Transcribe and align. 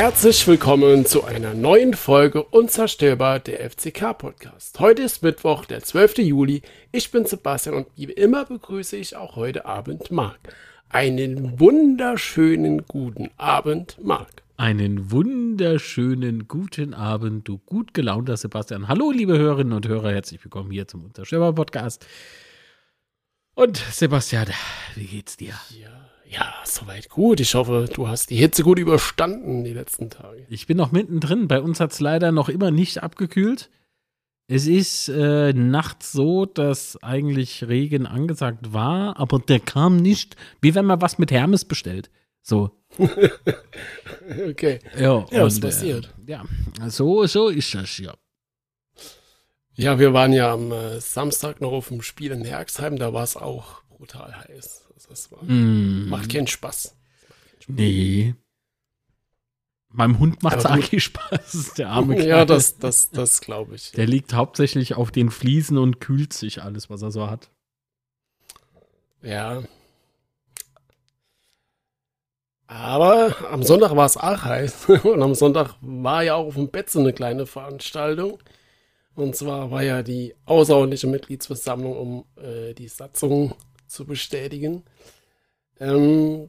Herzlich 0.00 0.46
willkommen 0.46 1.04
zu 1.04 1.24
einer 1.24 1.52
neuen 1.52 1.92
Folge 1.92 2.42
Unzerstörbar 2.42 3.38
der 3.38 3.68
FCK 3.68 4.16
Podcast. 4.16 4.80
Heute 4.80 5.02
ist 5.02 5.22
Mittwoch, 5.22 5.66
der 5.66 5.82
12. 5.82 6.20
Juli. 6.20 6.62
Ich 6.90 7.10
bin 7.10 7.26
Sebastian 7.26 7.74
und 7.74 7.86
wie 7.96 8.04
immer 8.04 8.46
begrüße 8.46 8.96
ich 8.96 9.14
auch 9.14 9.36
heute 9.36 9.66
Abend 9.66 10.10
Marc. 10.10 10.38
Einen 10.88 11.60
wunderschönen 11.60 12.86
guten 12.86 13.28
Abend, 13.36 13.98
Marc. 14.02 14.42
Einen 14.56 15.10
wunderschönen 15.10 16.48
guten 16.48 16.94
Abend, 16.94 17.46
du 17.46 17.58
gut 17.58 17.92
gelaunter 17.92 18.38
Sebastian. 18.38 18.88
Hallo, 18.88 19.10
liebe 19.10 19.36
Hörerinnen 19.36 19.74
und 19.74 19.86
Hörer, 19.86 20.12
herzlich 20.12 20.42
willkommen 20.42 20.70
hier 20.70 20.88
zum 20.88 21.04
Unzerstörbar 21.04 21.52
Podcast. 21.52 22.06
Und 23.54 23.76
Sebastian, 23.76 24.46
wie 24.94 25.04
geht's 25.04 25.36
dir? 25.36 25.52
Ja. 25.78 26.09
Ja, 26.30 26.54
soweit 26.64 27.08
gut. 27.08 27.40
Ich 27.40 27.54
hoffe, 27.54 27.88
du 27.92 28.06
hast 28.06 28.30
die 28.30 28.36
Hitze 28.36 28.62
gut 28.62 28.78
überstanden 28.78 29.64
die 29.64 29.72
letzten 29.72 30.10
Tage. 30.10 30.46
Ich 30.48 30.68
bin 30.68 30.76
noch 30.76 30.92
mittendrin. 30.92 31.48
Bei 31.48 31.60
uns 31.60 31.80
hat 31.80 31.90
es 31.90 31.98
leider 31.98 32.30
noch 32.30 32.48
immer 32.48 32.70
nicht 32.70 33.02
abgekühlt. 33.02 33.68
Es 34.46 34.66
ist 34.66 35.08
äh, 35.08 35.52
nachts 35.52 36.12
so, 36.12 36.46
dass 36.46 37.02
eigentlich 37.02 37.66
Regen 37.66 38.06
angesagt 38.06 38.72
war, 38.72 39.18
aber 39.18 39.40
der 39.40 39.60
kam 39.60 39.96
nicht, 39.96 40.36
wie 40.60 40.74
wenn 40.74 40.86
man 40.86 41.00
was 41.00 41.18
mit 41.18 41.32
Hermes 41.32 41.64
bestellt. 41.64 42.10
So. 42.42 42.70
okay. 44.48 44.78
Ja, 44.98 45.26
ja 45.30 45.44
was 45.44 45.60
passiert? 45.60 46.14
Äh, 46.26 46.32
ja, 46.32 46.44
so, 46.88 47.26
so 47.26 47.48
ist 47.48 47.74
das 47.74 47.98
ja. 47.98 48.14
Ja, 49.74 49.98
wir 49.98 50.12
waren 50.12 50.32
ja 50.32 50.52
am 50.52 50.70
äh, 50.70 51.00
Samstag 51.00 51.60
noch 51.60 51.72
auf 51.72 51.88
dem 51.88 52.02
Spiel 52.02 52.32
in 52.32 52.44
Herxheim, 52.44 52.98
da 52.98 53.12
war 53.12 53.24
es 53.24 53.36
auch 53.36 53.82
brutal 53.88 54.36
heiß. 54.36 54.89
Das 55.10 55.30
war, 55.32 55.42
mm. 55.42 56.08
macht 56.08 56.32
keinen 56.32 56.46
Spaß. 56.46 56.96
Nee. 57.66 58.34
Meinem 59.88 60.20
Hund 60.20 60.44
macht 60.44 60.58
es 60.58 60.66
eigentlich 60.66 61.02
Spaß, 61.04 61.74
der 61.76 61.90
arme 61.90 62.14
Kerl. 62.14 62.28
Ja, 62.28 62.44
das, 62.44 62.78
das, 62.78 63.10
das 63.10 63.40
glaube 63.40 63.74
ich. 63.74 63.90
Der 63.90 64.06
liegt 64.06 64.32
hauptsächlich 64.34 64.94
auf 64.94 65.10
den 65.10 65.30
Fliesen 65.30 65.78
und 65.78 66.00
kühlt 66.00 66.32
sich 66.32 66.62
alles, 66.62 66.90
was 66.90 67.02
er 67.02 67.10
so 67.10 67.28
hat. 67.28 67.50
Ja. 69.22 69.64
Aber 72.68 73.34
am 73.50 73.64
Sonntag 73.64 73.96
war 73.96 74.06
es 74.06 74.16
auch 74.16 74.44
heiß. 74.44 74.88
Und 75.02 75.20
am 75.22 75.34
Sonntag 75.34 75.74
war 75.80 76.22
ja 76.22 76.36
auch 76.36 76.46
auf 76.46 76.54
dem 76.54 76.70
Bett 76.70 76.88
so 76.88 77.00
eine 77.00 77.12
kleine 77.12 77.44
Veranstaltung. 77.44 78.38
Und 79.16 79.34
zwar 79.34 79.72
war 79.72 79.82
ja 79.82 80.04
die 80.04 80.36
außerordentliche 80.46 81.08
Mitgliedsversammlung, 81.08 81.96
um 81.96 82.24
äh, 82.40 82.72
die 82.74 82.86
Satzung 82.86 83.54
zu 83.88 84.06
bestätigen. 84.06 84.84
Ähm, 85.80 86.48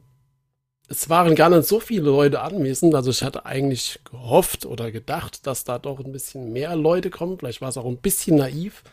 es 0.88 1.08
waren 1.08 1.34
gar 1.34 1.48
nicht 1.48 1.66
so 1.66 1.80
viele 1.80 2.02
Leute 2.10 2.42
anwesend. 2.42 2.94
Also 2.94 3.10
ich 3.10 3.22
hatte 3.22 3.46
eigentlich 3.46 3.98
gehofft 4.04 4.66
oder 4.66 4.92
gedacht, 4.92 5.46
dass 5.46 5.64
da 5.64 5.78
doch 5.78 5.98
ein 6.00 6.12
bisschen 6.12 6.52
mehr 6.52 6.76
Leute 6.76 7.10
kommen. 7.10 7.38
Vielleicht 7.38 7.60
war 7.62 7.70
es 7.70 7.78
auch 7.78 7.86
ein 7.86 7.96
bisschen 7.96 8.36
naiv. 8.36 8.84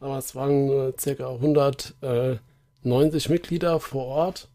Aber 0.00 0.18
es 0.18 0.34
waren 0.34 0.68
äh, 0.68 0.92
circa 0.98 1.30
190 1.30 3.28
Mitglieder 3.30 3.80
vor 3.80 4.06
Ort. 4.06 4.48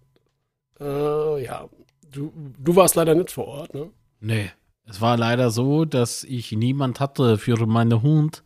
Äh, 0.79 1.43
ja, 1.43 1.69
du, 2.11 2.31
du 2.59 2.75
warst 2.75 2.95
leider 2.95 3.15
nicht 3.15 3.31
vor 3.31 3.47
Ort, 3.47 3.73
ne? 3.73 3.89
Nee. 4.19 4.51
Es 4.87 5.01
war 5.01 5.17
leider 5.17 5.49
so, 5.49 5.85
dass 5.85 6.23
ich 6.23 6.51
niemand 6.51 6.99
hatte 6.99 7.39
für 7.39 7.65
meine 7.65 8.03
Hund. 8.03 8.43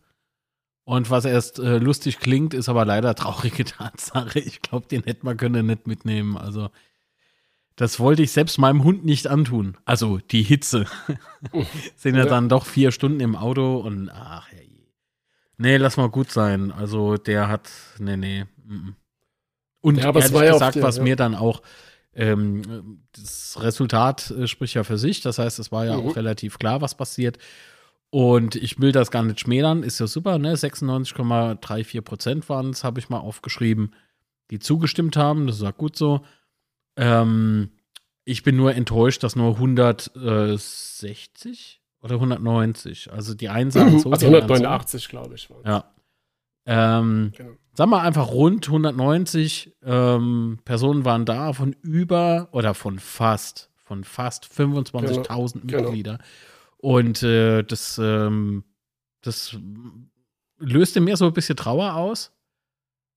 Und 0.90 1.12
was 1.12 1.24
erst 1.24 1.60
äh, 1.60 1.78
lustig 1.78 2.18
klingt, 2.18 2.56
ist 2.56 2.68
aber 2.68 2.84
leider 2.84 3.14
traurige 3.14 3.64
Tatsache. 3.78 4.40
Ich 4.40 4.64
glaube, 4.64 4.88
den 4.88 5.04
hätte 5.04 5.24
man 5.24 5.38
können 5.38 5.68
nicht 5.68 5.86
mitnehmen. 5.86 6.36
Also, 6.36 6.72
das 7.76 8.00
wollte 8.00 8.24
ich 8.24 8.32
selbst 8.32 8.58
meinem 8.58 8.84
Hund 8.84 9.06
nicht 9.06 9.28
antun. 9.28 9.78
Also, 9.86 10.18
die 10.18 10.42
Hitze. 10.42 10.88
Sind 11.96 12.16
ja, 12.16 12.24
ja, 12.24 12.26
dann 12.26 12.50
doch 12.50 12.66
vier 12.66 12.92
Stunden 12.92 13.20
im 13.20 13.36
Auto 13.36 13.78
und 13.78 14.10
ach, 14.10 14.48
hey. 14.50 14.92
Nee, 15.60 15.78
lass 15.78 15.98
mal 15.98 16.10
gut 16.10 16.32
sein. 16.32 16.72
Also, 16.72 17.18
der 17.18 17.50
hat, 17.50 17.70
nee, 18.00 18.18
nee. 18.18 18.46
Und 19.82 19.98
ja, 19.98 20.06
ehrlich 20.06 20.32
gesagt, 20.32 20.78
der, 20.78 20.82
was 20.82 20.98
ja. 20.98 21.04
mir 21.04 21.16
dann 21.16 21.36
auch, 21.36 21.62
ähm, 22.16 23.04
das 23.12 23.62
Resultat 23.62 24.32
äh, 24.32 24.48
spricht 24.48 24.74
ja 24.74 24.84
für 24.84 24.98
sich. 24.98 25.22
Das 25.22 25.38
heißt, 25.38 25.60
es 25.60 25.72
war 25.72 25.86
ja 25.86 25.98
mhm. 25.98 26.08
auch 26.08 26.16
relativ 26.16 26.58
klar, 26.58 26.82
was 26.82 26.96
passiert. 26.96 27.38
Und 28.12 28.56
ich 28.56 28.80
will 28.80 28.92
das 28.92 29.12
gar 29.12 29.22
nicht 29.24 29.40
schmälern, 29.40 29.84
ist 29.84 30.00
ja 30.00 30.08
super, 30.08 30.40
ne? 30.40 30.56
96,34 30.56 32.02
Prozent 32.02 32.50
waren 32.50 32.72
es, 32.72 32.84
habe 32.84 33.00
ich 33.00 33.10
mal 33.10 33.20
aufgeschrieben, 33.20 33.94
die 34.50 34.58
zugestimmt 34.58 35.16
haben. 35.16 35.46
Das 35.46 35.58
ist 35.58 35.64
auch 35.64 35.78
gut 35.78 35.96
so. 35.96 36.22
Ähm, 36.96 37.70
ich 38.26 38.42
bin 38.44 38.56
nur 38.56 38.74
enttäuscht, 38.74 39.22
dass 39.24 39.36
nur 39.36 39.54
160 39.56 41.82
oder 42.02 42.16
190, 42.16 43.12
also 43.12 43.36
die 43.36 43.50
einen 43.50 43.72
sagen 43.72 44.00
so. 44.00 44.12
Also 44.12 44.26
189, 44.26 45.04
so. 45.04 45.10
glaube 45.10 45.36
ich. 45.36 45.50
Ja. 45.66 45.92
Ähm, 46.66 47.34
genau. 47.36 47.52
Sagen 47.74 47.92
wir 47.92 48.02
einfach 48.02 48.32
rund 48.32 48.68
190 48.68 49.76
ähm, 49.84 50.60
Personen 50.66 51.06
waren 51.06 51.26
da 51.26 51.54
von 51.54 51.76
über 51.82 52.50
oder 52.52 52.74
von 52.74 52.98
fast, 53.00 53.70
von 53.78 54.04
fast 54.04 54.46
25.000 54.46 55.62
genau. 55.66 55.84
Mitglieder. 55.84 56.18
Genau. 56.18 56.24
Und 56.82 57.24
äh, 57.24 57.64
das, 57.64 58.00
ähm, 58.02 58.64
das 59.22 59.58
löste 60.58 61.02
mir 61.02 61.18
so 61.18 61.26
ein 61.26 61.34
bisschen 61.34 61.58
Trauer 61.58 61.96
aus, 61.96 62.32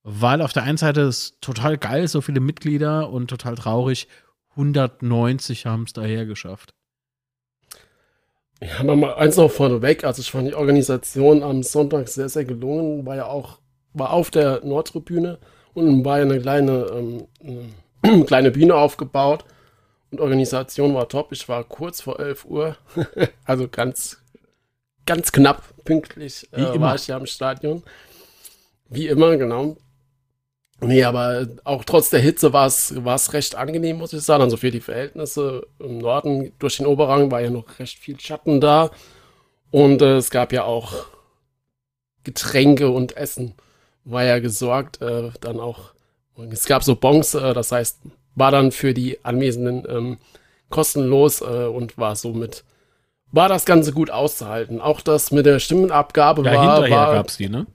weil 0.03 0.43
auf 0.43 0.53
der 0.53 0.65
einen 0.65 0.79
Seite 0.79 1.03
ist 1.03 1.41
total 1.41 1.79
geil, 1.79 2.09
so 2.09 2.21
viele 2.21 2.41
Mitglieder 2.41 3.09
und 3.11 3.29
total 3.29 3.55
traurig, 3.55 4.09
190 4.51 5.67
haben 5.67 5.85
es 5.85 5.93
daher 5.93 6.27
geschafft. 6.27 6.75
Ja, 8.61 8.85
mal 8.85 9.15
eins 9.15 9.37
noch 9.37 9.51
vorneweg. 9.51 10.05
Also 10.05 10.23
ich 10.23 10.31
fand 10.31 10.49
die 10.49 10.55
Organisation 10.55 11.43
am 11.43 11.63
Sonntag 11.63 12.09
sehr, 12.09 12.29
sehr 12.29 12.45
gelungen. 12.45 13.05
War 13.07 13.17
ja 13.17 13.27
auch, 13.27 13.59
war 13.93 14.13
auf 14.13 14.31
der 14.31 14.65
Nordtribüne 14.65 15.39
und 15.75 16.05
war 16.05 16.19
ja 16.19 16.25
eine 16.25 16.41
kleine, 16.41 16.87
ähm, 16.93 17.27
eine 18.03 18.25
kleine 18.27 18.51
Bühne 18.53 18.77
aufgebaut. 18.77 19.45
Und 20.13 20.21
Organisation 20.21 20.95
war 20.95 21.09
top. 21.09 21.33
Ich 21.33 21.49
war 21.49 21.65
kurz 21.65 22.03
vor 22.03 22.21
11 22.21 22.45
Uhr, 22.45 22.77
also 23.45 23.67
ganz, 23.67 24.23
ganz 25.07 25.33
knapp 25.33 25.63
pünktlich 25.85 26.49
äh, 26.53 26.79
war 26.79 26.95
ich 26.95 27.07
ja 27.07 27.17
im 27.17 27.27
Stadion. 27.27 27.83
Wie 28.91 29.09
immer, 29.09 29.37
genau. 29.39 29.79
Nee, 30.81 31.05
aber 31.05 31.47
auch 31.65 31.85
trotz 31.85 32.11
der 32.11 32.21
Hitze 32.21 32.53
war 32.53 32.67
es 32.67 33.33
recht 33.33 33.55
angenehm, 33.55 33.99
muss 33.99 34.13
ich 34.13 34.23
sagen. 34.23 34.43
Also 34.43 34.57
für 34.57 34.71
die 34.71 34.81
Verhältnisse 34.81 35.67
im 35.79 35.99
Norden 35.99 36.53
durch 36.59 36.77
den 36.77 36.87
Oberrang 36.87 37.31
war 37.31 37.41
ja 37.41 37.51
noch 37.51 37.79
recht 37.79 37.99
viel 37.99 38.21
Schatten 38.21 38.61
da. 38.61 38.91
Und 39.71 40.03
äh, 40.03 40.17
es 40.17 40.31
gab 40.31 40.53
ja 40.53 40.65
auch 40.65 41.07
Getränke 42.25 42.91
und 42.91 43.17
Essen. 43.17 43.55
War 44.05 44.25
ja 44.25 44.41
gesorgt. 44.41 45.01
Äh, 45.01 45.31
dann 45.41 45.59
auch, 45.59 45.95
es 46.51 46.67
gab 46.67 46.83
so 46.83 46.97
Bons, 46.97 47.35
äh, 47.35 47.55
das 47.55 47.73
heißt 47.73 48.01
war 48.35 48.51
dann 48.51 48.73
für 48.73 48.95
die 48.95 49.25
Anwesenden 49.25 49.85
ähm, 49.89 50.19
kostenlos 50.71 51.41
äh, 51.41 51.67
und 51.67 51.99
war 51.99 52.17
somit 52.17 52.65
war 53.33 53.49
das 53.49 53.65
Ganze 53.65 53.93
gut 53.93 54.11
auszuhalten. 54.11 54.81
Auch 54.81 55.01
das 55.01 55.33
mit 55.33 55.47
der 55.47 55.59
Stimmenabgabe 55.59 56.45
ja, 56.45 56.53
war. 56.53 56.77
Hinterher 56.77 57.07
war, 57.07 57.15
gab's 57.15 57.39
die, 57.39 57.49
ne? 57.49 57.67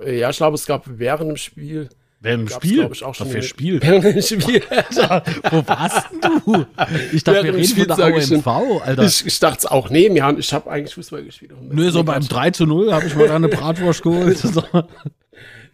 Äh, 0.00 0.20
ja, 0.20 0.30
ich 0.30 0.36
glaube, 0.36 0.54
es 0.54 0.64
gab 0.64 0.84
während 0.86 1.30
dem 1.30 1.36
Spiel. 1.36 1.88
Während 2.20 2.48
dem 2.48 2.54
Spiel? 2.54 2.88
Ich, 2.92 3.04
auch 3.04 3.14
schon 3.14 3.28
Dafür 3.28 3.42
Spiel. 3.42 3.82
Während 3.82 4.04
dem 4.04 4.22
Spiel. 4.22 4.62
Alter, 4.70 5.22
wo 5.50 5.66
warst 5.68 6.08
du? 6.20 6.66
Ich 7.12 7.22
dachte, 7.22 7.44
wir 7.44 7.54
reden 7.54 7.64
Spiel, 7.64 7.86
von 7.86 7.96
der 7.96 8.14
OMV, 8.14 8.46
Alter. 8.84 9.02
Ich, 9.04 9.26
ich 9.26 9.38
dachte 9.38 9.58
es 9.58 9.66
auch, 9.66 9.90
nee, 9.90 10.12
wir 10.12 10.24
haben, 10.24 10.38
ich 10.38 10.52
habe 10.52 10.70
eigentlich 10.70 10.94
Fußball 10.94 11.22
gespielt. 11.24 11.52
Nö, 11.60 11.90
so 11.90 12.02
beim 12.02 12.26
3 12.26 12.50
zu 12.50 12.66
0 12.66 12.92
habe 12.92 13.06
ich 13.06 13.14
mal 13.14 13.30
eine 13.30 13.48
Bratwurst 13.48 14.02
geholt. 14.02 14.38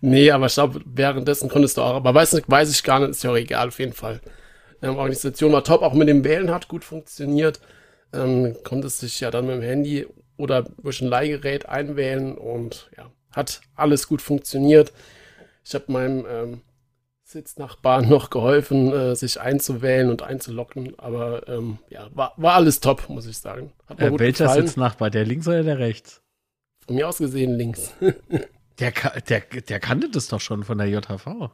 Nee, 0.06 0.30
aber 0.32 0.46
ich 0.46 0.52
glaube, 0.52 0.82
währenddessen 0.84 1.48
konntest 1.48 1.78
du 1.78 1.80
auch, 1.80 1.94
aber 1.94 2.14
weiß, 2.14 2.34
nicht, 2.34 2.50
weiß 2.50 2.70
ich 2.70 2.82
gar 2.82 3.00
nicht, 3.00 3.12
ist 3.12 3.24
ja 3.24 3.30
auch 3.30 3.36
egal, 3.36 3.68
auf 3.68 3.78
jeden 3.78 3.94
Fall. 3.94 4.20
Ähm, 4.82 4.98
Organisation 4.98 5.50
war 5.50 5.64
top, 5.64 5.80
auch 5.80 5.94
mit 5.94 6.08
dem 6.08 6.24
Wählen 6.24 6.50
hat 6.50 6.68
gut 6.68 6.84
funktioniert. 6.84 7.58
Ähm, 8.12 8.54
konntest 8.64 9.00
dich 9.00 9.18
ja 9.20 9.30
dann 9.30 9.46
mit 9.46 9.56
dem 9.56 9.62
Handy 9.62 10.06
oder 10.36 10.66
durch 10.82 11.00
ein 11.00 11.08
Leihgerät 11.08 11.66
einwählen 11.70 12.36
und 12.36 12.90
ja, 12.98 13.10
hat 13.30 13.62
alles 13.76 14.06
gut 14.06 14.20
funktioniert. 14.20 14.92
Ich 15.64 15.74
habe 15.74 15.90
meinem 15.90 16.26
ähm, 16.28 16.60
Sitznachbarn 17.22 18.06
noch 18.10 18.28
geholfen, 18.28 18.92
äh, 18.92 19.16
sich 19.16 19.40
einzuwählen 19.40 20.10
und 20.10 20.20
einzulocken, 20.20 20.98
aber 20.98 21.48
ähm, 21.48 21.78
ja, 21.88 22.10
war, 22.12 22.34
war 22.36 22.56
alles 22.56 22.80
top, 22.80 23.08
muss 23.08 23.24
ich 23.24 23.38
sagen. 23.38 23.72
Äh, 23.96 24.10
welcher 24.18 24.44
gefallen. 24.44 24.66
Sitznachbar, 24.66 25.08
der 25.08 25.24
links 25.24 25.48
oder 25.48 25.62
der 25.62 25.78
rechts? 25.78 26.20
Von 26.86 26.96
mir 26.96 27.08
aus 27.08 27.16
gesehen 27.16 27.56
links. 27.56 27.94
Der, 28.78 28.90
der, 28.92 29.40
der 29.40 29.80
kannte 29.80 30.10
das 30.10 30.28
doch 30.28 30.40
schon 30.40 30.64
von 30.64 30.78
der 30.78 30.88
JHV. 30.88 31.50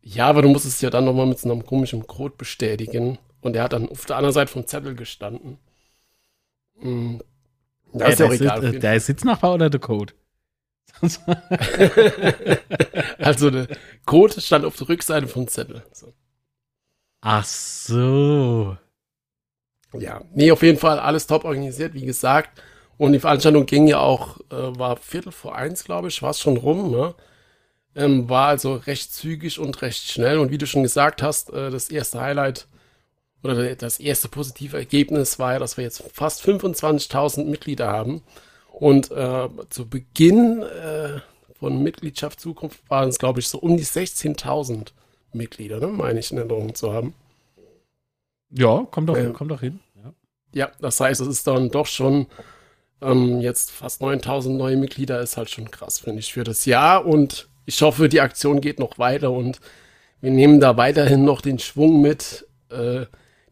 Ja, 0.00 0.26
aber 0.26 0.42
du 0.42 0.48
musst 0.48 0.64
es 0.64 0.80
ja 0.80 0.90
dann 0.90 1.04
nochmal 1.04 1.26
mit 1.26 1.38
so 1.38 1.50
einem 1.50 1.64
komischen 1.64 2.06
Code 2.06 2.34
bestätigen. 2.36 3.18
Und 3.40 3.56
er 3.56 3.64
hat 3.64 3.72
dann 3.72 3.88
auf 3.88 4.06
der 4.06 4.16
anderen 4.16 4.32
Seite 4.32 4.50
vom 4.50 4.66
Zettel 4.66 4.94
gestanden. 4.94 5.58
Hm. 6.78 7.22
Da 7.92 8.06
ja, 8.06 8.12
ist 8.12 8.20
ja 8.20 8.26
auch 8.26 8.32
egal. 8.32 8.62
Sitz, 8.62 8.80
der 8.80 8.96
ist 8.96 9.06
Sitznachbar 9.06 9.54
oder 9.54 9.68
der 9.68 9.80
Code? 9.80 10.14
also 13.18 13.50
der 13.50 13.68
Code 14.04 14.40
stand 14.40 14.64
auf 14.64 14.76
der 14.76 14.88
Rückseite 14.88 15.26
vom 15.26 15.48
Zettel. 15.48 15.82
So. 15.92 16.12
Ach 17.20 17.44
so. 17.44 18.76
Ja, 19.92 20.22
nee, 20.32 20.50
auf 20.50 20.62
jeden 20.62 20.78
Fall 20.78 20.98
alles 20.98 21.26
top 21.26 21.44
organisiert, 21.44 21.94
wie 21.94 22.06
gesagt. 22.06 22.62
Und 23.02 23.14
die 23.14 23.18
Veranstaltung 23.18 23.66
ging 23.66 23.88
ja 23.88 23.98
auch, 23.98 24.38
äh, 24.52 24.78
war 24.78 24.96
Viertel 24.96 25.32
vor 25.32 25.56
eins, 25.56 25.82
glaube 25.82 26.06
ich, 26.06 26.22
war 26.22 26.30
es 26.30 26.38
schon 26.38 26.56
rum, 26.56 26.92
ne? 26.92 27.16
Ähm, 27.96 28.28
war 28.28 28.46
also 28.46 28.76
recht 28.76 29.12
zügig 29.12 29.58
und 29.58 29.82
recht 29.82 30.08
schnell. 30.08 30.38
Und 30.38 30.52
wie 30.52 30.58
du 30.58 30.68
schon 30.68 30.84
gesagt 30.84 31.20
hast, 31.20 31.52
äh, 31.52 31.70
das 31.70 31.90
erste 31.90 32.20
Highlight 32.20 32.68
oder 33.42 33.74
das 33.74 33.98
erste 33.98 34.28
positive 34.28 34.76
Ergebnis 34.76 35.40
war 35.40 35.54
ja, 35.54 35.58
dass 35.58 35.76
wir 35.76 35.82
jetzt 35.82 36.04
fast 36.12 36.46
25.000 36.46 37.46
Mitglieder 37.46 37.88
haben. 37.88 38.22
Und 38.70 39.10
äh, 39.10 39.48
zu 39.68 39.88
Beginn 39.88 40.62
äh, 40.62 41.18
von 41.58 41.82
Mitgliedschaft 41.82 42.38
Zukunft 42.38 42.88
waren 42.88 43.08
es, 43.08 43.18
glaube 43.18 43.40
ich, 43.40 43.48
so 43.48 43.58
um 43.58 43.76
die 43.76 43.84
16.000 43.84 44.92
Mitglieder, 45.32 45.80
ne? 45.80 45.88
meine 45.88 46.20
ich 46.20 46.30
in 46.30 46.38
Erinnerung 46.38 46.76
zu 46.76 46.92
haben. 46.92 47.14
Ja, 48.50 48.86
kommt 48.88 49.08
doch, 49.08 49.16
äh, 49.16 49.32
kommt 49.32 49.50
doch 49.50 49.60
hin. 49.60 49.80
Ja. 49.96 50.12
ja, 50.52 50.72
das 50.80 51.00
heißt, 51.00 51.20
es 51.20 51.26
ist 51.26 51.48
dann 51.48 51.68
doch 51.68 51.86
schon 51.86 52.28
ähm, 53.02 53.40
jetzt 53.40 53.70
fast 53.70 54.00
9000 54.00 54.56
neue 54.56 54.76
Mitglieder, 54.76 55.20
ist 55.20 55.36
halt 55.36 55.50
schon 55.50 55.70
krass, 55.70 55.98
finde 55.98 56.20
ich, 56.20 56.32
für 56.32 56.44
das 56.44 56.64
Jahr. 56.64 57.04
Und 57.06 57.48
ich 57.66 57.80
hoffe, 57.82 58.08
die 58.08 58.20
Aktion 58.20 58.60
geht 58.60 58.78
noch 58.78 58.98
weiter 58.98 59.30
und 59.30 59.60
wir 60.20 60.30
nehmen 60.30 60.60
da 60.60 60.76
weiterhin 60.76 61.24
noch 61.24 61.40
den 61.40 61.58
Schwung 61.58 62.00
mit, 62.00 62.46
äh, 62.70 63.06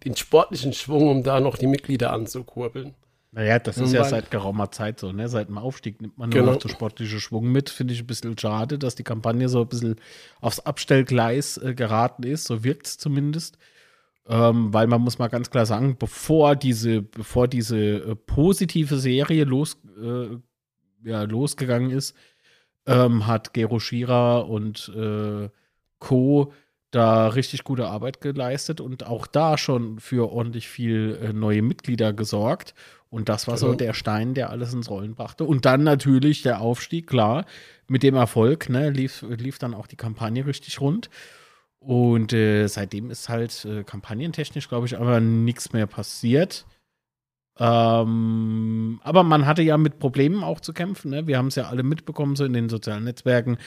den 0.05 0.17
sportlichen 0.17 0.73
Schwung, 0.73 1.09
um 1.09 1.23
da 1.23 1.41
noch 1.41 1.59
die 1.59 1.67
Mitglieder 1.67 2.13
anzukurbeln. 2.13 2.95
Naja, 3.33 3.61
das 3.61 3.79
ist 3.79 3.93
ja 3.93 4.03
seit 4.03 4.33
geraumer 4.33 4.73
Zeit 4.73 4.99
so, 4.99 5.13
ne? 5.13 5.29
Seit 5.29 5.49
dem 5.49 5.59
Aufstieg 5.59 6.01
nimmt 6.01 6.19
man 6.19 6.31
nur 6.31 6.41
genau. 6.41 6.53
noch 6.53 6.59
den 6.59 6.71
sportlichen 6.71 7.21
Schwung 7.21 7.53
mit. 7.53 7.71
Finde 7.71 7.95
ich 7.95 8.01
ein 8.01 8.07
bisschen 8.07 8.37
schade, 8.37 8.77
dass 8.77 8.97
die 8.97 9.05
Kampagne 9.05 9.49
so 9.49 9.61
ein 9.61 9.69
bisschen 9.69 9.97
aufs 10.41 10.59
Abstellgleis 10.59 11.57
äh, 11.57 11.75
geraten 11.75 12.25
ist. 12.25 12.45
So 12.45 12.65
wirkt 12.65 12.89
es 12.89 12.99
zumindest. 12.99 13.57
Ähm, 14.29 14.73
weil 14.73 14.87
man 14.87 15.01
muss 15.01 15.19
mal 15.19 15.29
ganz 15.29 15.51
klar 15.51 15.67
sagen, 15.67 15.97
bevor 15.99 16.55
diese, 16.55 17.03
bevor 17.03 17.49
diese 17.49 17.79
äh, 17.79 18.15
positive 18.15 18.99
Serie 18.99 19.45
los, 19.45 19.79
äh, 20.01 20.37
ja, 21.03 21.23
losgegangen 21.23 21.91
ist, 21.91 22.15
ähm, 22.87 23.27
hat 23.27 23.55
Gero 23.55 23.79
Schira 23.79 24.39
und 24.39 24.93
äh, 24.95 25.49
Co. 25.99 26.53
da 26.91 27.29
richtig 27.29 27.65
gute 27.65 27.89
Arbeit 27.89 28.21
geleistet 28.21 28.81
und 28.81 29.07
auch 29.07 29.27
da 29.27 29.59
schon 29.59 29.99
für 30.01 30.31
ordentlich 30.33 30.69
viel 30.69 31.19
äh, 31.23 31.33
neue 31.33 31.63
Mitglieder 31.63 32.13
gesorgt. 32.13 32.75
Und 33.09 33.29
das 33.29 33.49
war 33.49 33.57
genau. 33.57 33.69
so 33.69 33.75
der 33.75 33.93
Stein, 33.93 34.35
der 34.35 34.51
alles 34.51 34.73
ins 34.73 34.89
Rollen 34.89 35.15
brachte. 35.15 35.45
Und 35.45 35.65
dann 35.65 35.83
natürlich 35.83 36.43
der 36.43 36.61
Aufstieg, 36.61 37.09
klar, 37.09 37.45
mit 37.89 38.05
dem 38.05 38.15
Erfolg, 38.15 38.69
ne, 38.69 38.91
lief, 38.91 39.25
lief 39.29 39.59
dann 39.59 39.75
auch 39.75 39.89
die 39.89 39.97
Kampagne 39.97 40.47
richtig 40.47 40.81
rund. 40.81 41.11
Und 41.81 42.35
äh, 42.35 42.67
seitdem 42.67 43.11
ist 43.11 43.29
halt 43.29 43.65
äh, 43.65 43.85
kampagnentechnisch, 43.85 44.69
glaube 44.69 44.87
ich, 44.87 44.99
aber 44.99 45.19
nichts 45.21 45.73
mehr 45.73 45.87
passiert. 45.87 46.67
Ähm, 47.59 49.01
aber 49.03 49.23
man 49.23 49.47
hatte 49.47 49.63
ja 49.63 49.79
mit 49.79 49.99
Problemen 49.99 50.45
auch 50.45 50.61
zu 50.61 50.73
kämpfen. 50.73 51.11
Ne? 51.11 51.27
Wir 51.27 51.39
haben 51.39 51.49
es 51.49 51.55
ja 51.55 51.69
alle 51.69 51.83
mitbekommen, 51.83 52.37
so 52.37 52.45
in 52.45 52.53
den 52.53 52.69
sozialen 52.69 53.05
Netzwerken 53.05 53.59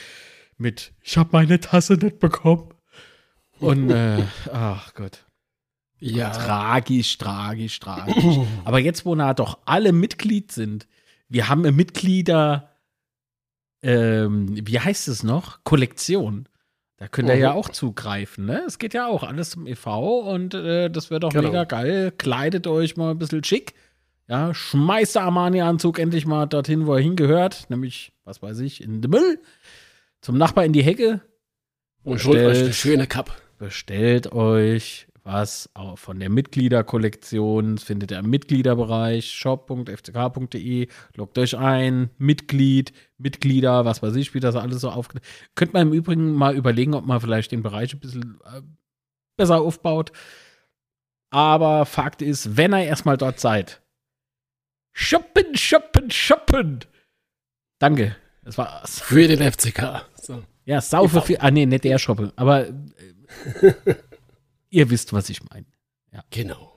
mit 0.57 0.93
Ich 1.01 1.17
habe 1.17 1.29
meine 1.31 1.59
Tasse 1.59 1.95
nicht 1.95 2.19
bekommen. 2.19 2.73
Und 3.59 3.89
äh, 3.89 4.23
ach 4.51 4.93
Gott. 4.93 5.25
Ja. 5.99 6.31
Tragisch, 6.31 7.17
tragisch, 7.17 7.79
tragisch. 7.79 8.39
aber 8.65 8.79
jetzt, 8.79 9.05
wo 9.05 9.15
na 9.15 9.33
doch 9.33 9.59
alle 9.65 9.91
Mitglied 9.91 10.51
sind, 10.51 10.87
wir 11.29 11.49
haben 11.49 11.61
Mitglieder, 11.75 12.71
ähm, 13.81 14.67
wie 14.67 14.79
heißt 14.79 15.07
es 15.07 15.23
noch? 15.23 15.63
Kollektion. 15.63 16.47
Da 17.03 17.09
könnt 17.09 17.27
ihr 17.27 17.35
mhm. 17.35 17.41
ja 17.41 17.51
auch 17.51 17.67
zugreifen, 17.67 18.45
ne? 18.45 18.63
Es 18.65 18.79
geht 18.79 18.93
ja 18.93 19.07
auch 19.07 19.23
alles 19.23 19.49
zum 19.49 19.67
e.V. 19.67 20.19
und 20.21 20.53
äh, 20.53 20.89
das 20.89 21.09
wird 21.09 21.23
doch 21.23 21.33
genau. 21.33 21.49
mega 21.49 21.65
geil. 21.65 22.13
Kleidet 22.17 22.65
euch 22.65 22.95
mal 22.95 23.11
ein 23.11 23.17
bisschen 23.17 23.43
schick. 23.43 23.73
Ja, 24.29 24.53
schmeißt 24.53 25.15
der 25.15 25.23
Armani-Anzug 25.23 25.99
endlich 25.99 26.25
mal 26.25 26.45
dorthin, 26.45 26.87
wo 26.87 26.93
er 26.93 27.01
hingehört, 27.01 27.69
nämlich, 27.69 28.13
was 28.23 28.41
weiß 28.41 28.59
ich, 28.59 28.81
in 28.81 29.01
den 29.01 29.11
Müll. 29.11 29.41
Zum 30.21 30.37
Nachbar 30.37 30.63
in 30.63 30.71
die 30.71 30.81
Hecke. 30.81 31.19
Und 32.05 32.23
holt 32.23 32.39
euch 32.39 32.59
eine 32.59 32.71
schöne 32.71 33.05
Cup. 33.05 33.35
Bestellt 33.57 34.31
euch 34.31 35.07
was 35.23 35.69
von 35.95 36.19
der 36.19 36.29
Mitgliederkollektion 36.29 37.77
findet 37.77 38.11
ihr 38.11 38.19
im 38.19 38.29
Mitgliederbereich 38.29 39.31
shop.fck.de. 39.31 40.87
Loggt 41.15 41.37
euch 41.37 41.57
ein, 41.57 42.09
Mitglied, 42.17 42.91
Mitglieder, 43.17 43.85
was 43.85 44.03
weiß 44.03 44.15
ich, 44.15 44.33
wie 44.33 44.41
das 44.41 44.55
alles 44.55 44.81
so 44.81 44.89
auf. 44.89 45.09
Könnt 45.55 45.73
man 45.73 45.87
im 45.87 45.93
Übrigen 45.93 46.33
mal 46.33 46.55
überlegen, 46.55 46.93
ob 46.93 47.05
man 47.05 47.21
vielleicht 47.21 47.53
den 47.53 47.63
Bereich 47.63 47.93
ein 47.93 48.01
bisschen 48.01 48.39
äh, 48.45 48.61
besser 49.37 49.61
aufbaut. 49.61 50.11
Aber 51.29 51.85
Fakt 51.85 52.21
ist, 52.21 52.57
wenn 52.57 52.73
ihr 52.73 52.83
erstmal 52.83 53.17
dort 53.17 53.39
seid, 53.39 53.81
shoppen, 54.91 55.55
shoppen, 55.55 56.11
shoppen. 56.11 56.79
Danke. 57.79 58.15
Das 58.43 58.57
war's. 58.57 58.99
Für 58.99 59.27
den 59.27 59.39
FCK. 59.39 60.05
So. 60.15 60.43
Ja, 60.65 60.81
saufe 60.81 61.21
für. 61.21 61.41
Ah, 61.41 61.49
nee, 61.49 61.65
nicht 61.65 61.85
der 61.85 61.97
Shoppe. 61.97 62.33
Aber. 62.35 62.67
Äh, 62.67 62.73
Ihr 64.73 64.89
wisst, 64.89 65.13
was 65.13 65.29
ich 65.29 65.47
meine. 65.51 65.67
Ja. 66.11 66.23
Genau. 66.31 66.73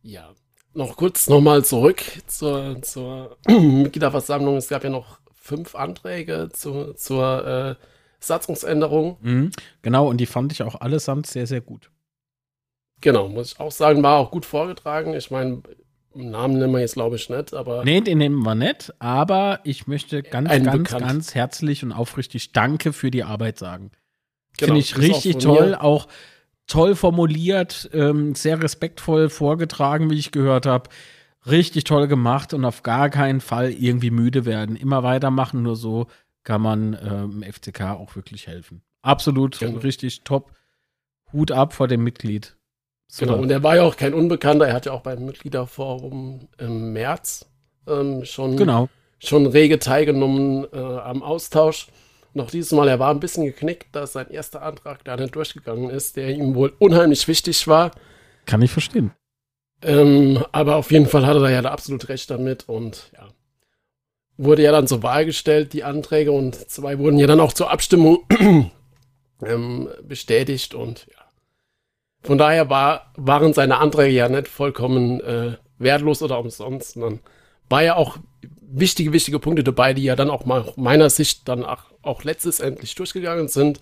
Ja. 0.00 0.32
Noch 0.72 0.96
kurz 0.96 1.28
nochmal 1.28 1.62
zurück 1.62 2.02
zur, 2.26 2.80
zur 2.80 3.36
Mitgliederversammlung. 3.46 4.56
Es 4.56 4.68
gab 4.68 4.84
ja 4.84 4.88
noch 4.88 5.18
fünf 5.34 5.74
Anträge 5.74 6.48
zu, 6.50 6.94
zur 6.94 7.76
äh, 7.78 7.84
Satzungsänderung. 8.20 9.18
Mhm, 9.20 9.50
genau, 9.82 10.08
und 10.08 10.16
die 10.16 10.24
fand 10.24 10.50
ich 10.52 10.62
auch 10.62 10.80
allesamt 10.80 11.26
sehr, 11.26 11.46
sehr 11.46 11.60
gut. 11.60 11.90
Genau, 13.02 13.28
muss 13.28 13.52
ich 13.52 13.60
auch 13.60 13.70
sagen, 13.70 14.02
war 14.02 14.18
auch 14.18 14.30
gut 14.30 14.46
vorgetragen. 14.46 15.12
Ich 15.12 15.30
meine, 15.30 15.62
Namen 16.14 16.58
nennen 16.58 16.72
wir 16.72 16.80
jetzt, 16.80 16.94
glaube 16.94 17.16
ich, 17.16 17.28
nicht, 17.28 17.52
aber. 17.52 17.84
Nee, 17.84 18.00
den 18.00 18.16
nehmen 18.16 18.42
wir 18.42 18.54
nicht, 18.54 18.94
aber 18.98 19.60
ich 19.64 19.86
möchte 19.86 20.22
ganz, 20.22 20.48
ganz, 20.48 20.64
bekannt. 20.64 21.06
ganz 21.06 21.34
herzlich 21.34 21.82
und 21.82 21.92
aufrichtig 21.92 22.52
Danke 22.52 22.94
für 22.94 23.10
die 23.10 23.24
Arbeit 23.24 23.58
sagen. 23.58 23.90
Genau, 24.56 24.68
Finde 24.68 24.80
ich 24.80 24.96
richtig 24.96 25.36
toll, 25.36 25.70
mir. 25.70 25.82
auch 25.82 26.08
toll 26.66 26.94
formuliert, 26.94 27.90
ähm, 27.92 28.34
sehr 28.34 28.62
respektvoll 28.62 29.28
vorgetragen, 29.28 30.10
wie 30.10 30.18
ich 30.18 30.32
gehört 30.32 30.66
habe. 30.66 30.90
Richtig 31.46 31.84
toll 31.84 32.08
gemacht 32.08 32.54
und 32.54 32.64
auf 32.64 32.82
gar 32.82 33.10
keinen 33.10 33.40
Fall 33.40 33.70
irgendwie 33.70 34.10
müde 34.10 34.46
werden. 34.46 34.76
Immer 34.76 35.02
weitermachen, 35.02 35.62
nur 35.62 35.76
so 35.76 36.06
kann 36.42 36.62
man 36.62 36.98
ähm, 37.02 37.42
FCK 37.42 37.82
auch 37.92 38.16
wirklich 38.16 38.46
helfen. 38.46 38.82
Absolut 39.02 39.58
genau. 39.58 39.78
richtig 39.80 40.22
top. 40.24 40.52
Hut 41.32 41.52
ab 41.52 41.74
vor 41.74 41.88
dem 41.88 42.02
Mitglied. 42.02 42.56
So. 43.08 43.26
Genau, 43.26 43.38
und 43.38 43.50
er 43.50 43.62
war 43.62 43.76
ja 43.76 43.82
auch 43.82 43.96
kein 43.96 44.14
Unbekannter. 44.14 44.68
Er 44.68 44.74
hat 44.74 44.86
ja 44.86 44.92
auch 44.92 45.02
beim 45.02 45.24
Mitgliederforum 45.24 46.48
im 46.58 46.92
März 46.92 47.46
ähm, 47.86 48.24
schon, 48.24 48.56
genau. 48.56 48.88
schon 49.18 49.46
rege 49.46 49.78
teilgenommen 49.78 50.66
äh, 50.72 50.78
am 50.78 51.22
Austausch. 51.22 51.88
Noch 52.34 52.50
dieses 52.50 52.72
Mal, 52.72 52.88
er 52.88 52.98
war 52.98 53.10
ein 53.10 53.20
bisschen 53.20 53.44
geknickt, 53.44 53.94
dass 53.94 54.12
sein 54.12 54.28
erster 54.28 54.62
Antrag 54.62 55.04
da 55.04 55.16
nicht 55.16 55.34
durchgegangen 55.34 55.88
ist, 55.88 56.16
der 56.16 56.30
ihm 56.30 56.54
wohl 56.54 56.72
unheimlich 56.78 57.28
wichtig 57.28 57.66
war. 57.68 57.92
Kann 58.44 58.60
ich 58.60 58.72
verstehen. 58.72 59.12
Ähm, 59.82 60.44
aber 60.50 60.76
auf 60.76 60.90
jeden 60.90 61.06
Fall 61.06 61.26
hatte 61.26 61.40
er 61.40 61.50
ja 61.50 61.62
da 61.62 61.70
absolut 61.70 62.08
recht 62.08 62.30
damit 62.30 62.68
und 62.68 63.10
ja. 63.14 63.28
Wurde 64.36 64.62
ja 64.62 64.72
dann 64.72 64.88
zur 64.88 65.04
Wahl 65.04 65.24
gestellt, 65.26 65.72
die 65.74 65.84
Anträge, 65.84 66.32
und 66.32 66.56
zwei 66.56 66.98
wurden 66.98 67.18
ja 67.18 67.28
dann 67.28 67.38
auch 67.38 67.52
zur 67.52 67.70
Abstimmung 67.70 68.26
ähm, 69.44 69.88
bestätigt 70.02 70.74
und 70.74 71.06
ja. 71.06 71.24
Von 72.22 72.38
daher 72.38 72.68
war, 72.68 73.12
waren 73.16 73.52
seine 73.52 73.76
Anträge 73.76 74.14
ja 74.14 74.28
nicht 74.28 74.48
vollkommen 74.48 75.20
äh, 75.20 75.56
wertlos 75.78 76.22
oder 76.22 76.40
umsonst, 76.40 76.94
sondern 76.94 77.20
war 77.68 77.82
ja 77.82 77.96
auch 77.96 78.16
wichtige, 78.60 79.12
wichtige 79.12 79.38
Punkte 79.38 79.62
dabei, 79.62 79.94
die 79.94 80.02
ja 80.02 80.16
dann 80.16 80.30
auch 80.30 80.46
mal 80.46 80.72
meiner 80.76 81.10
Sicht 81.10 81.48
dann 81.48 81.64
auch, 81.64 81.84
auch 82.06 82.24
letztendlich 82.24 82.94
durchgegangen 82.94 83.48
sind. 83.48 83.80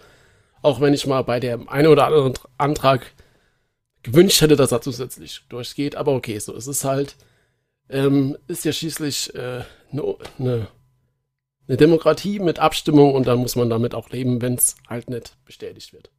Auch 0.62 0.80
wenn 0.80 0.94
ich 0.94 1.06
mal 1.06 1.22
bei 1.22 1.40
dem 1.40 1.68
einen 1.68 1.88
oder 1.88 2.06
anderen 2.06 2.34
Antrag 2.56 3.12
gewünscht 4.02 4.40
hätte, 4.40 4.56
dass 4.56 4.72
er 4.72 4.80
zusätzlich 4.80 5.42
durchgeht. 5.48 5.96
Aber 5.96 6.12
okay, 6.12 6.38
so 6.38 6.54
ist 6.54 6.66
es 6.66 6.84
halt. 6.84 7.16
Ähm, 7.88 8.36
ist 8.46 8.64
ja 8.64 8.72
schließlich 8.72 9.34
eine 9.34 9.42
äh, 9.42 9.64
ne, 9.90 10.16
ne, 10.38 10.66
ne 11.66 11.76
Demokratie 11.76 12.38
mit 12.38 12.58
Abstimmung 12.58 13.14
und 13.14 13.26
dann 13.26 13.38
muss 13.38 13.56
man 13.56 13.70
damit 13.70 13.94
auch 13.94 14.10
leben, 14.10 14.40
wenn 14.40 14.54
es 14.54 14.76
halt 14.88 15.10
nicht 15.10 15.36
bestätigt 15.44 15.92
wird. 15.92 16.10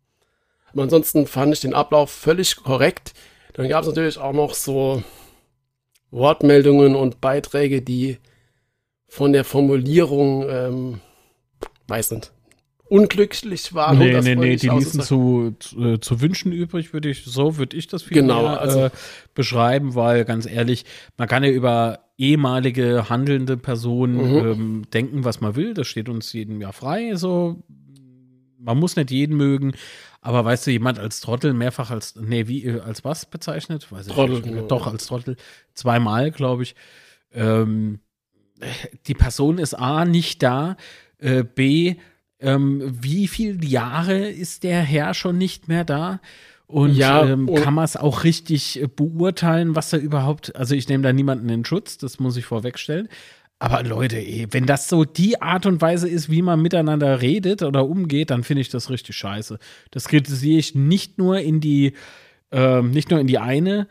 Aber 0.71 0.83
ansonsten 0.83 1.27
fand 1.27 1.53
ich 1.53 1.61
den 1.61 1.73
Ablauf 1.73 2.11
völlig 2.11 2.57
korrekt. 2.57 3.13
Dann 3.53 3.69
gab 3.69 3.81
es 3.81 3.87
natürlich 3.87 4.17
auch 4.17 4.33
noch 4.33 4.53
so 4.55 5.03
Wortmeldungen 6.11 6.95
und 6.95 7.21
Beiträge, 7.21 7.81
die 7.81 8.17
von 9.07 9.33
der 9.33 9.43
Formulierung, 9.43 10.49
ähm, 10.49 11.01
weiß 11.87 12.11
nicht, 12.11 12.31
unglücklich 12.85 13.73
waren. 13.73 13.97
Nee, 13.97 14.19
nee, 14.21 14.35
nee, 14.35 14.55
die 14.55 14.69
ließen 14.69 15.01
zu, 15.01 15.55
zu, 15.59 15.83
äh, 15.83 15.99
zu, 15.99 16.21
wünschen 16.21 16.51
übrig, 16.51 16.93
würde 16.93 17.09
ich, 17.09 17.23
so 17.23 17.57
würde 17.57 17.75
ich 17.75 17.87
das 17.87 18.03
viel 18.03 18.15
genau, 18.15 18.43
mehr, 18.43 18.61
also, 18.61 18.79
äh, 18.85 18.89
beschreiben, 19.33 19.95
weil 19.95 20.25
ganz 20.25 20.45
ehrlich, 20.45 20.85
man 21.17 21.27
kann 21.27 21.43
ja 21.43 21.49
über 21.49 21.99
ehemalige 22.17 23.09
handelnde 23.09 23.57
Personen 23.57 24.17
mhm. 24.17 24.47
ähm, 24.47 24.81
denken, 24.93 25.23
was 25.23 25.41
man 25.41 25.55
will, 25.55 25.73
das 25.73 25.87
steht 25.87 26.09
uns 26.09 26.31
jedem 26.33 26.61
Jahr 26.61 26.73
frei, 26.73 27.15
so 27.15 27.63
man 28.59 28.77
muss 28.77 28.95
nicht 28.95 29.11
jeden 29.11 29.35
mögen, 29.35 29.73
aber 30.21 30.45
weißt 30.45 30.67
du, 30.67 30.71
jemand 30.71 30.99
als 30.99 31.19
Trottel 31.19 31.53
mehrfach 31.53 31.91
als, 31.91 32.15
nee, 32.15 32.47
wie, 32.47 32.65
äh, 32.65 32.79
als 32.79 33.03
was 33.03 33.25
bezeichnet? 33.25 33.91
Weiß 33.91 34.07
ich 34.07 34.13
Trottel, 34.13 34.35
nicht. 34.35 34.45
genau, 34.45 34.67
Doch, 34.67 34.85
ja. 34.85 34.91
als 34.93 35.05
Trottel. 35.05 35.35
Zweimal, 35.73 36.31
glaube 36.31 36.63
ich. 36.63 36.75
Ähm, 37.33 37.99
die 39.07 39.15
Person 39.15 39.57
ist 39.57 39.73
A, 39.73 40.05
nicht 40.05 40.41
da, 40.41 40.77
äh, 41.23 41.43
B, 41.43 41.95
ähm, 42.39 42.81
wie 43.01 43.27
viele 43.27 43.63
Jahre 43.65 44.27
ist 44.27 44.63
der 44.63 44.81
Herr 44.81 45.13
schon 45.13 45.37
nicht 45.37 45.67
mehr 45.67 45.85
da? 45.85 46.19
Und 46.67 46.95
Ja, 46.95 47.25
ähm, 47.25 47.47
und- 47.49 47.61
kann 47.61 47.73
man 47.73 47.85
es 47.85 47.95
auch 47.95 48.23
richtig 48.23 48.81
äh, 48.81 48.87
beurteilen, 48.87 49.75
was 49.75 49.89
da 49.91 49.97
überhaupt, 49.97 50.55
also 50.55 50.75
ich 50.75 50.87
nehme 50.89 51.03
da 51.03 51.13
niemanden 51.13 51.49
in 51.49 51.65
Schutz, 51.65 51.97
das 51.97 52.19
muss 52.19 52.35
ich 52.37 52.45
vorwegstellen. 52.45 53.07
Aber 53.59 53.81
Leute, 53.83 54.17
ey, 54.17 54.47
wenn 54.51 54.65
das 54.65 54.89
so 54.89 55.05
die 55.05 55.41
Art 55.41 55.65
und 55.65 55.81
Weise 55.81 56.09
ist, 56.09 56.29
wie 56.29 56.41
man 56.41 56.61
miteinander 56.61 57.21
redet 57.21 57.61
oder 57.61 57.87
umgeht, 57.87 58.29
dann 58.29 58.43
finde 58.43 58.61
ich 58.61 58.69
das 58.69 58.89
richtig 58.89 59.15
scheiße. 59.15 59.57
Das 59.91 60.07
kritisiere 60.09 60.59
ich 60.59 60.75
nicht 60.75 61.17
nur 61.17 61.39
in 61.39 61.61
die, 61.61 61.93
ähm, 62.51 62.91
nicht 62.91 63.09
nur 63.09 63.19
in 63.21 63.27
die 63.27 63.37
eine 63.37 63.87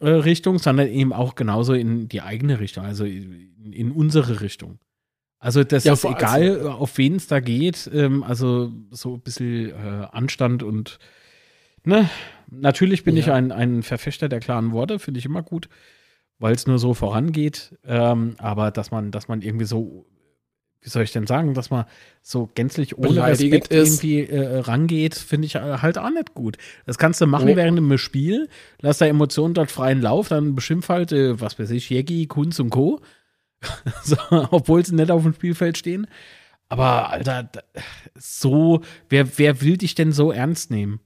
äh, 0.00 0.08
Richtung, 0.08 0.58
sondern 0.58 0.88
eben 0.88 1.12
auch 1.12 1.36
genauso 1.36 1.74
in 1.74 2.08
die 2.08 2.22
eigene 2.22 2.58
Richtung, 2.58 2.84
also 2.84 3.04
in, 3.04 3.72
in 3.72 3.92
unsere 3.92 4.40
Richtung. 4.40 4.78
Also 5.44 5.62
das 5.62 5.84
Ja, 5.84 5.92
ist 5.92 6.04
egal, 6.04 6.56
also- 6.56 6.70
auf 6.70 6.96
wen 6.96 7.16
es 7.16 7.26
da 7.26 7.38
geht. 7.40 7.90
Ähm, 7.92 8.22
also 8.22 8.72
so 8.90 9.14
ein 9.14 9.20
bisschen 9.20 9.70
äh, 9.70 10.06
Anstand 10.10 10.62
und 10.62 10.98
ne, 11.84 12.08
natürlich 12.50 13.04
bin 13.04 13.16
ich 13.16 13.26
Ja. 13.26 13.34
ein, 13.34 13.52
ein 13.52 13.82
Verfechter 13.82 14.28
der 14.30 14.40
klaren 14.40 14.72
Worte, 14.72 14.98
finde 14.98 15.18
ich 15.18 15.26
immer 15.26 15.42
gut, 15.42 15.68
weil 16.38 16.54
es 16.54 16.66
nur 16.66 16.78
so 16.78 16.94
vorangeht. 16.94 17.76
Ähm, 17.84 18.36
aber 18.38 18.70
dass 18.70 18.90
man, 18.90 19.10
dass 19.10 19.28
man 19.28 19.42
irgendwie 19.42 19.66
so, 19.66 20.06
wie 20.80 20.88
soll 20.88 21.02
ich 21.02 21.12
denn 21.12 21.26
sagen, 21.26 21.52
dass 21.52 21.68
man 21.68 21.84
so 22.22 22.48
gänzlich 22.54 22.96
ohne 22.96 23.22
Respekt 23.26 23.68
ist. 23.68 24.02
irgendwie 24.02 24.20
äh, 24.20 24.58
rangeht, 24.60 25.14
finde 25.14 25.44
ich 25.46 25.56
äh, 25.56 25.60
halt 25.82 25.98
auch 25.98 26.08
nicht 26.10 26.32
gut. 26.32 26.56
Das 26.86 26.96
kannst 26.96 27.20
du 27.20 27.26
machen 27.26 27.46
Nee. 27.46 27.56
während 27.56 27.76
einem 27.78 27.98
Spiel, 27.98 28.48
lass 28.80 28.96
da 28.96 29.04
Emotionen 29.06 29.52
dort 29.52 29.70
freien 29.70 30.00
Lauf, 30.00 30.28
dann 30.28 30.54
beschimpf 30.54 30.88
halt, 30.88 31.12
äh, 31.12 31.38
was 31.38 31.58
weiß 31.58 31.70
ich, 31.70 31.90
Jägi, 31.90 32.26
Kunz 32.28 32.58
und 32.60 32.70
Co. 32.70 33.00
so, 34.02 34.16
obwohl 34.50 34.84
sie 34.84 34.94
nicht 34.94 35.10
auf 35.10 35.22
dem 35.22 35.34
Spielfeld 35.34 35.78
stehen. 35.78 36.06
Aber, 36.68 37.10
Alter, 37.10 37.50
so, 38.14 38.80
wer, 39.08 39.38
wer 39.38 39.60
will 39.60 39.76
dich 39.76 39.94
denn 39.94 40.12
so 40.12 40.32
ernst 40.32 40.70
nehmen? 40.70 41.00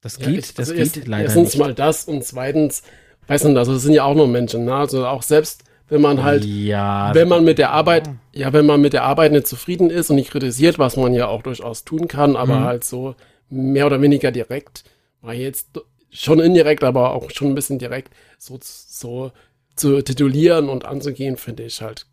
Das 0.00 0.18
Ja, 0.18 0.28
geht, 0.28 0.38
ich- 0.46 0.54
das 0.54 0.70
also 0.70 0.74
geht 0.74 0.96
erst- 0.96 1.08
leider 1.08 1.24
Erstens 1.24 1.54
nicht. 1.54 1.58
mal 1.58 1.74
das 1.74 2.04
und 2.04 2.24
zweitens, 2.24 2.82
weiß 3.26 3.44
nicht, 3.44 3.56
also 3.56 3.74
es 3.74 3.82
sind 3.82 3.94
ja 3.94 4.04
auch 4.04 4.14
nur 4.14 4.28
Menschen, 4.28 4.64
ne? 4.64 4.74
Also 4.74 5.06
auch 5.06 5.22
selbst, 5.22 5.64
wenn 5.88 6.00
man 6.00 6.22
halt, 6.22 6.44
ja, 6.44 7.14
wenn 7.14 7.28
man 7.28 7.44
mit 7.44 7.58
der 7.58 7.70
Arbeit, 7.70 8.10
ja, 8.32 8.52
wenn 8.52 8.66
man 8.66 8.80
mit 8.80 8.92
der 8.92 9.04
Arbeit 9.04 9.32
nicht 9.32 9.46
zufrieden 9.46 9.90
ist 9.90 10.10
und 10.10 10.16
nicht 10.16 10.30
kritisiert, 10.30 10.78
was 10.78 10.96
man 10.96 11.14
ja 11.14 11.28
auch 11.28 11.42
durchaus 11.42 11.84
tun 11.84 12.08
kann, 12.08 12.36
aber 12.36 12.60
Mhm. 12.60 12.64
halt 12.64 12.84
so 12.84 13.14
mehr 13.48 13.86
oder 13.86 14.00
weniger 14.02 14.30
direkt, 14.32 14.84
war 15.20 15.34
jetzt 15.34 15.68
schon 16.10 16.40
indirekt, 16.40 16.84
aber 16.84 17.12
auch 17.14 17.30
schon 17.30 17.48
ein 17.48 17.54
bisschen 17.54 17.78
direkt, 17.78 18.12
so, 18.38 18.58
so 18.62 19.32
zu 19.76 20.02
titulieren 20.02 20.68
und 20.68 20.84
anzugehen, 20.84 21.36
finde 21.36 21.62
ich 21.64 21.80
halt 21.82 22.06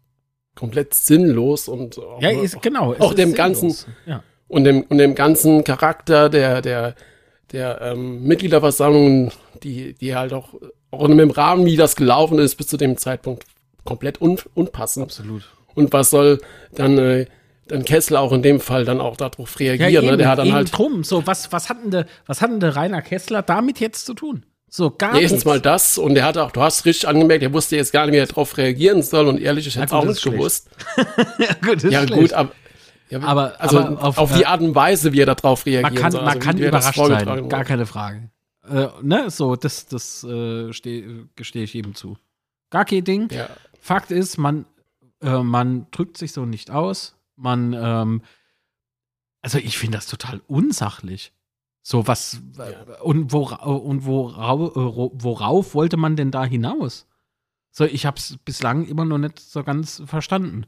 komplett 0.55 0.93
sinnlos 0.93 1.67
und 1.67 1.97
auch, 1.99 2.21
ja, 2.21 2.29
ist, 2.31 2.61
genau. 2.61 2.93
auch 2.99 3.13
dem 3.13 3.29
sinnlos. 3.31 3.37
Ganzen- 3.37 3.75
Ja. 4.05 4.23
und 4.47 4.63
dem, 4.65 4.81
und 4.83 4.97
dem 4.97 5.15
ganzen 5.15 5.63
Charakter 5.63 6.29
der, 6.29 6.61
der, 6.61 6.95
der 7.51 7.79
ähm, 7.81 8.23
Mitgliederversammlungen, 8.23 9.31
die, 9.63 9.93
die 9.93 10.15
halt 10.15 10.33
auch, 10.33 10.53
auch 10.91 11.05
in 11.07 11.17
dem 11.17 11.31
Rahmen, 11.31 11.65
wie 11.65 11.75
das 11.77 11.95
gelaufen 11.95 12.39
ist, 12.39 12.55
bis 12.55 12.67
zu 12.67 12.77
dem 12.77 12.97
Zeitpunkt 12.97 13.45
komplett 13.85 14.21
un, 14.21 14.37
unpassend. 14.53 15.05
Absolut. 15.05 15.43
Und 15.75 15.93
was 15.93 16.09
soll 16.09 16.41
dann, 16.73 16.97
äh, 16.97 17.25
dann 17.67 17.85
Kessler 17.85 18.19
auch 18.21 18.33
in 18.33 18.41
dem 18.41 18.59
Fall 18.59 18.83
dann 18.85 18.99
auch 18.99 19.15
darauf 19.15 19.59
reagieren? 19.59 19.91
Ja, 19.93 20.01
ne? 20.01 20.07
eben, 20.09 20.17
Der 20.17 20.27
hat 20.29 20.39
dann 20.39 20.51
halt 20.51 20.77
drum. 20.77 21.03
So, 21.03 21.25
was, 21.25 21.51
was 21.51 21.69
hat 21.69 21.77
denn 21.83 21.91
der, 21.91 22.05
was 22.25 22.41
hat 22.41 22.49
denn 22.51 22.59
der 22.59 22.75
Rainer 22.75 23.01
Kessler 23.01 23.41
damit 23.43 23.79
jetzt 23.79 24.05
zu 24.05 24.13
tun? 24.13 24.45
So, 24.69 24.91
gar 24.91 25.13
erstens 25.13 25.31
nichts. 25.31 25.45
mal 25.45 25.59
das 25.59 25.97
und 25.97 26.15
er 26.15 26.23
hat 26.25 26.37
auch, 26.37 26.51
du 26.51 26.61
hast 26.61 26.85
richtig 26.85 27.07
angemerkt, 27.07 27.41
er 27.43 27.51
wusste 27.53 27.75
jetzt 27.75 27.91
gar 27.91 28.05
nicht, 28.05 28.13
wie 28.13 28.19
er 28.19 28.27
darauf 28.27 28.55
reagieren 28.57 29.01
soll 29.01 29.27
und 29.27 29.39
ehrlich, 29.39 29.65
ich 29.67 29.75
hätte 29.75 29.87
gut, 29.87 29.95
auch 29.95 30.05
nicht 30.05 30.17
ist 30.17 30.23
gewusst. 30.31 30.69
ja, 31.39 31.53
gut, 31.65 31.83
Ja, 31.83 32.01
gut, 32.05 32.09
schlecht. 32.15 32.33
aber, 32.33 32.51
ja, 33.09 33.19
Aber- 33.21 33.59
also 33.59 33.79
aber 33.79 34.03
auf, 34.03 34.17
auf, 34.19 34.33
die 34.35 34.43
äh, 34.43 34.45
Art 34.45 34.61
und 34.61 34.75
Weise, 34.75 35.11
wie 35.13 35.21
er 35.21 35.25
darauf 35.25 35.65
reagieren 35.65 35.93
man 35.93 36.01
kann, 36.01 36.11
soll. 36.11 36.21
man 36.21 36.29
also 36.35 36.39
kann 36.39 36.57
er 36.59 36.71
das 36.71 36.95
überrascht 36.95 37.11
sein, 37.11 37.25
gar 37.25 37.59
wurde. 37.59 37.65
keine 37.65 37.85
Frage. 37.87 38.29
Äh, 38.69 38.87
ne, 39.01 39.31
so, 39.31 39.55
das, 39.55 39.87
das 39.87 40.23
äh, 40.23 40.71
steh- 40.71 41.25
gestehe 41.35 41.63
ich 41.63 41.73
jedem 41.73 41.95
zu. 41.95 42.17
Gar 42.69 42.85
kein 42.85 43.03
Ding. 43.03 43.29
Ja. 43.31 43.49
Fakt 43.81 44.11
ist, 44.11 44.37
man, 44.37 44.65
äh, 45.23 45.39
man 45.41 45.87
drückt 45.89 46.17
sich 46.19 46.31
so 46.33 46.45
nicht 46.45 46.69
aus. 46.69 47.15
Man, 47.35 47.73
ähm, 47.73 48.21
also 49.41 49.57
ich 49.57 49.79
finde 49.79 49.97
das 49.97 50.05
total 50.05 50.41
unsachlich. 50.47 51.31
So 51.89 52.05
was 52.05 52.39
Ja. 52.55 52.99
und, 53.01 53.31
wora, 53.33 53.65
und 53.65 54.05
worauf, 54.05 54.73
worauf 54.75 55.73
wollte 55.73 55.97
man 55.97 56.15
denn 56.15 56.29
da 56.29 56.45
hinaus? 56.45 57.07
So, 57.71 57.83
ich 57.83 58.05
habe 58.05 58.17
es 58.17 58.37
bislang 58.45 58.85
immer 58.85 59.05
noch 59.05 59.17
nicht 59.17 59.39
so 59.39 59.63
ganz 59.63 60.03
verstanden. 60.05 60.67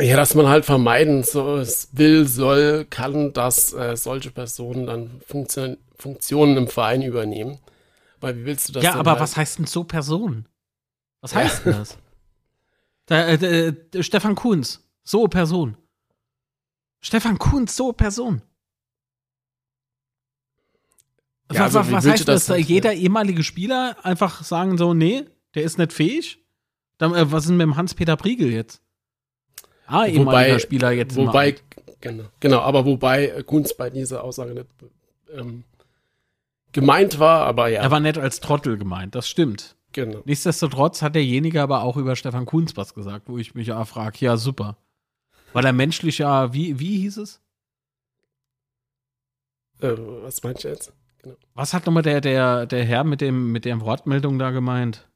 Ja, 0.00 0.16
dass 0.16 0.34
man 0.34 0.48
halt 0.48 0.64
vermeiden 0.64 1.22
so, 1.22 1.54
es 1.58 1.90
will, 1.92 2.26
soll, 2.26 2.84
kann, 2.90 3.32
dass 3.32 3.72
äh, 3.72 3.96
solche 3.96 4.32
Personen 4.32 4.86
dann 4.86 5.20
Funktion, 5.24 5.76
Funktionen 5.94 6.56
im 6.56 6.66
Verein 6.66 7.02
übernehmen. 7.02 7.58
Weil 8.20 8.36
wie 8.36 8.46
willst 8.46 8.70
du 8.70 8.72
das 8.72 8.82
ja, 8.82 8.94
aber 8.96 9.12
halt? 9.12 9.20
was 9.20 9.36
heißt 9.36 9.60
denn 9.60 9.66
so 9.66 9.84
Person? 9.84 10.48
Was 11.20 11.30
Ja. 11.30 11.38
heißt 11.42 11.64
denn 11.64 11.72
das? 11.74 11.96
Da, 13.06 13.28
äh, 13.28 13.72
der 13.72 14.02
Stefan 14.02 14.34
Kunz, 14.34 14.80
so 15.04 15.28
Person. 15.28 15.76
Stefan 17.00 17.38
Kunz, 17.38 17.76
so 17.76 17.92
Person. 17.92 18.42
Ja, 21.52 21.60
Wa- 21.60 21.64
also 21.64 21.78
was 21.92 22.06
heißt 22.06 22.28
das? 22.28 22.46
das 22.46 22.50
halt, 22.50 22.66
Jeder 22.66 22.92
ehemalige 22.94 23.42
Spieler 23.44 23.96
einfach 24.02 24.42
sagen 24.44 24.78
so, 24.78 24.94
nee, 24.94 25.24
der 25.54 25.62
ist 25.62 25.78
nicht 25.78 25.92
fähig? 25.92 26.38
Dann, 26.98 27.14
äh, 27.14 27.30
was 27.30 27.44
ist 27.44 27.48
denn 27.50 27.56
mit 27.58 27.64
dem 27.66 27.76
Hans-Peter 27.76 28.16
Priegel 28.16 28.50
jetzt? 28.50 28.80
Ah, 29.86 30.06
ehemaliger 30.06 30.58
Spieler 30.58 30.90
jetzt. 30.92 31.14
Wobei, 31.16 31.56
genau, 32.00 32.24
genau, 32.40 32.60
aber 32.60 32.86
wobei 32.86 33.28
äh, 33.28 33.42
Kunz 33.42 33.74
bei 33.76 33.90
dieser 33.90 34.24
Aussage 34.24 34.54
nicht 34.54 34.66
ähm, 35.36 35.64
gemeint 36.72 37.18
war, 37.18 37.44
aber 37.46 37.68
ja, 37.68 37.82
Er 37.82 37.90
war 37.90 38.00
nicht 38.00 38.16
als 38.16 38.40
Trottel 38.40 38.78
gemeint, 38.78 39.14
das 39.14 39.28
stimmt. 39.28 39.76
genau. 39.92 40.22
Nichtsdestotrotz 40.24 41.02
hat 41.02 41.14
derjenige 41.14 41.60
aber 41.60 41.82
auch 41.82 41.98
über 41.98 42.16
Stefan 42.16 42.46
Kunz 42.46 42.76
was 42.76 42.94
gesagt, 42.94 43.28
wo 43.28 43.36
ich 43.36 43.54
mich 43.54 43.66
ja 43.68 43.84
frage, 43.84 44.16
ja, 44.20 44.36
super. 44.38 44.78
Weil 45.52 45.66
er 45.66 45.72
menschlich 45.74 46.18
ja, 46.18 46.52
wie, 46.54 46.80
wie 46.80 46.96
hieß 47.00 47.18
es? 47.18 47.40
Äh, 49.80 49.92
was 50.22 50.42
meinst 50.42 50.64
du 50.64 50.68
jetzt? 50.68 50.92
Was 51.54 51.74
hat 51.74 51.86
nochmal 51.86 52.02
der, 52.02 52.20
der, 52.20 52.66
der 52.66 52.84
Herr 52.84 53.04
mit, 53.04 53.20
dem, 53.20 53.52
mit 53.52 53.64
der 53.64 53.80
Wortmeldung 53.80 54.38
da 54.38 54.50
gemeint? 54.50 55.08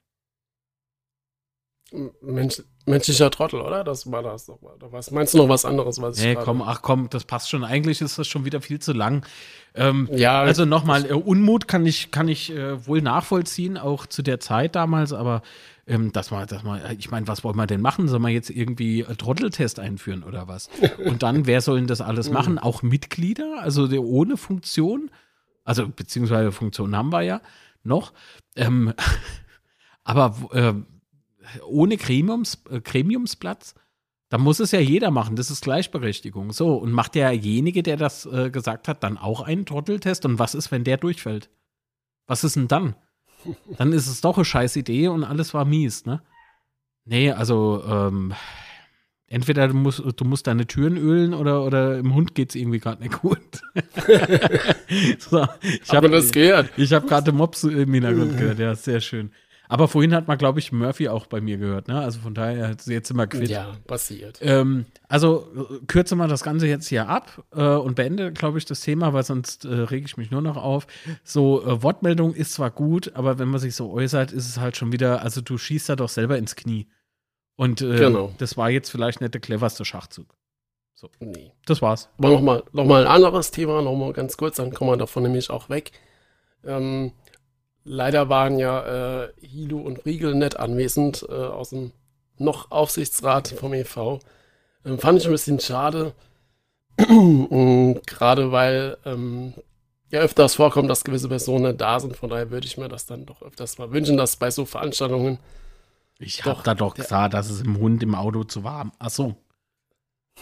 Mensch, 2.21 2.62
menschlicher 2.85 3.31
Trottel, 3.31 3.62
oder? 3.62 3.83
Das 3.83 4.11
war 4.12 4.23
das 4.23 4.45
doch. 4.45 4.61
Oder 4.61 4.93
was 4.93 5.11
meinst 5.11 5.33
du 5.33 5.38
noch 5.38 5.49
was 5.49 5.65
anderes? 5.65 6.03
Was 6.03 6.21
Nee, 6.21 6.35
komm, 6.35 6.61
ach 6.61 6.83
komm, 6.83 7.09
das 7.09 7.25
passt 7.25 7.49
schon. 7.49 7.65
Eigentlich 7.65 8.03
ist 8.03 8.19
das 8.19 8.27
schon 8.27 8.45
wieder 8.45 8.61
viel 8.61 8.79
zu 8.79 8.93
lang. 8.93 9.25
Ähm, 9.75 10.07
Ja, 10.12 10.41
Also 10.43 10.67
nochmal, 10.67 11.07
äh, 11.07 11.15
Unmut 11.15 11.67
kann 11.67 11.87
ich, 11.87 12.11
kann 12.11 12.29
ich 12.29 12.53
äh, 12.53 12.87
wohl 12.87 13.00
nachvollziehen, 13.00 13.79
auch 13.79 14.07
zu 14.07 14.23
der 14.23 14.38
Zeit 14.38 14.77
damals, 14.77 15.15
aber 15.15 15.41
ähm, 15.87 16.12
dass 16.12 16.31
man, 16.31 16.47
dass 16.47 16.62
man, 16.62 16.83
ich 16.99 17.11
meine, 17.11 17.27
was 17.27 17.43
wollen 17.43 17.57
wir 17.57 17.67
denn 17.67 17.81
machen? 17.81 18.07
Soll 18.07 18.21
man 18.21 18.33
jetzt 18.33 18.50
irgendwie 18.50 19.05
Trotteltest 19.17 19.81
einführen 19.81 20.23
oder 20.23 20.47
was? 20.47 20.69
Und 21.05 21.23
dann, 21.23 21.47
wer 21.47 21.62
soll 21.62 21.79
denn 21.79 21.87
das 21.87 22.03
alles 22.03 22.31
machen? 22.31 22.59
Auch 22.59 22.83
Mitglieder, 22.83 23.61
also 23.62 23.87
der 23.87 24.03
ohne 24.03 24.37
Funktion, 24.37 25.11
also 25.69 25.87
beziehungsweise 25.87 26.51
Funktion 26.51 26.97
haben 26.97 27.13
wir 27.13 27.21
ja 27.21 27.43
noch, 27.83 28.15
ähm, 28.57 28.95
aber 30.03 30.35
äh, 30.53 30.73
ohne 31.67 31.99
Gremiums, 31.99 32.63
äh, 32.71 32.81
Gremiumsplatz, 32.81 33.75
da 34.31 34.39
muss 34.39 34.61
es 34.61 34.73
ja 34.73 34.81
jeder 34.81 35.11
machen. 35.11 35.37
Das 35.37 35.51
ist 35.51 35.63
Gleichberechtigung. 35.63 36.53
So, 36.53 36.75
und 36.77 36.93
macht 36.93 37.15
derjenige, 37.15 37.83
der 37.83 37.99
das 37.99 38.25
äh, 38.25 38.51
gesagt 38.51 38.89
hat, 38.89 39.03
dann 39.03 39.19
auch 39.19 39.43
einen 39.43 39.67
Trotteltest? 39.67 40.25
Und 40.25 40.39
was 40.39 40.55
ist, 40.55 40.73
wenn 40.73 40.85
der 40.85 40.97
durchfällt? 40.97 41.51
Was 42.27 42.45
ist 42.45 42.57
denn 42.57 42.69
dann? 42.69 42.95
Dann 43.77 43.93
ist 43.93 44.07
es 44.07 44.23
doch 44.23 44.37
eine 44.37 44.47
scheiß 44.47 44.75
Idee 44.77 45.09
und 45.09 45.23
alles 45.23 45.53
war 45.53 45.67
mies, 45.67 46.07
ne? 46.07 46.23
Nee, 47.05 47.31
also, 47.31 47.83
ähm, 47.87 48.35
entweder 49.28 49.68
du 49.68 49.75
musst, 49.75 50.02
du 50.16 50.25
musst 50.25 50.47
deine 50.47 50.66
Türen 50.66 50.97
ölen 50.97 51.35
oder, 51.35 51.64
oder 51.64 51.99
im 51.99 52.14
Hund 52.14 52.35
geht's 52.35 52.54
irgendwie 52.54 52.78
gerade 52.78 53.02
nicht 53.02 53.20
gut. 53.20 53.38
so, 55.18 55.47
ich 55.62 55.90
habe 55.90 56.11
das 56.11 56.32
gehört. 56.32 56.70
ich 56.76 56.92
hab 56.92 57.06
gerade 57.06 57.32
Mops 57.32 57.64
im 57.64 57.92
Hintergrund 57.92 58.38
gehört, 58.38 58.58
ja, 58.58 58.75
sehr 58.75 59.00
schön. 59.00 59.30
Aber 59.70 59.87
vorhin 59.87 60.14
hat 60.14 60.26
man, 60.28 60.38
glaube 60.38 60.61
ich, 60.61 60.73
Murphy 60.73 61.08
auch 61.08 61.26
bei 61.26 61.42
mir 61.42 61.58
gehört, 61.58 61.88
ne? 61.88 62.00
Also 62.00 62.20
von 62.20 62.32
daher, 62.32 62.75
jetzt 62.87 63.08
sind 63.08 63.16
wir 63.16 63.26
quitt. 63.26 63.50
Ja, 63.50 63.76
passiert. 63.87 64.38
Ähm, 64.40 64.87
also 65.08 65.47
kürze 65.87 66.16
mal 66.16 66.26
das 66.26 66.42
Ganze 66.42 66.66
jetzt 66.66 66.88
hier 66.88 67.06
ab 67.08 67.44
äh, 67.54 67.62
und 67.62 67.94
beende, 67.94 68.32
glaube 68.32 68.56
ich, 68.56 68.64
das 68.64 68.80
Thema, 68.80 69.12
weil 69.12 69.25
sonst 69.25 69.66
äh, 69.66 69.68
rege 69.68 70.06
ich 70.06 70.16
mich 70.16 70.30
nur 70.30 70.40
noch 70.40 70.56
auf. 70.56 70.87
So, 71.23 71.62
äh, 71.66 71.82
Wortmeldung 71.82 72.35
ist 72.35 72.54
zwar 72.54 72.70
gut, 72.70 73.12
aber 73.14 73.38
wenn 73.38 73.49
man 73.49 73.61
sich 73.61 73.75
so 73.75 73.92
äußert, 73.92 74.32
ist 74.32 74.49
es 74.49 74.58
halt 74.58 74.78
schon 74.78 74.90
wieder, 74.90 75.20
also 75.23 75.42
du 75.42 75.58
schießt 75.58 75.90
da 75.90 75.97
doch 75.97 76.08
selber 76.08 76.38
ins 76.38 76.56
Knie. 76.56 76.87
Und 77.59 77.83
äh, 77.83 77.97
Genau. 77.99 78.33
das 78.38 78.57
war 78.57 78.71
jetzt 78.71 78.88
vielleicht 78.88 79.21
nicht 79.21 79.35
der 79.35 79.41
cleverste 79.41 79.85
Schachzug. 79.85 80.27
So. 80.95 81.11
Nee. 81.19 81.50
Das 81.67 81.83
war's. 81.83 82.09
Aber 82.19 82.29
nochmal 82.31 82.62
noch 82.73 82.85
mal 82.85 83.03
ein 83.05 83.11
anderes 83.11 83.50
Thema, 83.50 83.83
nochmal 83.83 84.12
ganz 84.12 84.37
kurz, 84.37 84.57
dann 84.57 84.73
kommen 84.73 84.93
wir 84.93 84.97
davon 84.97 85.25
nämlich 85.25 85.50
auch 85.50 85.69
weg. 85.69 85.91
Ähm, 86.65 87.11
leider 87.83 88.29
waren 88.29 88.61
ja 88.61 89.25
äh, 89.25 89.33
Hilo 89.41 89.79
und 89.79 90.07
Riegel 90.07 90.37
nicht 90.37 90.57
anwesend 90.57 91.27
äh, 91.29 91.33
aus 91.33 91.71
dem 91.71 91.91
noch 92.37 92.71
Aufsichtsrat 92.71 93.49
vom 93.49 93.75
EV. 93.75 94.21
Ähm, 94.85 95.00
fand 95.00 95.19
ich 95.19 95.27
ein 95.27 95.33
bisschen 95.33 95.59
schade. 95.59 96.15
Gerade 96.97 98.53
weil 98.53 98.97
ähm, 99.05 99.55
ja 100.11 100.21
öfters 100.21 100.55
vorkommt, 100.55 100.88
dass 100.91 101.03
gewisse 101.05 101.29
Personen 101.29 101.77
da 101.77 101.99
sind. 101.99 102.17
Von 102.17 102.31
daher 102.31 102.50
würde 102.53 102.67
ich 102.69 102.79
mir 102.79 102.88
das 102.88 103.07
dann 103.07 103.27
doch 103.27 103.43
öfters 103.43 103.79
mal 103.79 103.91
wünschen, 103.93 104.17
dass 104.17 104.37
bei 104.37 104.50
so 104.53 104.65
Veranstaltungen. 104.65 105.38
Ich 106.19 106.39
Doch, 106.39 106.59
hab 106.59 106.65
da 106.65 106.75
doch 106.75 106.95
gesagt, 106.95 107.35
dass 107.35 107.49
es 107.49 107.61
im 107.61 107.79
Hund 107.79 108.03
im 108.03 108.15
Auto 108.15 108.45
zu 108.45 108.65
warm. 108.65 108.93
Ach 108.99 109.11
so. 109.11 109.37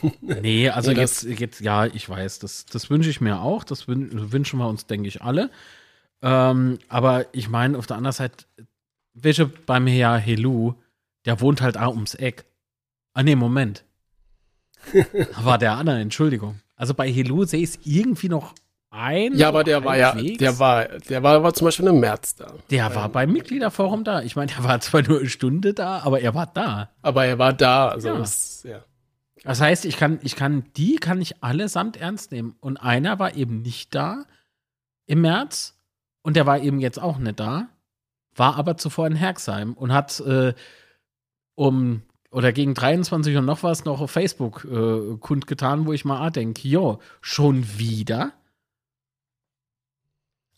Nee, 0.21 0.68
also 0.68 0.92
Nee, 0.92 0.99
jetzt, 0.99 1.23
jetzt, 1.23 1.61
ja, 1.61 1.87
ich 1.87 2.06
weiß, 2.09 2.38
das, 2.38 2.66
das 2.66 2.90
wünsche 2.90 3.09
ich 3.09 3.21
mir 3.21 3.40
auch. 3.40 3.64
Das 3.64 3.88
wün 3.88 4.33
wünschen 4.33 4.59
wir 4.59 4.68
uns, 4.68 4.87
denke 4.87 5.09
ich, 5.09 5.23
alle. 5.23 5.50
Ähm, 6.23 6.78
aber 6.88 7.35
ich 7.35 7.49
meine, 7.49 7.78
auf 7.78 7.87
der 7.87 7.97
anderen 7.97 8.12
Seite, 8.14 8.45
welche 9.14 9.47
beim 9.47 9.87
Herr 9.87 10.18
Helu, 10.18 10.75
der 11.25 11.40
wohnt 11.40 11.61
halt 11.61 11.78
auch 11.78 11.95
ums 11.95 12.14
Eck. 12.14 12.45
Ah, 13.14 13.23
nee, 13.23 13.37
Moment. 13.37 13.85
War 15.40 15.59
der 15.59 15.76
andere, 15.76 16.00
Entschuldigung. 16.00 16.61
Also 16.75 16.92
bei 16.92 17.11
Helu 17.11 17.45
sehe 17.45 17.62
ich 17.62 17.71
es 17.71 17.78
irgendwie 17.85 18.28
noch 18.28 18.54
ein. 18.90 19.34
Ja, 19.36 19.48
aber 19.48 19.64
der 19.64 19.84
war 19.84 19.96
ja, 19.96 20.12
der 20.12 20.58
war, 20.58 20.86
der 20.86 21.22
war, 21.22 21.42
war 21.42 21.52
zum 21.54 21.66
Beispiel 21.66 21.86
im 21.86 22.00
März 22.00 22.36
da. 22.36 22.54
Der 22.70 22.94
war 22.94 23.08
beim 23.08 23.32
Mitgliederforum 23.32 24.04
da. 24.04 24.22
Ich 24.22 24.36
meine, 24.36 24.52
der 24.52 24.64
war 24.64 24.80
zwar 24.80 25.02
nur 25.02 25.20
eine 25.20 25.28
Stunde 25.28 25.74
da, 25.74 26.00
aber 26.00 26.20
er 26.20 26.34
war 26.34 26.46
da. 26.46 26.90
Aber 27.02 27.24
er 27.26 27.38
war 27.38 27.52
da, 27.52 27.88
also 27.88 28.08
Ja. 28.08 28.18
das, 28.18 28.62
ja. 28.62 28.84
Das 29.42 29.60
heißt, 29.60 29.84
ich 29.84 29.96
kann, 29.96 30.18
ich 30.22 30.34
kann, 30.34 30.64
die 30.76 30.96
kann 30.96 31.20
ich 31.20 31.42
allesamt 31.42 31.96
ernst 31.96 32.32
nehmen. 32.32 32.56
Und 32.60 32.78
einer 32.78 33.18
war 33.18 33.34
eben 33.36 33.62
nicht 33.62 33.94
da 33.94 34.24
im 35.06 35.20
März 35.20 35.76
und 36.22 36.34
der 36.36 36.46
war 36.46 36.58
eben 36.60 36.80
jetzt 36.80 37.00
auch 37.00 37.18
nicht 37.18 37.38
da, 37.38 37.68
war 38.34 38.56
aber 38.56 38.76
zuvor 38.76 39.06
in 39.06 39.14
Herxheim 39.14 39.74
und 39.74 39.92
hat 39.92 40.18
äh, 40.20 40.52
um 41.54 42.02
oder 42.32 42.52
gegen 42.52 42.74
23 42.74 43.36
und 43.36 43.44
noch 43.46 43.62
was 43.62 43.84
noch 43.84 44.00
auf 44.00 44.10
Facebook 44.10 44.64
äh, 44.70 45.16
kundgetan, 45.20 45.86
wo 45.86 45.92
ich 45.92 46.04
mal 46.04 46.30
denke, 46.30 46.66
jo, 46.68 46.98
schon 47.20 47.78
wieder? 47.78 48.32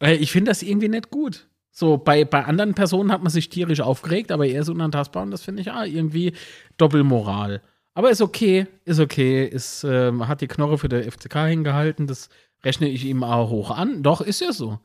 Äh, 0.02 0.14
ich 0.14 0.32
finde 0.32 0.50
das 0.50 0.62
irgendwie 0.62 0.88
nicht 0.88 1.10
gut. 1.10 1.48
So, 1.70 1.96
bei, 1.96 2.24
bei 2.24 2.44
anderen 2.44 2.74
Personen 2.74 3.12
hat 3.12 3.22
man 3.22 3.30
sich 3.30 3.50
tierisch 3.50 3.80
aufgeregt, 3.80 4.32
aber 4.32 4.46
er 4.46 4.62
ist 4.62 4.68
unantastbar 4.68 5.22
und 5.22 5.30
das 5.30 5.42
finde 5.42 5.62
ich 5.62 5.70
ah, 5.70 5.84
irgendwie 5.84 6.32
Doppelmoral. 6.76 7.62
Aber 7.94 8.10
ist 8.10 8.20
okay, 8.20 8.66
ist 8.84 9.00
okay, 9.00 9.44
ist, 9.44 9.84
ähm, 9.84 10.26
hat 10.26 10.40
die 10.40 10.48
Knorre 10.48 10.78
für 10.78 10.88
der 10.88 11.10
FCK 11.10 11.46
hingehalten, 11.46 12.06
das 12.06 12.28
rechne 12.64 12.88
ich 12.88 13.04
ihm 13.04 13.22
auch 13.22 13.50
hoch 13.50 13.70
an. 13.70 14.02
Doch, 14.02 14.20
ist 14.20 14.40
ja 14.40 14.52
so. 14.52 14.80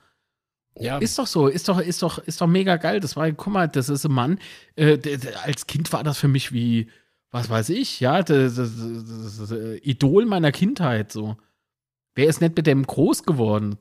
Ja, 0.79 0.97
Ist 0.97 1.19
doch 1.19 1.27
so, 1.27 1.47
ist 1.47 1.69
doch, 1.69 1.79
ist 1.79 2.01
doch, 2.01 2.17
ist 2.17 2.41
doch 2.41 2.47
mega 2.47 2.77
geil. 2.77 2.99
Das 2.99 3.15
war, 3.15 3.31
guck 3.31 3.53
mal, 3.53 3.67
das 3.67 3.89
ist 3.89 4.05
ein 4.05 4.11
Mann. 4.11 4.39
Äh, 4.75 4.97
der, 4.97 5.17
der, 5.17 5.43
als 5.43 5.67
Kind 5.67 5.93
war 5.93 6.03
das 6.03 6.17
für 6.17 6.27
mich 6.27 6.51
wie, 6.51 6.89
was 7.29 7.49
weiß 7.49 7.69
ich, 7.69 7.99
ja, 7.99 8.23
das, 8.23 8.55
das, 8.55 8.71
das, 8.75 9.37
das, 9.37 9.49
das 9.49 9.51
Idol 9.83 10.25
meiner 10.25 10.51
Kindheit 10.51 11.11
so. 11.11 11.37
Wer 12.15 12.27
ist 12.27 12.41
nicht 12.41 12.55
mit 12.55 12.67
dem 12.67 12.85
groß 12.85 13.23
geworden? 13.23 13.77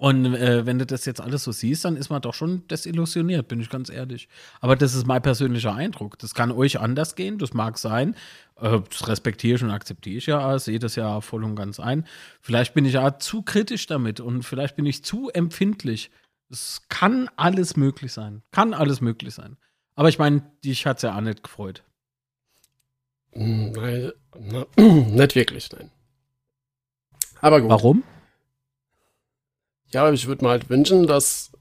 Und 0.00 0.24
äh, 0.34 0.64
wenn 0.64 0.78
du 0.78 0.86
das 0.86 1.04
jetzt 1.04 1.20
alles 1.20 1.44
so 1.44 1.52
siehst, 1.52 1.84
dann 1.84 1.94
ist 1.94 2.08
man 2.08 2.22
doch 2.22 2.32
schon 2.32 2.66
desillusioniert, 2.68 3.48
bin 3.48 3.60
ich 3.60 3.68
ganz 3.68 3.90
ehrlich. 3.90 4.30
Aber 4.62 4.74
das 4.74 4.94
ist 4.94 5.06
mein 5.06 5.20
persönlicher 5.20 5.74
Eindruck. 5.74 6.18
Das 6.18 6.32
kann 6.32 6.52
euch 6.52 6.80
anders 6.80 7.16
gehen, 7.16 7.36
das 7.36 7.52
mag 7.52 7.76
sein. 7.76 8.14
Äh, 8.58 8.80
das 8.88 9.08
respektiere 9.08 9.56
ich 9.56 9.62
und 9.62 9.70
akzeptiere 9.70 10.16
ich 10.16 10.24
ja, 10.24 10.58
sehe 10.58 10.78
das 10.78 10.96
ja 10.96 11.20
voll 11.20 11.44
und 11.44 11.54
ganz 11.54 11.78
ein. 11.78 12.06
Vielleicht 12.40 12.72
bin 12.72 12.86
ich 12.86 12.94
ja 12.94 13.18
zu 13.18 13.42
kritisch 13.42 13.86
damit 13.88 14.20
und 14.20 14.42
vielleicht 14.42 14.74
bin 14.74 14.86
ich 14.86 15.04
zu 15.04 15.28
empfindlich. 15.28 16.10
Es 16.48 16.80
kann 16.88 17.28
alles 17.36 17.76
möglich 17.76 18.14
sein. 18.14 18.40
Kann 18.52 18.72
alles 18.72 19.02
möglich 19.02 19.34
sein. 19.34 19.58
Aber 19.96 20.08
ich 20.08 20.18
meine, 20.18 20.50
dich 20.64 20.86
hat 20.86 20.96
es 20.96 21.02
ja 21.02 21.14
auch 21.14 21.20
nicht 21.20 21.42
gefreut. 21.42 21.84
Nein, 23.32 24.12
na, 24.34 24.64
nicht 24.78 25.34
wirklich, 25.34 25.70
nein. 25.72 25.90
Aber 27.42 27.60
gut. 27.60 27.68
Warum? 27.68 28.02
Ja, 29.92 30.10
ich 30.12 30.26
würde 30.26 30.44
mir 30.44 30.50
halt 30.50 30.70
wünschen, 30.70 31.06
dass 31.06 31.52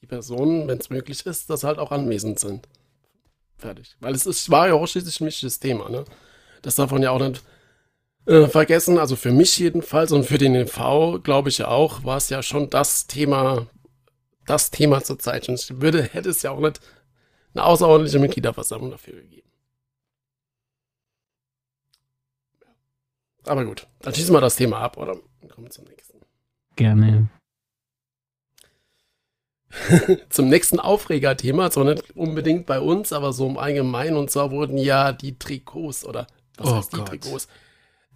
die 0.00 0.06
Personen, 0.06 0.68
wenn 0.68 0.78
es 0.78 0.90
möglich 0.90 1.24
ist, 1.26 1.50
das 1.50 1.64
halt 1.64 1.78
auch 1.78 1.90
anwesend 1.90 2.38
sind. 2.38 2.68
Fertig. 3.58 3.96
Weil 4.00 4.14
es 4.14 4.26
ist, 4.26 4.50
war 4.50 4.68
ja 4.68 4.74
auch 4.74 4.86
schließlich 4.86 5.20
ein 5.20 5.26
wichtiges 5.26 5.60
Thema, 5.60 5.88
ne? 5.88 6.04
Das 6.62 6.76
darf 6.76 6.90
man 6.92 7.02
ja 7.02 7.10
auch 7.10 7.20
nicht 7.20 7.42
äh, 8.26 8.46
vergessen. 8.46 8.98
Also 8.98 9.16
für 9.16 9.32
mich 9.32 9.58
jedenfalls 9.58 10.12
und 10.12 10.24
für 10.24 10.38
den 10.38 10.54
EV, 10.54 11.20
glaube 11.22 11.48
ich 11.48 11.58
ja 11.58 11.68
auch, 11.68 12.04
war 12.04 12.16
es 12.16 12.28
ja 12.28 12.42
schon 12.42 12.70
das 12.70 13.06
Thema, 13.06 13.66
das 14.46 14.70
Thema 14.70 15.02
zur 15.02 15.18
Zeit. 15.18 15.48
Und 15.48 15.60
ich 15.60 15.80
würde, 15.80 16.02
hätte 16.02 16.30
es 16.30 16.42
ja 16.42 16.52
auch 16.52 16.60
nicht 16.60 16.80
eine 17.54 17.64
außerordentliche 17.64 18.18
Mitgliederversammlung 18.18 18.90
dafür 18.90 19.14
gegeben. 19.14 19.48
Aber 23.44 23.64
gut, 23.64 23.88
dann 24.00 24.14
schießen 24.14 24.32
wir 24.32 24.40
das 24.40 24.56
Thema 24.56 24.78
ab, 24.78 24.96
oder? 24.96 25.16
Dann 25.40 25.50
kommen 25.50 25.66
wir 25.66 25.70
zum 25.70 25.84
nächsten. 25.84 26.20
Gerne. 26.76 27.28
zum 30.30 30.48
nächsten 30.48 30.80
Aufregerthema, 30.80 31.70
zwar 31.70 31.84
nicht 31.84 32.16
unbedingt 32.16 32.66
bei 32.66 32.80
uns, 32.80 33.12
aber 33.12 33.32
so 33.32 33.46
im 33.48 33.58
Allgemeinen. 33.58 34.16
Und 34.16 34.30
zwar 34.30 34.50
wurden 34.50 34.78
ja 34.78 35.12
die 35.12 35.38
Trikots 35.38 36.04
oder 36.04 36.26
was 36.56 36.72
Oh 36.72 36.74
heißt 36.74 36.92
die 36.96 36.96
Gott. 36.98 37.08
Trikots? 37.08 37.48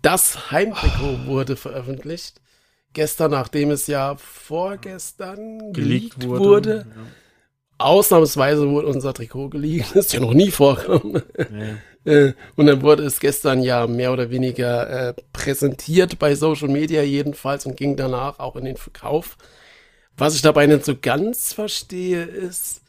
Das 0.03 0.51
Heimtrikot 0.51 1.27
wurde 1.27 1.57
veröffentlicht. 1.57 2.41
Gestern, 2.93 3.33
nachdem 3.33 3.71
es 3.71 3.87
ja 3.89 4.17
vorgestern 4.17 5.73
geleakt 5.73 6.27
wurde. 6.27 6.87
Ausnahmsweise 7.79 8.69
wurde 8.71 8.89
unser 8.89 9.13
Trikot 9.15 9.51
geleakt. 9.51 9.91
Das 9.95 10.07
ist 10.07 10.13
ja 10.13 10.21
noch 10.21 10.35
nie 10.35 10.51
vorgekommen. 10.51 11.23
Ja. 11.49 11.83
Äh, 12.05 12.35
Und 12.57 12.67
dann 12.67 12.83
wurde 12.83 13.05
es 13.05 13.21
gestern 13.21 13.63
ja 13.63 13.87
mehr 13.87 14.13
oder 14.13 14.31
weniger 14.31 15.09
äh, 15.11 15.15
präsentiert 15.33 16.19
bei 16.19 16.35
Social 16.35 16.69
Media 16.69 17.03
jedenfalls 17.03 17.67
und 17.67 17.77
ging 17.77 17.97
danach 17.97 18.39
auch 18.39 18.57
in 18.57 18.65
den 18.65 18.77
Verkauf. 18.77 19.37
Was 20.17 20.35
ich 20.35 20.43
dabei 20.43 20.67
nicht 20.67 20.85
so 20.85 20.95
ganz 21.01 21.53
verstehe, 21.53 22.23
ist, 22.25 22.81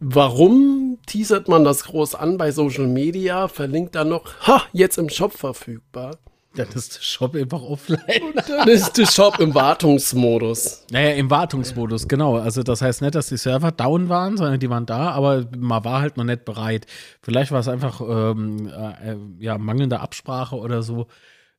warum 0.00 0.98
teasert 1.06 1.48
man 1.48 1.64
das 1.64 1.84
groß 1.84 2.14
an 2.14 2.38
bei 2.38 2.52
Social 2.52 2.86
Media, 2.86 3.48
verlinkt 3.48 3.94
dann 3.94 4.08
noch, 4.08 4.24
ha, 4.46 4.62
jetzt 4.72 4.98
im 4.98 5.08
Shop 5.08 5.32
verfügbar. 5.32 6.18
Dann 6.54 6.68
ist 6.68 6.96
der 6.96 7.02
Shop 7.02 7.34
einfach 7.36 7.62
offline. 7.62 8.00
Dann 8.48 8.68
ist 8.68 8.96
der 8.96 9.06
Shop 9.06 9.38
im 9.38 9.54
Wartungsmodus. 9.54 10.86
Naja, 10.90 11.10
im 11.10 11.30
Wartungsmodus, 11.30 12.08
genau. 12.08 12.36
Also 12.38 12.62
das 12.62 12.82
heißt 12.82 13.02
nicht, 13.02 13.14
dass 13.14 13.28
die 13.28 13.36
Server 13.36 13.70
down 13.70 14.08
waren, 14.08 14.36
sondern 14.36 14.58
die 14.58 14.70
waren 14.70 14.86
da, 14.86 15.10
aber 15.10 15.46
man 15.56 15.84
war 15.84 16.00
halt 16.00 16.16
noch 16.16 16.24
nicht 16.24 16.44
bereit. 16.44 16.86
Vielleicht 17.22 17.52
war 17.52 17.60
es 17.60 17.68
einfach 17.68 18.00
ähm, 18.00 18.66
äh, 18.68 19.16
ja, 19.38 19.58
mangelnde 19.58 20.00
Absprache 20.00 20.56
oder 20.56 20.82
so. 20.82 21.06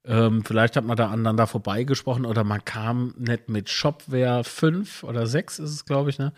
Ähm, 0.05 0.43
vielleicht 0.45 0.75
hat 0.75 0.85
man 0.85 0.95
da 0.97 1.07
aneinander 1.09 1.45
vorbeigesprochen 1.45 2.25
oder 2.25 2.43
man 2.43 2.63
kam 2.63 3.13
nicht 3.17 3.49
mit 3.49 3.69
Shopware 3.69 4.43
5 4.43 5.03
oder 5.03 5.27
6 5.27 5.59
ist 5.59 5.71
es, 5.71 5.85
glaube 5.85 6.09
ich, 6.09 6.17
ne? 6.19 6.33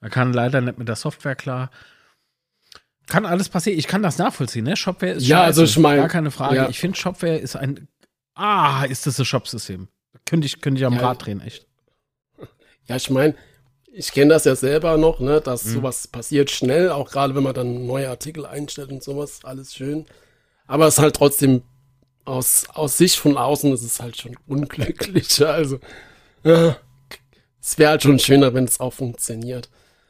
Man 0.00 0.10
kann 0.10 0.32
leider 0.32 0.60
nicht 0.60 0.78
mit 0.78 0.88
der 0.88 0.96
Software 0.96 1.34
klar. 1.34 1.70
Kann 3.08 3.26
alles 3.26 3.48
passieren. 3.48 3.78
Ich 3.78 3.88
kann 3.88 4.02
das 4.02 4.18
nachvollziehen, 4.18 4.64
ne? 4.64 4.76
Shopware 4.76 5.12
ist 5.12 5.26
Ja, 5.26 5.42
also 5.42 5.64
ich 5.64 5.76
mein, 5.76 5.98
Gar 5.98 6.08
keine 6.08 6.30
Frage. 6.30 6.56
ja. 6.56 6.68
Ich 6.68 6.78
finde, 6.78 6.96
Shopware 6.96 7.36
ist 7.36 7.56
ein. 7.56 7.88
Ah, 8.34 8.84
ist 8.84 9.06
das 9.06 9.18
ein 9.18 9.24
Shop-System? 9.24 9.88
Könnte 10.24 10.46
ich, 10.46 10.60
könnte 10.60 10.80
ich 10.80 10.86
am 10.86 10.94
Ja. 10.94 11.00
Rad 11.00 11.26
drehen, 11.26 11.40
echt. 11.40 11.66
Ja, 12.86 12.96
ich 12.96 13.10
meine, 13.10 13.34
ich 13.92 14.12
kenne 14.12 14.30
das 14.32 14.44
ja 14.44 14.54
selber 14.54 14.96
noch, 14.96 15.18
ne, 15.20 15.40
dass 15.40 15.64
Mhm. 15.64 15.70
sowas 15.70 16.06
passiert 16.08 16.50
schnell, 16.50 16.90
auch 16.90 17.10
gerade 17.10 17.34
wenn 17.34 17.42
man 17.42 17.54
dann 17.54 17.86
neue 17.86 18.08
Artikel 18.08 18.46
einstellt 18.46 18.90
und 18.90 19.02
sowas, 19.02 19.40
alles 19.44 19.74
schön. 19.74 20.06
Aber 20.66 20.86
es 20.86 20.94
ist 20.94 21.02
halt 21.02 21.16
trotzdem 21.16 21.62
aus, 22.30 22.66
aus 22.72 22.96
Sicht 22.96 23.16
von 23.16 23.36
außen 23.36 23.72
ist 23.72 23.82
es 23.82 24.00
halt 24.00 24.16
schon 24.16 24.36
unglücklicher. 24.46 25.52
Also, 25.52 25.80
ja, 26.44 26.76
es 27.60 27.78
wäre 27.78 27.90
halt 27.90 28.02
schon 28.02 28.18
schöner, 28.18 28.54
wenn 28.54 28.64
es 28.64 28.80
auch 28.80 28.92
funktioniert. 28.92 29.68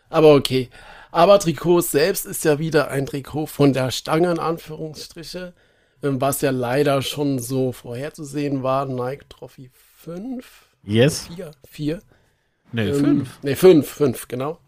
Aber 0.09 0.35
okay. 0.35 0.69
Aber 1.13 1.39
Trikot 1.41 1.81
selbst 1.81 2.27
ist 2.27 2.45
ja 2.45 2.59
wieder 2.61 2.91
ein 2.91 3.07
Trikot 3.07 3.47
von 3.47 3.73
der 3.73 3.91
Stange, 3.91 4.31
in 4.31 4.39
Anführungsstriche, 4.39 5.55
ähm, 6.03 6.21
was 6.21 6.41
ja 6.41 6.51
leider 6.51 7.03
schon 7.03 7.39
so 7.41 7.73
vorherzusehen 7.73 8.63
war. 8.63 8.87
Nike 8.87 9.29
Trophy 9.29 9.71
5? 9.73 10.45
Yes. 10.85 11.27
4? 11.35 11.51
4? 11.69 12.03
Nee, 12.73 12.89
Ähm, 12.91 12.95
fünf. 12.95 13.39
Nee, 13.43 13.57
fünf, 13.57 13.89
fünf, 13.89 14.29
genau. 14.29 14.59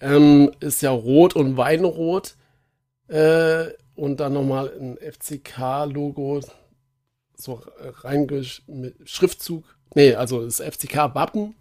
Ähm, 0.00 0.50
ist 0.60 0.82
ja 0.82 0.90
rot 0.90 1.36
und 1.36 1.56
Weinrot. 1.56 2.36
Äh, 3.08 3.66
und 3.94 4.18
dann 4.20 4.32
nochmal 4.34 4.72
ein 4.78 4.96
FCK-Logo, 4.98 6.40
so 7.40 7.62
reingesch 7.80 8.62
mit 8.66 8.96
Schriftzug. 9.08 9.64
Nee, 9.94 10.14
also 10.14 10.44
das 10.44 10.60
FCK-Wappen 10.60 11.54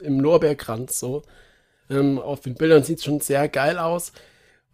im 0.00 0.20
Lorbeerkranz 0.20 0.98
so. 0.98 1.22
Ähm, 1.90 2.18
auf 2.18 2.40
den 2.40 2.54
Bildern 2.54 2.84
sieht 2.84 2.98
es 2.98 3.04
schon 3.04 3.20
sehr 3.20 3.48
geil 3.48 3.78
aus. 3.78 4.12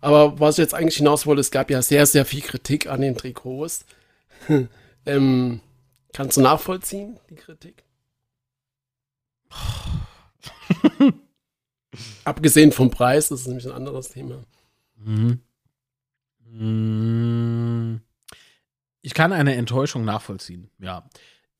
Aber 0.01 0.39
was 0.41 0.59
ich 0.59 0.63
jetzt 0.63 0.75
eigentlich 0.75 0.97
hinaus 0.97 1.27
wollte, 1.27 1.41
es 1.41 1.51
gab 1.51 1.71
ja 1.71 1.83
sehr, 1.83 2.07
sehr 2.07 2.25
viel 2.25 2.41
Kritik 2.41 2.87
an 2.89 3.01
den 3.01 3.17
Trikots. 3.17 3.85
Ähm, 5.07 5.63
kannst 6.13 6.37
du 6.37 6.43
nachvollziehen, 6.43 7.19
die 7.31 7.35
Kritik? 7.35 7.85
Abgesehen 12.25 12.71
vom 12.71 12.91
Preis, 12.91 13.31
das 13.31 13.41
ist 13.41 13.47
nämlich 13.47 13.65
ein 13.65 13.73
anderes 13.73 14.11
Thema. 14.11 14.45
Mhm. 14.97 15.41
Mhm. 16.45 18.03
Ich 19.03 19.15
kann 19.15 19.33
eine 19.33 19.55
Enttäuschung 19.55 20.05
nachvollziehen, 20.05 20.71
ja. 20.79 21.09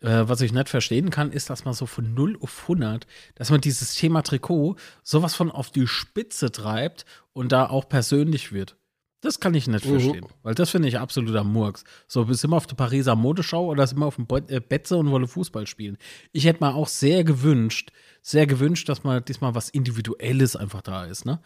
Äh, 0.01 0.29
was 0.29 0.41
ich 0.41 0.53
nicht 0.53 0.69
verstehen 0.69 1.11
kann, 1.11 1.31
ist, 1.31 1.51
dass 1.51 1.65
man 1.65 1.75
so 1.75 1.85
von 1.87 2.15
0 2.15 2.39
auf 2.41 2.63
100, 2.63 3.07
dass 3.35 3.51
man 3.51 3.61
dieses 3.61 3.95
Thema 3.95 4.23
Trikot 4.23 4.77
sowas 5.03 5.35
von 5.35 5.51
auf 5.51 5.71
die 5.71 5.87
Spitze 5.87 6.51
treibt 6.51 7.05
und 7.33 7.53
da 7.53 7.69
auch 7.69 7.89
persönlich 7.89 8.53
wird. 8.53 8.77
Das 9.21 9.39
kann 9.39 9.53
ich 9.53 9.67
nicht 9.67 9.85
mhm. 9.85 10.01
verstehen, 10.01 10.27
weil 10.43 10.55
das 10.55 10.71
finde 10.71 10.89
ich 10.89 10.99
absoluter 10.99 11.45
Murks. 11.45 11.85
So, 12.07 12.25
sind 12.33 12.51
wir 12.51 12.57
auf 12.57 12.67
der 12.67 12.77
Pariser 12.77 13.15
Modeschau 13.15 13.67
oder 13.67 13.87
sind 13.87 13.99
wir 13.99 14.07
auf 14.07 14.17
dem 14.17 14.27
äh, 14.49 14.61
Betze 14.61 14.97
und 14.97 15.11
wollen 15.11 15.27
Fußball 15.27 15.67
spielen? 15.67 15.99
Ich 16.33 16.47
hätte 16.47 16.65
mir 16.65 16.75
auch 16.75 16.89
sehr 16.89 17.23
gewünscht, 17.23 17.93
sehr 18.23 18.47
gewünscht, 18.47 18.89
dass 18.89 19.05
mal 19.05 19.21
diesmal 19.21 19.55
was 19.55 19.69
Individuelles 19.69 20.57
einfach 20.57 20.81
da 20.81 21.05
ist, 21.05 21.27
ne? 21.27 21.41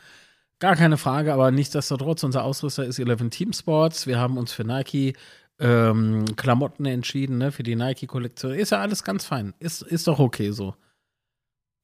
Gar 0.61 0.77
keine 0.77 0.97
Frage, 0.97 1.35
aber 1.35 1.51
nichtsdestotrotz, 1.51 2.23
unser 2.23 2.45
Ausrüster 2.45 2.85
ist 2.85 3.01
11 3.01 3.29
Team 3.31 3.53
Sports. 3.53 4.07
Wir 4.07 4.21
haben 4.21 4.39
uns 4.39 4.53
für 4.53 4.63
Nike 4.63 5.15
ähm, 5.59 6.25
Klamotten 6.37 6.85
entschieden, 6.85 7.39
ne, 7.39 7.53
für 7.53 7.63
die 7.63 7.77
Nike-Kollektion. 7.77 8.55
Ist 8.55 8.71
ja 8.71 8.81
alles 8.81 9.05
ganz 9.05 9.25
fein. 9.25 9.55
Ist, 9.59 9.83
ist 9.83 10.07
doch 10.07 10.19
okay 10.19 10.51
so. 10.51 10.75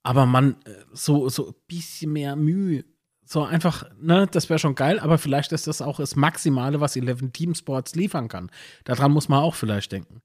Aber 0.03 0.27
man, 0.27 0.53
äh, 0.65 0.75
so, 0.93 1.29
so 1.29 1.49
ein 1.49 1.55
bisschen 1.67 2.13
mehr 2.13 2.37
Mühe 2.37 2.85
so 3.31 3.45
einfach, 3.45 3.85
ne, 4.01 4.27
das 4.29 4.49
wäre 4.49 4.59
schon 4.59 4.75
geil, 4.75 4.99
aber 4.99 5.17
vielleicht 5.17 5.53
ist 5.53 5.69
das 5.69 5.81
auch 5.81 5.99
das 5.99 6.17
Maximale, 6.17 6.81
was 6.81 6.97
11 6.97 7.31
Team 7.33 7.55
Sports 7.55 7.95
liefern 7.95 8.27
kann. 8.27 8.51
Daran 8.83 9.13
muss 9.13 9.29
man 9.29 9.41
auch 9.41 9.55
vielleicht 9.55 9.93
denken. 9.93 10.21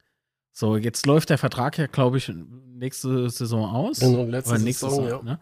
So, 0.51 0.75
jetzt 0.75 1.05
läuft 1.05 1.29
der 1.29 1.37
Vertrag 1.37 1.77
ja, 1.77 1.85
glaube 1.85 2.17
ich, 2.17 2.31
nächste 2.33 3.29
Saison 3.29 3.69
aus. 3.69 3.99
Genau, 3.99 4.23
letzte 4.23 4.57
nächste 4.57 4.89
Saison, 4.89 5.03
Saison 5.03 5.27
ja. 5.27 5.33
ne? 5.33 5.39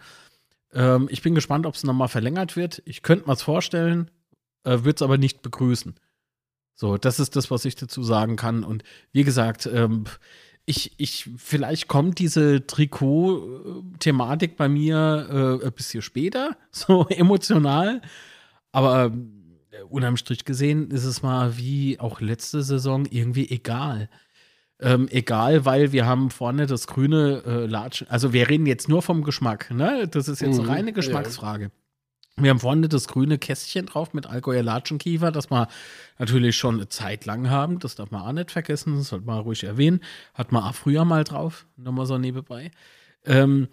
ähm, 0.73 1.07
ich 1.09 1.21
bin 1.21 1.35
gespannt, 1.35 1.65
ob 1.65 1.75
es 1.75 1.85
nochmal 1.85 2.09
verlängert 2.09 2.57
wird. 2.57 2.81
Ich 2.83 3.01
könnte 3.01 3.27
mir 3.27 3.33
es 3.33 3.43
vorstellen, 3.43 4.11
äh, 4.65 4.79
würde 4.79 4.95
es 4.95 5.01
aber 5.01 5.17
nicht 5.17 5.41
begrüßen. 5.41 5.95
So, 6.75 6.97
das 6.97 7.19
ist 7.19 7.35
das, 7.35 7.51
was 7.51 7.65
ich 7.65 7.75
dazu 7.75 8.03
sagen 8.03 8.35
kann. 8.35 8.63
Und 8.63 8.83
wie 9.11 9.23
gesagt, 9.23 9.69
ähm, 9.71 10.05
ich, 10.65 10.93
ich, 10.97 11.29
vielleicht 11.37 11.87
kommt 11.87 12.19
diese 12.19 12.65
Trikot-Thematik 12.65 14.55
bei 14.55 14.69
mir 14.69 15.59
äh, 15.61 15.65
ein 15.65 15.73
bisschen 15.73 16.01
später, 16.01 16.55
so 16.71 17.07
emotional. 17.09 18.01
Aber 18.71 19.11
äh, 19.71 19.81
unterm 19.89 20.17
Strich 20.17 20.45
gesehen 20.45 20.89
ist 20.91 21.05
es 21.05 21.21
mal 21.21 21.57
wie 21.57 21.99
auch 21.99 22.21
letzte 22.21 22.63
Saison 22.63 23.05
irgendwie 23.05 23.49
egal. 23.49 24.09
Ähm, 24.79 25.07
egal, 25.11 25.65
weil 25.65 25.91
wir 25.91 26.05
haben 26.05 26.29
vorne 26.29 26.65
das 26.65 26.87
grüne 26.87 27.43
äh, 27.45 27.65
Latschen. 27.67 28.09
Also 28.09 28.33
wir 28.33 28.49
reden 28.49 28.65
jetzt 28.65 28.89
nur 28.89 29.01
vom 29.01 29.23
Geschmack, 29.23 29.71
ne? 29.71 30.07
Das 30.07 30.27
ist 30.27 30.41
jetzt 30.41 30.57
mhm, 30.57 30.65
eine 30.65 30.69
reine 30.69 30.93
Geschmacksfrage. 30.93 31.65
Ja. 31.65 31.82
Wir 32.37 32.49
haben 32.49 32.59
vorne 32.59 32.89
das 32.89 33.07
grüne 33.07 33.37
Kästchen 33.37 33.85
drauf 33.85 34.13
mit 34.13 34.25
Allgäuer 34.25 34.63
Latschenkiefer, 34.63 35.31
das 35.31 35.51
wir 35.51 35.67
natürlich 36.17 36.57
schon 36.57 36.75
eine 36.75 36.89
Zeit 36.89 37.25
lang 37.25 37.49
haben. 37.49 37.77
Das 37.77 37.95
darf 37.95 38.09
man 38.09 38.23
auch 38.23 38.31
nicht 38.31 38.49
vergessen, 38.49 38.95
das 38.95 39.09
sollte 39.09 39.27
man 39.27 39.39
ruhig 39.39 39.63
erwähnen. 39.63 39.99
Hat 40.33 40.51
man 40.51 40.63
auch 40.63 40.73
früher 40.73 41.05
mal 41.05 41.23
drauf, 41.23 41.67
nochmal 41.77 42.07
so 42.07 42.17
nebenbei. 42.17 42.71
Ähm, 43.23 43.67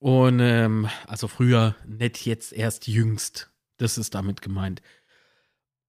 und 0.00 0.40
ähm, 0.40 0.88
also 1.06 1.28
früher, 1.28 1.76
nicht 1.86 2.26
jetzt 2.26 2.52
erst 2.52 2.86
jüngst. 2.88 3.50
Das 3.78 3.96
ist 3.96 4.14
damit 4.14 4.42
gemeint. 4.42 4.82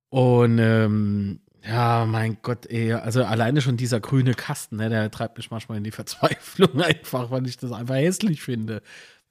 Und 0.09 0.57
ähm, 0.59 1.41
ja, 1.67 2.05
mein 2.05 2.37
Gott, 2.41 2.65
ey, 2.67 2.93
also 2.93 3.23
alleine 3.23 3.61
schon 3.61 3.77
dieser 3.77 3.99
grüne 3.99 4.33
Kasten, 4.33 4.77
ne, 4.77 4.89
der 4.89 5.11
treibt 5.11 5.37
mich 5.37 5.51
manchmal 5.51 5.77
in 5.77 5.83
die 5.83 5.91
Verzweiflung 5.91 6.81
einfach, 6.81 7.29
weil 7.29 7.45
ich 7.47 7.57
das 7.57 7.71
einfach 7.71 7.95
hässlich 7.95 8.41
finde. 8.41 8.81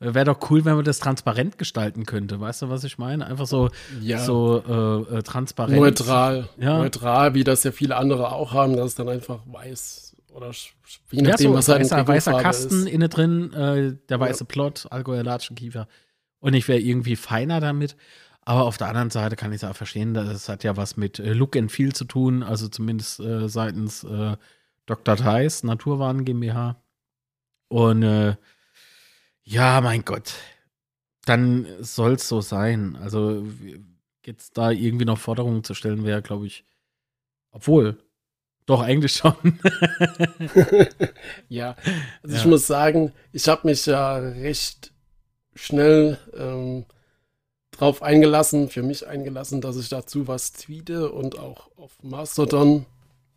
Wäre 0.01 0.27
doch 0.27 0.51
cool, 0.51 0.65
wenn 0.65 0.77
man 0.77 0.85
das 0.85 1.01
transparent 1.01 1.59
gestalten 1.59 2.07
könnte. 2.07 2.41
Weißt 2.41 2.63
du, 2.63 2.69
was 2.69 2.85
ich 2.85 2.99
meine? 2.99 3.27
Einfach 3.27 3.47
so, 3.47 3.69
ja. 4.01 4.19
so 4.19 4.63
äh, 5.11 5.17
äh, 5.17 5.23
transparent. 5.23 5.77
Neutral. 5.77 6.49
Ja. 6.57 6.79
Neutral, 6.79 7.35
wie 7.35 7.43
das 7.43 7.65
ja 7.65 7.73
viele 7.73 7.97
andere 7.97 8.31
auch 8.31 8.53
haben, 8.53 8.77
dass 8.77 8.87
es 8.87 8.95
dann 8.95 9.09
einfach 9.09 9.41
weiß 9.47 10.09
oder 10.31 10.53
je 11.11 11.23
nachdem, 11.23 11.47
ja, 11.47 11.51
so, 11.51 11.55
was 11.55 11.69
halt 11.69 11.81
weißer, 11.81 12.07
weißer 12.07 12.43
Kasten 12.43 12.87
ist. 12.87 12.89
innen 12.89 13.11
drin, 13.11 13.53
äh, 13.53 13.97
der 14.09 14.21
weiße 14.21 14.45
ja. 14.45 14.47
Plot, 14.47 14.87
Allgäuer 14.91 15.25
Latschenkiefer. 15.25 15.89
Und 16.39 16.55
ich 16.55 16.69
wäre 16.69 16.79
irgendwie 16.79 17.17
feiner 17.17 17.61
damit. 17.61 17.97
Aber 18.43 18.65
auf 18.65 18.79
der 18.79 18.87
anderen 18.87 19.11
Seite 19.11 19.35
kann 19.35 19.53
ich 19.53 19.63
es 19.63 19.69
auch 19.69 19.75
verstehen, 19.75 20.15
das 20.15 20.49
hat 20.49 20.63
ja 20.63 20.77
was 20.77 20.97
mit 20.97 21.19
äh, 21.19 21.33
Look 21.33 21.57
and 21.57 21.73
Feel 21.73 21.93
zu 21.93 22.05
tun, 22.05 22.45
also 22.45 22.69
zumindest 22.69 23.19
äh, 23.19 23.49
seitens 23.49 24.05
äh, 24.05 24.37
Dr. 24.87 25.17
Theis, 25.17 25.65
Naturwaren 25.65 26.25
GmbH. 26.25 26.77
Und 27.69 28.05
äh, 28.05 28.37
ja, 29.49 29.81
mein 29.81 30.05
Gott. 30.05 30.35
Dann 31.25 31.67
soll 31.81 32.15
es 32.15 32.29
so 32.29 32.43
sein. 32.43 32.97
Also 32.97 33.47
jetzt 34.25 34.59
da 34.59 34.71
irgendwie 34.71 35.07
noch 35.07 35.19
Forderungen 35.19 35.65
zu 35.65 35.73
stellen, 35.73 36.05
wäre, 36.05 36.21
glaube 36.21 36.47
ich, 36.47 36.65
obwohl, 37.51 37.97
doch 38.67 38.83
eigentlich 38.83 39.13
schon. 39.13 39.35
ja, 41.49 41.77
also 42.23 42.35
ja. 42.35 42.41
ich 42.41 42.45
muss 42.45 42.67
sagen, 42.67 43.15
ich 43.33 43.49
habe 43.49 43.67
mich 43.67 43.87
ja 43.87 44.17
recht 44.19 44.93
schnell 45.55 46.19
ähm, 46.37 46.85
drauf 47.71 48.03
eingelassen, 48.03 48.69
für 48.69 48.83
mich 48.83 49.07
eingelassen, 49.07 49.63
dass 49.63 49.79
ich 49.79 49.89
dazu 49.89 50.29
was 50.29 50.53
tweete 50.53 51.11
und 51.11 51.39
auch 51.39 51.71
auf 51.79 51.97
Mastodon, 52.03 52.85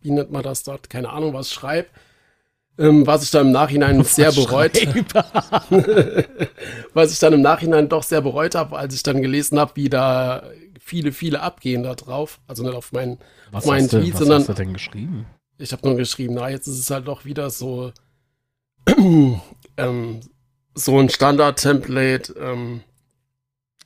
wie 0.02 0.10
nennt 0.10 0.30
man 0.30 0.42
das 0.42 0.62
dort, 0.62 0.90
keine 0.90 1.08
Ahnung, 1.08 1.32
was 1.32 1.50
schreibe. 1.50 1.88
Ähm, 2.78 3.06
was 3.06 3.22
ich 3.22 3.30
dann 3.30 3.48
im 3.48 3.52
Nachhinein 3.52 3.98
was 3.98 4.14
sehr 4.14 4.32
bereut 4.32 4.74
was 6.94 7.12
ich 7.12 7.18
dann 7.18 7.34
im 7.34 7.42
Nachhinein 7.42 7.88
doch 7.90 8.02
sehr 8.02 8.22
bereut 8.22 8.54
habe, 8.54 8.78
als 8.78 8.94
ich 8.94 9.02
dann 9.02 9.20
gelesen 9.20 9.58
habe, 9.58 9.72
wie 9.74 9.90
da 9.90 10.42
viele, 10.80 11.12
viele 11.12 11.40
abgehen 11.40 11.82
da 11.82 11.94
drauf. 11.94 12.40
Also 12.46 12.62
nicht 12.62 12.74
auf 12.74 12.92
meinen, 12.92 13.18
was 13.50 13.64
auf 13.64 13.70
meinen 13.70 13.88
Tweet, 13.88 14.08
du, 14.08 14.12
was 14.12 14.18
sondern. 14.20 14.40
Was 14.40 14.48
hast 14.48 14.58
du 14.58 14.62
denn 14.62 14.72
geschrieben? 14.72 15.26
Ich 15.58 15.72
habe 15.72 15.86
nur 15.86 15.96
geschrieben, 15.96 16.34
na, 16.34 16.48
jetzt 16.48 16.66
ist 16.66 16.78
es 16.78 16.90
halt 16.90 17.06
doch 17.06 17.24
wieder 17.24 17.50
so, 17.50 17.92
ähm, 19.76 20.20
so 20.74 20.98
ein 20.98 21.08
Standard-Template, 21.08 22.34
ähm, 22.40 22.80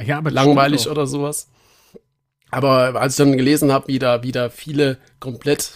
ja, 0.00 0.18
aber 0.18 0.30
langweilig 0.30 0.88
oder 0.88 1.06
sowas. 1.06 1.48
Aber 2.50 2.94
als 3.00 3.14
ich 3.14 3.18
dann 3.18 3.36
gelesen 3.36 3.72
habe, 3.72 3.88
wie 3.88 3.98
da 3.98 4.22
wieder 4.22 4.50
viele 4.50 4.98
komplett 5.20 5.72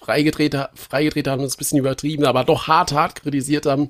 freigedreht, 0.00 0.56
freigedreht 0.74 1.28
haben, 1.28 1.42
das 1.42 1.54
ein 1.54 1.58
bisschen 1.58 1.78
übertrieben, 1.78 2.24
aber 2.24 2.44
doch 2.44 2.68
hart, 2.68 2.92
hart 2.92 3.20
kritisiert 3.20 3.66
haben, 3.66 3.88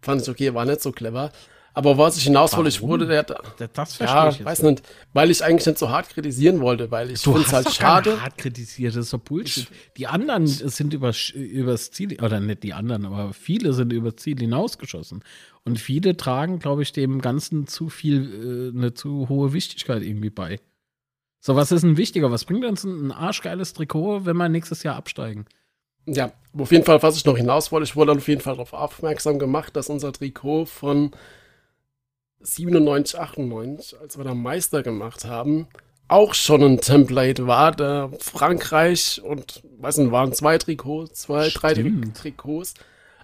fand 0.00 0.22
ich 0.22 0.28
okay, 0.28 0.54
war 0.54 0.64
nicht 0.64 0.82
so 0.82 0.92
clever. 0.92 1.30
Aber 1.74 1.96
was 1.96 2.18
ich 2.18 2.24
hinaus 2.24 2.54
wollte, 2.54 2.68
ich 2.68 2.82
wurde 2.82 3.06
der. 3.06 3.22
Das 3.22 3.98
ja, 3.98 4.28
ich 4.28 4.44
weiß 4.44 4.62
nicht, 4.62 4.82
weil 5.14 5.30
ich 5.30 5.42
eigentlich 5.42 5.66
nicht 5.66 5.78
so 5.78 5.88
hart 5.88 6.10
kritisieren 6.10 6.60
wollte, 6.60 6.90
weil 6.90 7.10
ich 7.10 7.20
finde 7.20 7.40
es 7.40 7.52
halt 7.52 7.66
doch 7.66 7.72
schade. 7.72 8.20
hart 8.20 8.36
kritisiert, 8.36 8.94
das 8.94 9.06
ist 9.06 9.12
doch 9.14 9.20
Bullshit. 9.20 9.68
Die 9.96 10.06
anderen 10.06 10.46
sind 10.46 10.92
über, 10.92 11.14
übers 11.34 11.90
Ziel, 11.90 12.22
oder 12.22 12.40
nicht 12.40 12.62
die 12.62 12.74
anderen, 12.74 13.06
aber 13.06 13.32
viele 13.32 13.72
sind 13.72 13.90
übers 13.92 14.16
Ziel 14.16 14.38
hinausgeschossen. 14.38 15.24
Und 15.64 15.78
viele 15.78 16.16
tragen, 16.16 16.58
glaube 16.58 16.82
ich, 16.82 16.92
dem 16.92 17.22
Ganzen 17.22 17.66
zu 17.66 17.88
viel, 17.88 18.72
äh, 18.74 18.76
eine 18.76 18.92
zu 18.92 19.30
hohe 19.30 19.54
Wichtigkeit 19.54 20.02
irgendwie 20.02 20.30
bei. 20.30 20.60
So, 21.44 21.56
was 21.56 21.72
ist 21.72 21.82
denn 21.82 21.96
wichtiger? 21.96 22.30
Was 22.30 22.44
bringt 22.44 22.64
uns 22.64 22.84
ein 22.84 23.10
arschgeiles 23.10 23.72
Trikot, 23.72 24.24
wenn 24.24 24.36
wir 24.36 24.48
nächstes 24.48 24.84
Jahr 24.84 24.94
absteigen? 24.94 25.46
Ja, 26.06 26.30
auf 26.56 26.70
jeden 26.70 26.84
Fall, 26.84 27.02
was 27.02 27.16
ich 27.16 27.24
noch 27.24 27.36
hinaus 27.36 27.72
wollte, 27.72 27.84
ich 27.84 27.96
wurde 27.96 28.12
auf 28.12 28.28
jeden 28.28 28.40
Fall 28.40 28.54
darauf 28.54 28.72
aufmerksam 28.72 29.40
gemacht, 29.40 29.74
dass 29.74 29.88
unser 29.88 30.12
Trikot 30.12 30.66
von 30.66 31.10
97, 32.42 33.18
98, 33.18 34.00
als 34.00 34.16
wir 34.16 34.24
da 34.24 34.34
Meister 34.34 34.84
gemacht 34.84 35.24
haben, 35.24 35.66
auch 36.06 36.34
schon 36.34 36.62
ein 36.62 36.80
Template 36.80 37.44
war, 37.48 37.72
der 37.72 38.10
Frankreich 38.20 39.20
und, 39.24 39.64
weiß 39.80 39.98
nicht, 39.98 40.12
waren 40.12 40.32
zwei 40.32 40.58
Trikots, 40.58 41.22
zwei, 41.22 41.50
Stimmt. 41.50 42.04
drei 42.04 42.20
Trikots, 42.20 42.74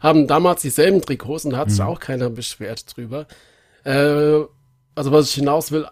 haben 0.00 0.26
damals 0.26 0.62
dieselben 0.62 1.02
Trikots 1.02 1.44
und 1.44 1.52
da 1.52 1.58
hat 1.58 1.70
sich 1.70 1.80
mhm. 1.80 1.86
auch 1.86 2.00
keiner 2.00 2.30
beschwert 2.30 2.96
drüber. 2.96 3.28
Äh, 3.84 4.40
also 4.96 5.12
was 5.12 5.28
ich 5.28 5.34
hinaus 5.34 5.70
will, 5.70 5.86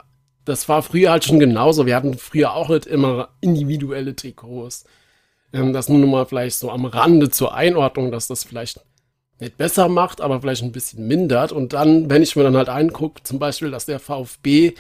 das 0.47 0.69
war 0.69 0.83
früher 0.83 1.11
halt 1.11 1.25
schon 1.25 1.41
genauso. 1.41 1.85
Wir 1.85 1.97
hatten 1.97 2.17
früher 2.17 2.55
auch 2.55 2.71
nicht 2.71 2.87
immer 2.87 3.29
individuelle 3.41 4.17
Trikots. 4.17 4.85
Ähm, 5.53 5.73
das 5.73 5.89
nur 5.89 6.07
mal 6.07 6.25
vielleicht 6.25 6.57
so 6.57 6.71
am 6.71 6.87
Rande 6.87 7.31
zur 7.31 7.55
Einordnung, 7.55 8.11
dass 8.11 8.29
das 8.29 8.45
vielleicht 8.45 8.81
nicht 9.39 9.59
besser 9.59 9.89
macht, 9.89 10.21
aber 10.21 10.41
vielleicht 10.41 10.63
ein 10.63 10.73
bisschen 10.73 11.07
mindert. 11.07 11.53
Und 11.53 11.73
dann, 11.73 12.09
wenn 12.09 12.23
ich 12.23 12.37
mir 12.37 12.45
dann 12.45 12.57
halt 12.57 12.69
angucke, 12.69 13.23
zum 13.25 13.39
Beispiel, 13.39 13.71
dass 13.71 13.87
der 13.87 13.99
VfB 13.99 14.75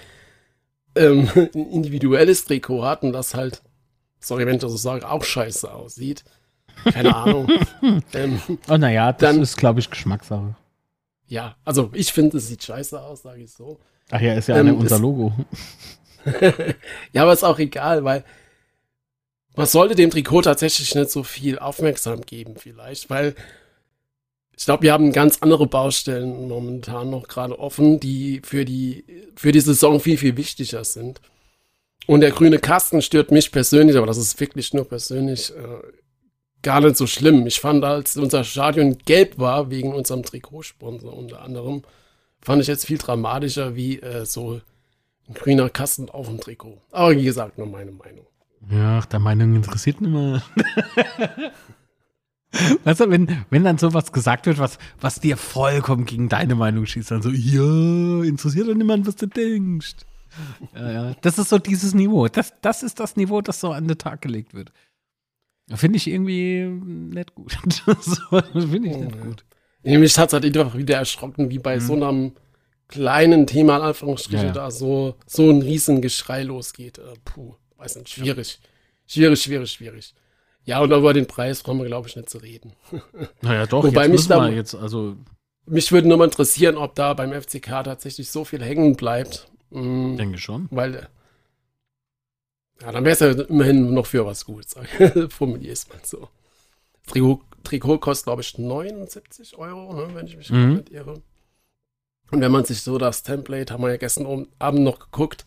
ähm, 0.94 1.28
ein 1.34 1.70
individuelles 1.70 2.44
Trikot 2.44 2.84
hat 2.84 3.02
und 3.02 3.12
das 3.12 3.34
halt, 3.34 3.60
sorry, 4.20 4.46
wenn 4.46 4.54
ich 4.54 4.62
das 4.62 4.70
so 4.70 4.78
sage, 4.78 5.08
auch 5.08 5.24
scheiße 5.24 5.70
aussieht. 5.70 6.24
Keine 6.84 7.14
Ahnung. 7.14 7.48
ähm, 8.14 8.40
oh, 8.68 8.76
naja, 8.76 9.12
das 9.12 9.20
dann, 9.20 9.42
ist, 9.42 9.56
glaube 9.56 9.80
ich, 9.80 9.90
Geschmackssache. 9.90 10.54
Ja, 11.26 11.56
also 11.64 11.90
ich 11.92 12.12
finde, 12.12 12.36
es 12.36 12.46
sieht 12.46 12.62
scheiße 12.62 13.00
aus, 13.00 13.22
sage 13.22 13.42
ich 13.42 13.50
so. 13.50 13.80
Ach 14.10 14.20
ja, 14.20 14.34
ist 14.34 14.48
ja 14.48 14.58
ähm, 14.58 14.76
unser 14.76 14.98
Logo. 14.98 15.32
ja, 17.12 17.22
aber 17.22 17.32
ist 17.32 17.44
auch 17.44 17.58
egal, 17.58 18.04
weil 18.04 18.24
man 19.54 19.66
sollte 19.66 19.94
dem 19.94 20.10
Trikot 20.10 20.42
tatsächlich 20.42 20.94
nicht 20.94 21.10
so 21.10 21.22
viel 21.22 21.58
aufmerksam 21.58 22.20
geben, 22.20 22.56
vielleicht, 22.56 23.10
weil 23.10 23.34
ich 24.58 24.64
glaube, 24.64 24.84
wir 24.84 24.92
haben 24.92 25.12
ganz 25.12 25.38
andere 25.42 25.66
Baustellen 25.66 26.48
momentan 26.48 27.10
noch 27.10 27.28
gerade 27.28 27.58
offen, 27.58 28.00
die 28.00 28.40
für 28.42 28.64
die, 28.64 29.04
für 29.34 29.52
die 29.52 29.60
Saison 29.60 30.00
viel, 30.00 30.16
viel 30.16 30.36
wichtiger 30.36 30.82
sind. 30.84 31.20
Und 32.06 32.20
der 32.20 32.30
grüne 32.30 32.58
Kasten 32.58 33.02
stört 33.02 33.30
mich 33.30 33.52
persönlich, 33.52 33.96
aber 33.96 34.06
das 34.06 34.16
ist 34.16 34.38
wirklich 34.40 34.72
nur 34.72 34.88
persönlich 34.88 35.50
äh, 35.50 35.82
gar 36.62 36.80
nicht 36.80 36.96
so 36.96 37.06
schlimm. 37.06 37.46
Ich 37.46 37.60
fand, 37.60 37.84
als 37.84 38.16
unser 38.16 38.44
Stadion 38.44 38.96
gelb 39.04 39.38
war, 39.38 39.70
wegen 39.70 39.92
unserem 39.92 40.22
Trikotsponsor 40.22 41.14
unter 41.14 41.42
anderem, 41.42 41.82
fand 42.46 42.62
ich 42.62 42.68
jetzt 42.68 42.86
viel 42.86 42.98
dramatischer 42.98 43.74
wie 43.74 43.98
äh, 43.98 44.24
so 44.24 44.60
ein 45.26 45.34
grüner 45.34 45.68
Kasten 45.68 46.08
auf 46.08 46.28
dem 46.28 46.40
Trikot. 46.40 46.80
Aber 46.92 47.10
wie 47.10 47.24
gesagt, 47.24 47.58
nur 47.58 47.66
meine 47.66 47.90
Meinung. 47.90 48.24
Ja, 48.70 49.00
der 49.00 49.18
Meinung 49.18 49.56
interessiert 49.56 50.00
niemand. 50.00 50.44
Weißt 52.84 53.00
du, 53.00 53.10
wenn, 53.10 53.44
wenn 53.50 53.64
dann 53.64 53.78
sowas 53.78 54.12
gesagt 54.12 54.46
wird, 54.46 54.58
was, 54.58 54.78
was 55.00 55.18
dir 55.18 55.36
vollkommen 55.36 56.04
gegen 56.04 56.28
deine 56.28 56.54
Meinung 56.54 56.86
schießt, 56.86 57.10
dann 57.10 57.20
so, 57.20 57.30
ja, 57.30 58.22
interessiert 58.22 58.68
doch 58.68 58.74
niemand, 58.74 59.08
was 59.08 59.16
du 59.16 59.26
denkst. 59.26 59.96
Ja, 60.72 60.92
ja. 60.92 61.16
Das 61.22 61.38
ist 61.38 61.48
so 61.48 61.58
dieses 61.58 61.94
Niveau. 61.94 62.28
Das, 62.28 62.52
das 62.62 62.84
ist 62.84 63.00
das 63.00 63.16
Niveau, 63.16 63.40
das 63.40 63.58
so 63.58 63.72
an 63.72 63.88
den 63.88 63.98
Tag 63.98 64.22
gelegt 64.22 64.54
wird. 64.54 64.72
Finde 65.74 65.96
ich 65.96 66.06
irgendwie 66.06 66.64
nicht 66.64 67.34
gut. 67.34 67.54
Finde 68.52 68.88
ich 68.88 68.96
nicht 68.96 69.20
gut. 69.20 69.44
Nämlich 69.86 70.18
hat 70.18 70.30
es 70.30 70.32
halt 70.32 70.44
einfach 70.44 70.76
wieder 70.76 70.96
erschrocken, 70.96 71.48
wie 71.48 71.58
bei 71.58 71.76
mhm. 71.76 71.80
so 71.80 71.92
einem 71.94 72.32
kleinen 72.88 73.46
Thema, 73.46 73.76
in 73.76 73.82
Anführungsstrichen, 73.82 74.48
ja, 74.48 74.52
ja. 74.52 74.52
da 74.52 74.70
so, 74.70 75.14
so 75.26 75.48
ein 75.48 75.62
Riesengeschrei 75.62 76.42
losgeht. 76.42 76.98
Äh, 76.98 77.14
puh, 77.24 77.54
weiß 77.76 77.96
nicht, 77.96 78.08
schwierig. 78.08 78.58
Schwierig, 79.06 79.40
schwierig, 79.40 79.70
schwierig. 79.70 80.14
Ja, 80.64 80.80
und 80.80 80.90
über 80.90 81.12
den 81.12 81.26
Preis 81.26 81.62
brauchen 81.62 81.78
wir, 81.78 81.86
glaube 81.86 82.08
ich, 82.08 82.16
nicht 82.16 82.28
zu 82.28 82.38
reden. 82.38 82.72
Naja, 83.42 83.66
doch, 83.66 83.84
Wobei 83.84 84.02
jetzt 84.02 84.10
mich 84.10 84.26
da, 84.26 84.48
jetzt, 84.48 84.74
also. 84.74 85.16
Mich 85.66 85.92
würde 85.92 86.08
nur 86.08 86.16
mal 86.16 86.24
interessieren, 86.24 86.76
ob 86.76 86.96
da 86.96 87.14
beim 87.14 87.32
FCK 87.32 87.84
tatsächlich 87.84 88.30
so 88.30 88.44
viel 88.44 88.62
hängen 88.62 88.96
bleibt. 88.96 89.48
Mhm, 89.70 90.16
Denke 90.16 90.38
schon. 90.38 90.66
Weil, 90.70 91.08
ja, 92.82 92.92
dann 92.92 93.04
wäre 93.04 93.12
es 93.12 93.20
ja 93.20 93.30
immerhin 93.30 93.94
noch 93.94 94.06
für 94.06 94.26
was 94.26 94.44
gut, 94.44 94.66
formuliere 95.30 95.72
es 95.72 95.88
mal 95.88 95.98
so. 96.02 96.28
Trikot, 97.06 97.40
Trikot 97.66 97.98
kostet, 97.98 98.26
glaube 98.26 98.42
ich, 98.42 98.58
79 98.58 99.58
Euro, 99.58 99.94
ne, 99.94 100.08
wenn 100.14 100.26
ich 100.26 100.36
mich 100.36 100.50
mhm. 100.50 100.74
nicht 100.74 100.90
irre. 100.90 101.22
Und 102.30 102.40
wenn 102.40 102.52
man 102.52 102.64
sich 102.64 102.82
so 102.82 102.98
das 102.98 103.22
Template, 103.22 103.72
haben 103.72 103.82
wir 103.82 103.90
ja 103.90 103.96
gestern 103.96 104.46
Abend 104.58 104.82
noch 104.82 104.98
geguckt, 104.98 105.44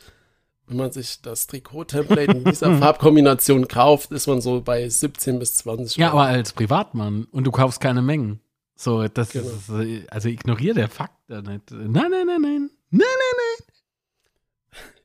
wenn 0.67 0.77
man 0.77 0.91
sich 0.91 1.21
das 1.21 1.47
Trikot-Template 1.47 2.31
in 2.31 2.43
dieser 2.43 2.75
Farbkombination 2.77 3.67
kauft, 3.67 4.11
ist 4.11 4.27
man 4.27 4.39
so 4.39 4.61
bei 4.61 4.87
17 4.87 5.39
bis 5.39 5.55
20 5.55 5.97
Euro. 5.97 6.01
Ja, 6.01 6.11
aber 6.11 6.23
als 6.27 6.53
Privatmann 6.53 7.25
und 7.31 7.45
du 7.45 7.51
kaufst 7.51 7.81
keine 7.81 8.01
Mengen. 8.01 8.39
So, 8.75 9.07
das 9.07 9.31
genau. 9.31 9.49
ist, 9.49 10.09
also 10.09 10.29
ignoriere 10.29 10.75
der 10.75 10.87
Fakt 10.87 11.17
da 11.27 11.41
nicht. 11.41 11.71
Nein, 11.71 11.91
nein, 11.91 12.11
nein, 12.11 12.41
nein. 12.41 12.69
Nein, 12.91 13.01
nein, 13.01 13.01
nein. 13.01 13.67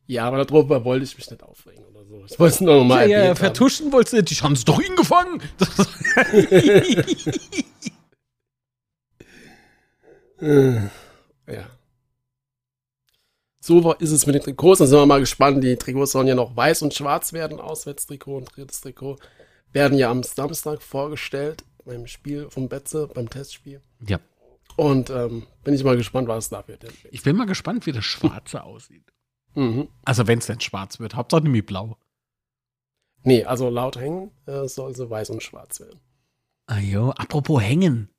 Ja, 0.07 0.27
aber 0.27 0.45
darüber 0.45 0.85
wollte 0.85 1.05
ich 1.05 1.17
mich 1.17 1.31
nicht 1.31 1.43
aufregen 1.43 1.85
oder 1.85 2.05
so. 2.05 2.25
Ich 2.27 2.39
wollte 2.39 2.55
es 2.55 2.61
nur 2.61 2.85
mal 2.85 3.09
Ja, 3.09 3.25
ja, 3.25 3.35
vertuschen 3.35 3.91
wolltest 3.93 4.13
du 4.13 4.17
nicht. 4.19 4.31
Die 4.31 4.35
haben 4.37 4.53
es 4.53 4.65
doch 4.65 4.81
ihn 4.81 4.97
gefangen. 4.97 5.43
ja 11.47 11.71
so 13.65 13.93
ist 13.95 14.11
es 14.11 14.27
mit 14.27 14.35
den 14.35 14.43
Trikots. 14.43 14.79
Dann 14.79 14.89
sind 14.89 14.99
wir 14.99 15.07
mal 15.07 15.21
gespannt. 15.21 15.65
Die 15.65 15.77
Trikots 15.77 16.13
sollen 16.13 16.27
ja 16.27 16.35
noch 16.35 16.55
weiß 16.55 16.83
und 16.83 16.93
schwarz 16.93 17.33
werden. 17.33 17.61
Auswärtstrikot 17.61 18.37
und 18.37 18.55
drittes 18.55 18.83
Trikot 18.83 19.17
werden 19.73 19.97
ja 19.97 20.11
am 20.11 20.23
Samstag 20.23 20.83
vorgestellt 20.83 21.65
beim 21.85 22.07
Spiel 22.07 22.49
vom 22.51 22.69
Betze, 22.69 23.09
beim 23.09 23.31
Testspiel. 23.31 23.81
Ja. 24.07 24.21
Und 24.77 25.09
ähm, 25.09 25.47
bin 25.63 25.73
ich 25.73 25.83
mal 25.83 25.97
gespannt, 25.97 26.29
was 26.29 26.51
da 26.51 26.67
wird. 26.69 26.85
Ich 27.11 27.23
bin 27.23 27.37
mal 27.37 27.47
gespannt, 27.47 27.87
wie 27.87 27.93
das 27.93 28.05
Schwarze 28.05 28.65
aussieht. 28.65 29.14
Mhm. 29.55 29.89
Also 30.05 30.27
wenn 30.27 30.39
es 30.39 30.47
denn 30.47 30.61
schwarz 30.61 31.01
wird. 31.01 31.15
Hauptsache 31.15 31.43
nämlich 31.43 31.67
blau. 31.67 31.97
Nee, 33.23 33.45
also 33.45 33.71
laut 33.71 33.97
hängen 33.97 34.31
äh, 34.47 34.69
soll 34.69 34.95
sie 34.95 35.09
weiß 35.09 35.31
und 35.31 35.43
schwarz 35.43 35.81
werden. 35.81 36.01
Ah 36.67 36.79
jo, 36.79 37.11
apropos 37.11 37.63
hängen. 37.63 38.11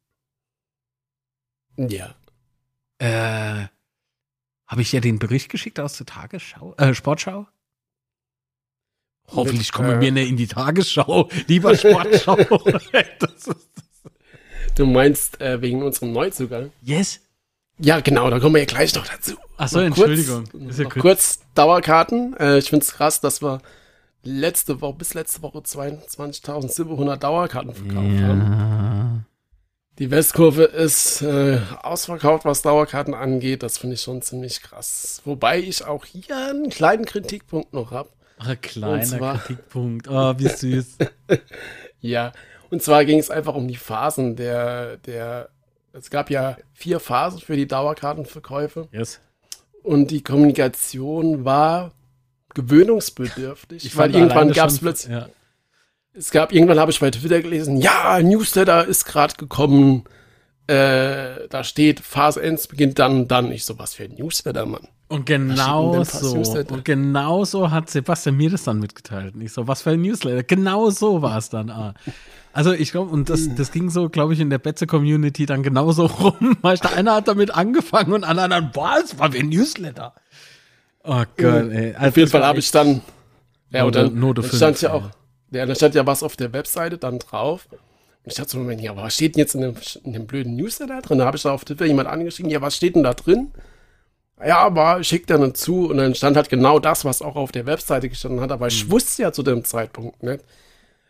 Ja. 1.77 2.15
Äh, 2.99 3.67
habe 4.67 4.81
ich 4.81 4.91
dir 4.91 5.01
den 5.01 5.19
Bericht 5.19 5.49
geschickt 5.49 5.79
aus 5.79 5.97
der 5.97 6.05
Tagesschau, 6.05 6.73
äh, 6.77 6.93
Sportschau? 6.93 7.47
Hoffentlich 9.27 9.71
kommen 9.71 9.99
wir 9.99 10.07
äh, 10.07 10.11
nicht 10.11 10.29
in 10.29 10.37
die 10.37 10.47
Tagesschau, 10.47 11.29
lieber 11.47 11.75
Sportschau. 11.75 12.35
das 13.19 13.47
ist, 13.47 13.83
du 14.75 14.85
meinst 14.85 15.41
äh, 15.41 15.61
wegen 15.61 15.83
unserem 15.83 16.13
Neuzugang? 16.13 16.71
Yes. 16.81 17.24
Ja, 17.77 17.99
genau, 17.99 18.29
da 18.29 18.39
kommen 18.39 18.55
wir 18.55 18.61
ja 18.61 18.65
gleich 18.65 18.95
noch 18.95 19.05
dazu. 19.05 19.33
Achso, 19.57 19.79
Entschuldigung. 19.79 20.45
Kurz, 20.49 20.77
ja 20.77 20.85
kurz 20.85 21.39
Dauerkarten. 21.55 22.35
Äh, 22.37 22.57
ich 22.59 22.69
finde 22.69 22.83
es 22.85 22.93
krass, 22.93 23.21
dass 23.21 23.41
wir 23.41 23.61
letzte 24.23 24.81
Woche, 24.81 24.95
bis 24.97 25.13
letzte 25.13 25.41
Woche 25.41 25.59
22.700 25.59 27.17
Dauerkarten 27.17 27.73
verkauft 27.73 28.19
ja. 28.19 28.27
haben. 28.27 29.25
Die 29.97 30.11
Westkurve 30.11 30.63
ist 30.63 31.21
äh, 31.21 31.59
ausverkauft, 31.81 32.43
was 32.43 32.61
Dauerkarten 32.61 33.13
angeht. 33.13 33.63
Das 33.63 33.77
finde 33.77 33.93
ich 33.93 34.01
schon 34.01 34.21
ziemlich 34.21 34.61
krass. 34.61 35.21
Wobei 35.23 35.59
ich 35.59 35.85
auch 35.85 36.03
hier 36.03 36.35
einen 36.49 36.69
kleinen 36.69 37.05
Kritikpunkt 37.05 37.73
noch 37.73 37.91
habe. 37.91 38.09
Ach, 38.37 38.49
ein 38.49 38.59
kleiner 38.59 39.03
zwar, 39.03 39.37
Kritikpunkt. 39.37 40.09
Oh, 40.09 40.33
wie 40.37 40.49
süß. 40.49 40.97
ja, 42.01 42.33
und 42.69 42.83
zwar 42.83 43.05
ging 43.05 43.19
es 43.19 43.31
einfach 43.31 43.55
um 43.55 43.69
die 43.69 43.77
Phasen 43.77 44.35
der, 44.35 44.97
der, 44.97 45.49
es 45.97 46.09
gab 46.09 46.29
ja 46.29 46.57
vier 46.73 46.99
Phasen 46.99 47.39
für 47.39 47.55
die 47.55 47.67
Dauerkartenverkäufe. 47.67 48.87
Yes. 48.91 49.21
Und 49.81 50.11
die 50.11 50.23
Kommunikation 50.23 51.45
war 51.45 51.93
gewöhnungsbedürftig, 52.53 53.85
ich 53.85 53.97
weil 53.97 54.15
irgendwann 54.15 54.51
gab 54.51 54.69
es 54.69 54.79
plötzlich, 54.79 55.11
ja. 55.11 55.29
Es 56.13 56.31
gab, 56.31 56.53
irgendwann 56.53 56.79
habe 56.79 56.91
ich 56.91 56.99
bei 56.99 57.11
Twitter 57.11 57.41
gelesen, 57.41 57.77
ja, 57.77 58.19
Newsletter 58.21 58.85
ist 58.85 59.05
gerade 59.05 59.35
gekommen. 59.35 60.05
Äh, 60.67 61.47
da 61.49 61.63
steht, 61.63 61.99
Phase 61.99 62.41
1 62.41 62.67
beginnt 62.67 62.97
dann 62.97 63.27
dann. 63.27 63.51
Ich 63.51 63.65
so, 63.65 63.77
was 63.77 63.93
für 63.93 64.05
ein 64.05 64.15
Newsletter, 64.15 64.65
Mann. 64.65 64.87
Und 65.07 65.25
genau 65.27 66.03
so, 66.03 66.35
und 66.35 66.83
genau 66.83 67.45
so 67.45 67.69
hat 67.69 67.91
Sebastian 67.91 68.37
mir 68.37 68.49
das 68.49 68.63
dann 68.63 68.79
mitgeteilt. 68.79 69.35
Und 69.35 69.41
ich 69.41 69.53
so, 69.53 69.67
was 69.67 69.83
für 69.83 69.91
ein 69.91 70.01
Newsletter. 70.01 70.41
Genau 70.41 70.89
so 70.89 71.21
war 71.21 71.37
es 71.37 71.49
dann. 71.49 71.69
Ah. 71.69 71.93
Also 72.53 72.71
ich 72.73 72.91
glaube, 72.91 73.11
und 73.11 73.29
das, 73.29 73.53
das 73.55 73.71
ging 73.71 73.91
so, 73.91 74.09
glaube 74.09 74.33
ich, 74.33 74.39
in 74.39 74.49
der 74.49 74.57
Betze-Community 74.57 75.45
dann 75.45 75.61
genauso 75.61 76.05
rum. 76.21 76.57
Weil 76.61 76.77
der 76.77 76.93
eine 76.93 77.13
hat 77.13 77.27
damit 77.27 77.51
angefangen 77.51 78.13
und 78.13 78.23
alle 78.23 78.43
anderen, 78.43 78.71
boah, 78.71 78.97
das 78.99 79.19
war 79.19 79.31
wie 79.33 79.39
ein 79.39 79.49
Newsletter. 79.49 80.15
Oh 81.03 81.23
Gott, 81.37 81.69
ey. 81.69 81.93
Also 81.93 82.07
Auf 82.07 82.17
jeden 82.17 82.31
Fall 82.31 82.45
habe 82.45 82.59
ich 82.59 82.71
dann, 82.71 83.01
ja, 83.69 83.83
und 83.83 83.95
dann, 83.95 84.19
dann 84.19 84.43
stand 84.43 84.81
ja 84.81 84.93
auch, 84.93 85.11
ja, 85.51 85.67
da 85.67 85.75
stand 85.75 85.93
ja 85.93 86.07
was 86.07 86.23
auf 86.23 86.35
der 86.35 86.51
Webseite 86.51 86.97
dann 86.97 87.19
drauf. 87.19 87.67
Und 87.71 88.31
ich 88.31 88.35
dachte 88.35 88.49
so, 88.49 88.57
Moment, 88.57 88.81
ja, 88.81 88.89
aber 88.89 89.03
was 89.03 89.13
steht 89.13 89.35
denn 89.35 89.41
jetzt 89.41 89.53
in 89.53 89.61
dem, 89.61 89.75
in 90.03 90.13
dem 90.13 90.25
blöden 90.25 90.55
Newsletter 90.55 90.99
drin? 91.03 91.19
Da 91.19 91.25
habe 91.25 91.37
ich 91.37 91.43
da 91.43 91.51
auf 91.51 91.63
Twitter 91.63 91.85
jemand 91.85 92.09
angeschrieben, 92.09 92.51
ja, 92.51 92.59
was 92.61 92.75
steht 92.75 92.95
denn 92.95 93.03
da 93.03 93.13
drin? 93.13 93.51
Ja, 94.43 94.59
aber 94.59 95.03
schickt 95.03 95.29
er 95.29 95.37
dann 95.37 95.55
zu 95.55 95.89
und 95.89 95.97
dann 95.97 96.13
stand 96.13 96.35
halt 96.35 96.49
genau 96.49 96.79
das, 96.79 97.05
was 97.05 97.21
auch 97.21 97.35
auf 97.35 97.51
der 97.51 97.65
Webseite 97.65 98.09
gestanden 98.09 98.41
hat, 98.41 98.51
aber 98.51 98.67
ich 98.67 98.85
mhm. 98.85 98.91
wusste 98.91 99.21
ja 99.21 99.31
zu 99.31 99.43
dem 99.43 99.63
Zeitpunkt 99.63 100.23
nicht. 100.23 100.43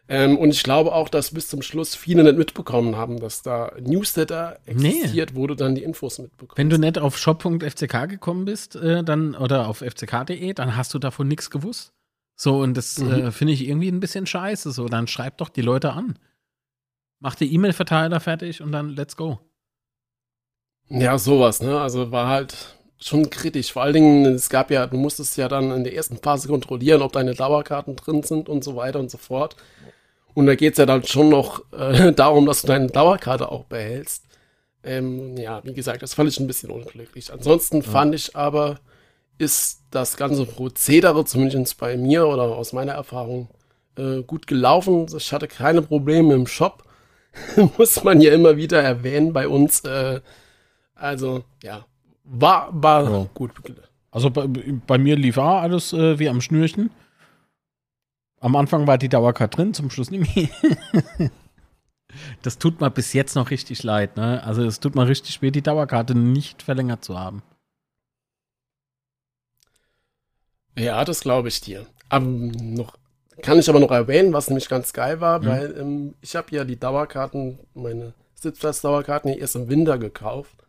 Ähm, 0.07 0.38
und 0.38 0.51
ich 0.51 0.61
glaube 0.61 0.93
auch, 0.93 1.09
dass 1.09 1.31
bis 1.31 1.47
zum 1.47 1.63
Schluss 1.63 1.95
viele 1.95 2.23
nicht 2.23 2.38
mitbekommen 2.38 2.95
haben, 2.95 3.19
dass 3.19 3.41
da 3.41 3.71
Newsletter 3.79 4.59
existiert, 4.65 5.31
nee. 5.31 5.35
wo 5.35 5.47
du 5.47 5.55
dann 5.55 5.73
die 5.73 5.81
Infos 5.81 6.19
mitbekommst. 6.19 6.59
Wenn 6.59 6.69
du 6.69 6.77
nicht 6.77 6.99
auf 6.99 7.17
shop.fck 7.17 8.07
gekommen 8.07 8.45
bist, 8.45 8.75
äh, 8.75 9.03
dann 9.03 9.33
oder 9.35 9.67
auf 9.67 9.79
fck.de, 9.79 10.53
dann 10.53 10.75
hast 10.75 10.93
du 10.93 10.99
davon 10.99 11.27
nichts 11.27 11.49
gewusst. 11.49 11.91
So, 12.35 12.59
und 12.61 12.75
das 12.75 12.99
mhm. 12.99 13.11
äh, 13.11 13.31
finde 13.31 13.53
ich 13.53 13.67
irgendwie 13.67 13.88
ein 13.88 13.99
bisschen 13.99 14.27
scheiße. 14.27 14.71
So, 14.71 14.88
dann 14.88 15.07
schreibt 15.07 15.41
doch 15.41 15.49
die 15.49 15.61
Leute 15.61 15.93
an. 15.93 16.19
Mach 17.19 17.33
die 17.33 17.51
E-Mail-Verteiler 17.51 18.19
fertig 18.19 18.61
und 18.61 18.71
dann 18.71 18.89
let's 18.89 19.15
go. 19.15 19.39
Ja, 20.88 21.17
sowas, 21.17 21.63
ne? 21.63 21.79
Also 21.79 22.11
war 22.11 22.27
halt 22.27 22.77
schon 23.06 23.30
kritisch. 23.30 23.72
Vor 23.72 23.84
allen 23.84 23.94
Dingen, 23.94 24.26
es 24.26 24.50
gab 24.50 24.72
ja, 24.72 24.88
du 24.88 24.98
musstest 24.98 25.38
ja 25.38 25.48
dann 25.48 25.72
in 25.72 25.84
der 25.84 25.94
ersten 25.94 26.18
Phase 26.18 26.48
kontrollieren, 26.48 27.02
ob 27.02 27.12
deine 27.12 27.36
Dauerkarten 27.36 27.96
drin 27.96 28.24
sind 28.24 28.50
und 28.50 28.63
so 28.63 28.76
weiter 28.76 29.00
und 29.00 29.12
so 29.12 29.18
fort. 29.18 29.56
Und 30.34 30.48
da 30.48 30.56
geht 30.56 30.74
es 30.74 30.80
ja 30.80 30.86
dann 30.86 31.04
schon 31.04 31.30
noch 31.30 31.63
äh, 31.72 32.12
darum, 32.15 32.46
dass 32.46 32.62
du 32.62 32.68
deine 32.68 32.88
Dauerkarte 32.88 33.52
auch 33.52 33.65
behältst. 33.65 34.24
Ähm, 34.84 35.38
ja, 35.38 35.63
wie 35.63 35.74
gesagt, 35.74 36.02
das 36.02 36.13
fand 36.15 36.30
ich 36.30 36.39
ein 36.39 36.48
bisschen 36.48 36.72
unglücklich. 36.72 37.32
Ansonsten 37.32 37.78
ja. 37.78 37.84
fand 37.84 38.15
ich 38.15 38.36
aber, 38.36 38.80
ist 39.38 39.84
das 39.91 40.18
ganze 40.18 40.46
Prozedere, 40.46 41.26
zumindest 41.26 41.78
bei 41.78 41.98
mir 41.98 42.28
oder 42.28 42.44
aus 42.44 42.74
meiner 42.74 42.94
Erfahrung, 42.94 43.50
äh, 43.98 44.24
gut 44.24 44.48
gelaufen. 44.48 45.06
Ich 45.15 45.32
hatte 45.32 45.48
keine 45.48 45.82
Probleme 45.82 46.34
im 46.34 46.48
Shop. 46.48 46.84
Muss 47.78 48.04
man 48.04 48.20
ja 48.20 48.34
immer 48.34 48.58
wieder 48.58 48.82
erwähnen 48.82 49.32
bei 49.32 49.48
uns. 49.48 49.82
Äh, 49.82 50.22
also, 50.96 51.44
ja, 51.63 51.86
war, 52.25 52.69
war 52.71 53.09
ja. 53.09 53.27
gut. 53.33 53.51
Also 54.11 54.29
bei, 54.29 54.47
bei, 54.47 54.97
mir 54.97 55.15
lief 55.15 55.38
auch 55.38 55.61
alles 55.61 55.93
äh, 55.93 56.19
wie 56.19 56.29
am 56.29 56.41
Schnürchen. 56.41 56.91
Am 58.39 58.55
Anfang 58.55 58.88
war 58.88 58.97
die 58.97 59.09
Dauerkarte 59.09 59.57
drin, 59.57 59.73
zum 59.73 59.89
Schluss 59.89 60.11
nicht 60.11 60.35
mehr. 60.35 61.31
das 62.41 62.57
tut 62.57 62.81
mir 62.81 62.91
bis 62.91 63.13
jetzt 63.13 63.35
noch 63.35 63.49
richtig 63.49 63.83
leid, 63.83 64.17
ne? 64.17 64.43
Also 64.43 64.63
es 64.63 64.79
tut 64.79 64.95
mir 64.95 65.07
richtig 65.07 65.41
weh, 65.41 65.51
die 65.51 65.61
Dauerkarte 65.61 66.15
nicht 66.15 66.61
verlängert 66.61 67.03
zu 67.03 67.17
haben. 67.17 67.41
Ja, 70.77 71.03
das 71.05 71.21
glaube 71.21 71.47
ich 71.47 71.61
dir. 71.61 71.85
Aber 72.09 72.25
noch 72.25 72.97
kann 73.41 73.59
ich 73.59 73.69
aber 73.69 73.79
noch 73.79 73.91
erwähnen, 73.91 74.33
was 74.33 74.49
nämlich 74.49 74.69
ganz 74.69 74.93
geil 74.93 75.19
war, 75.19 75.39
mhm. 75.39 75.45
weil 75.45 75.77
ähm, 75.77 76.13
ich 76.21 76.35
habe 76.35 76.55
ja 76.55 76.63
die 76.63 76.79
Dauerkarten, 76.79 77.59
meine 77.73 78.13
Sitzplatz-Dauerkarten 78.35 79.29
erst 79.29 79.55
im 79.55 79.69
Winter 79.69 79.97
gekauft. 79.97 80.64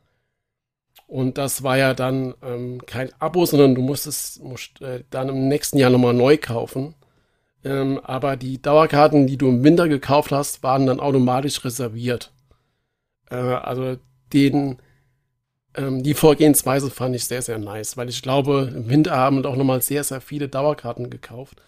Und 1.06 1.38
das 1.38 1.62
war 1.62 1.78
ja 1.78 1.94
dann 1.94 2.34
ähm, 2.42 2.84
kein 2.84 3.10
Abo, 3.20 3.46
sondern 3.46 3.74
du 3.74 3.82
musstest 3.82 4.42
musst, 4.42 4.80
äh, 4.82 5.04
dann 5.10 5.28
im 5.28 5.48
nächsten 5.48 5.78
Jahr 5.78 5.90
nochmal 5.90 6.14
neu 6.14 6.36
kaufen. 6.36 6.94
Ähm, 7.64 8.00
aber 8.02 8.36
die 8.36 8.60
Dauerkarten, 8.60 9.26
die 9.26 9.36
du 9.36 9.48
im 9.48 9.64
Winter 9.64 9.88
gekauft 9.88 10.32
hast, 10.32 10.62
waren 10.62 10.86
dann 10.86 11.00
automatisch 11.00 11.64
reserviert. 11.64 12.32
Äh, 13.30 13.36
also 13.36 13.96
den, 14.32 14.78
ähm, 15.76 16.02
die 16.02 16.14
Vorgehensweise 16.14 16.90
fand 16.90 17.14
ich 17.14 17.24
sehr, 17.24 17.42
sehr 17.42 17.58
nice, 17.58 17.96
weil 17.96 18.08
ich 18.08 18.22
glaube, 18.22 18.72
im 18.74 18.88
Winter 18.88 19.16
haben 19.16 19.44
auch 19.46 19.56
nochmal 19.56 19.82
sehr, 19.82 20.04
sehr 20.04 20.20
viele 20.20 20.48
Dauerkarten 20.48 21.10
gekauft. 21.10 21.62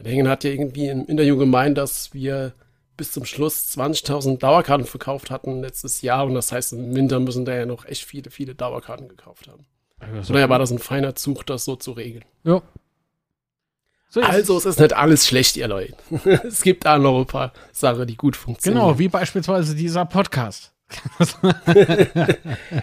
Der 0.00 0.10
Hengen 0.10 0.28
hat 0.28 0.42
ja 0.42 0.50
irgendwie 0.50 0.88
im 0.88 1.06
Interview 1.06 1.36
gemeint, 1.36 1.78
dass 1.78 2.12
wir 2.12 2.54
bis 2.96 3.12
zum 3.12 3.24
Schluss 3.24 3.76
20.000 3.76 4.38
Dauerkarten 4.38 4.86
verkauft 4.86 5.30
hatten 5.30 5.60
letztes 5.62 6.02
Jahr 6.02 6.26
und 6.26 6.34
das 6.34 6.52
heißt, 6.52 6.72
im 6.72 6.94
Winter 6.94 7.20
müssen 7.20 7.44
da 7.44 7.54
ja 7.54 7.66
noch 7.66 7.84
echt 7.84 8.04
viele, 8.04 8.30
viele 8.30 8.54
Dauerkarten 8.54 9.08
gekauft 9.08 9.48
haben. 9.48 9.66
Also 10.00 10.32
daher 10.32 10.48
war 10.48 10.58
das 10.58 10.70
ein 10.70 10.78
feiner 10.78 11.14
Zug, 11.14 11.46
das 11.46 11.64
so 11.64 11.76
zu 11.76 11.92
regeln. 11.92 12.24
Ja. 12.44 12.62
So 14.08 14.20
also, 14.20 14.58
es 14.58 14.66
ist 14.66 14.78
nicht 14.78 14.92
alles 14.94 15.26
schlecht, 15.26 15.56
ihr 15.56 15.68
Leute. 15.68 15.94
es 16.44 16.62
gibt 16.62 16.84
da 16.84 16.98
noch 16.98 17.20
ein 17.20 17.26
paar 17.26 17.52
Sachen, 17.72 18.06
die 18.06 18.16
gut 18.16 18.36
funktionieren. 18.36 18.84
Genau, 18.84 18.98
wie 18.98 19.08
beispielsweise 19.08 19.74
dieser 19.74 20.04
Podcast. 20.04 20.72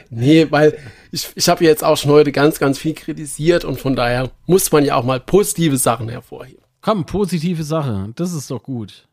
nee, 0.10 0.48
weil 0.50 0.80
ich, 1.12 1.30
ich 1.36 1.48
habe 1.48 1.64
jetzt 1.64 1.84
auch 1.84 1.98
schon 1.98 2.10
heute 2.10 2.32
ganz, 2.32 2.58
ganz 2.58 2.80
viel 2.80 2.96
kritisiert 2.96 3.64
und 3.64 3.80
von 3.80 3.96
daher 3.96 4.32
muss 4.48 4.72
man 4.72 4.84
ja 4.84 4.96
auch 4.96 5.04
mal 5.04 5.20
positive 5.20 5.78
Sachen 5.78 6.10
hervorheben. 6.10 6.64
Komm, 6.82 7.06
positive 7.06 7.64
Sache. 7.64 8.12
Das 8.16 8.34
ist 8.34 8.50
doch 8.50 8.64
gut. 8.64 9.09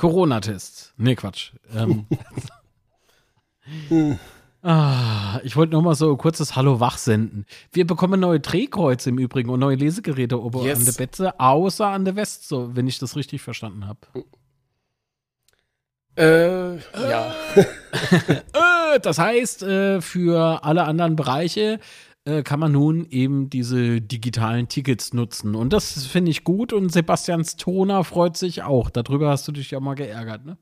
Corona-Test. 0.00 0.94
Nee, 0.96 1.14
Quatsch. 1.14 1.52
Ähm. 1.74 2.06
ah, 4.62 5.40
ich 5.44 5.56
wollte 5.56 5.74
noch 5.74 5.82
mal 5.82 5.94
so 5.94 6.10
ein 6.10 6.16
kurzes 6.16 6.56
Hallo 6.56 6.80
wach 6.80 6.96
senden. 6.96 7.44
Wir 7.70 7.86
bekommen 7.86 8.18
neue 8.18 8.40
Drehkreuze 8.40 9.10
im 9.10 9.18
Übrigen 9.18 9.50
und 9.50 9.60
neue 9.60 9.76
Lesegeräte 9.76 10.42
ober 10.42 10.62
yes. 10.62 10.78
an 10.78 10.84
der 10.86 10.92
Betze, 10.92 11.38
außer 11.38 11.86
an 11.86 12.06
der 12.06 12.16
West, 12.16 12.48
so, 12.48 12.74
wenn 12.74 12.86
ich 12.86 12.98
das 12.98 13.14
richtig 13.14 13.42
verstanden 13.42 13.86
habe. 13.86 14.00
Äh, 16.16 16.76
ja. 16.76 17.34
Äh, 18.92 19.00
das 19.00 19.18
heißt, 19.18 19.62
äh, 19.64 20.00
für 20.00 20.64
alle 20.64 20.84
anderen 20.84 21.14
Bereiche 21.14 21.78
äh, 22.24 22.42
kann 22.42 22.60
man 22.60 22.72
nun 22.72 23.06
eben 23.10 23.50
diese 23.50 24.00
digitalen 24.00 24.68
Tickets 24.68 25.12
nutzen. 25.12 25.54
Und 25.54 25.72
das 25.72 26.06
finde 26.06 26.30
ich 26.30 26.44
gut 26.44 26.72
und 26.72 26.92
Sebastians 26.92 27.56
Toner 27.56 28.04
freut 28.04 28.36
sich 28.36 28.62
auch. 28.62 28.90
Darüber 28.90 29.30
hast 29.30 29.48
du 29.48 29.52
dich 29.52 29.70
ja 29.70 29.80
mal 29.80 29.94
geärgert, 29.94 30.44
ne? 30.44 30.58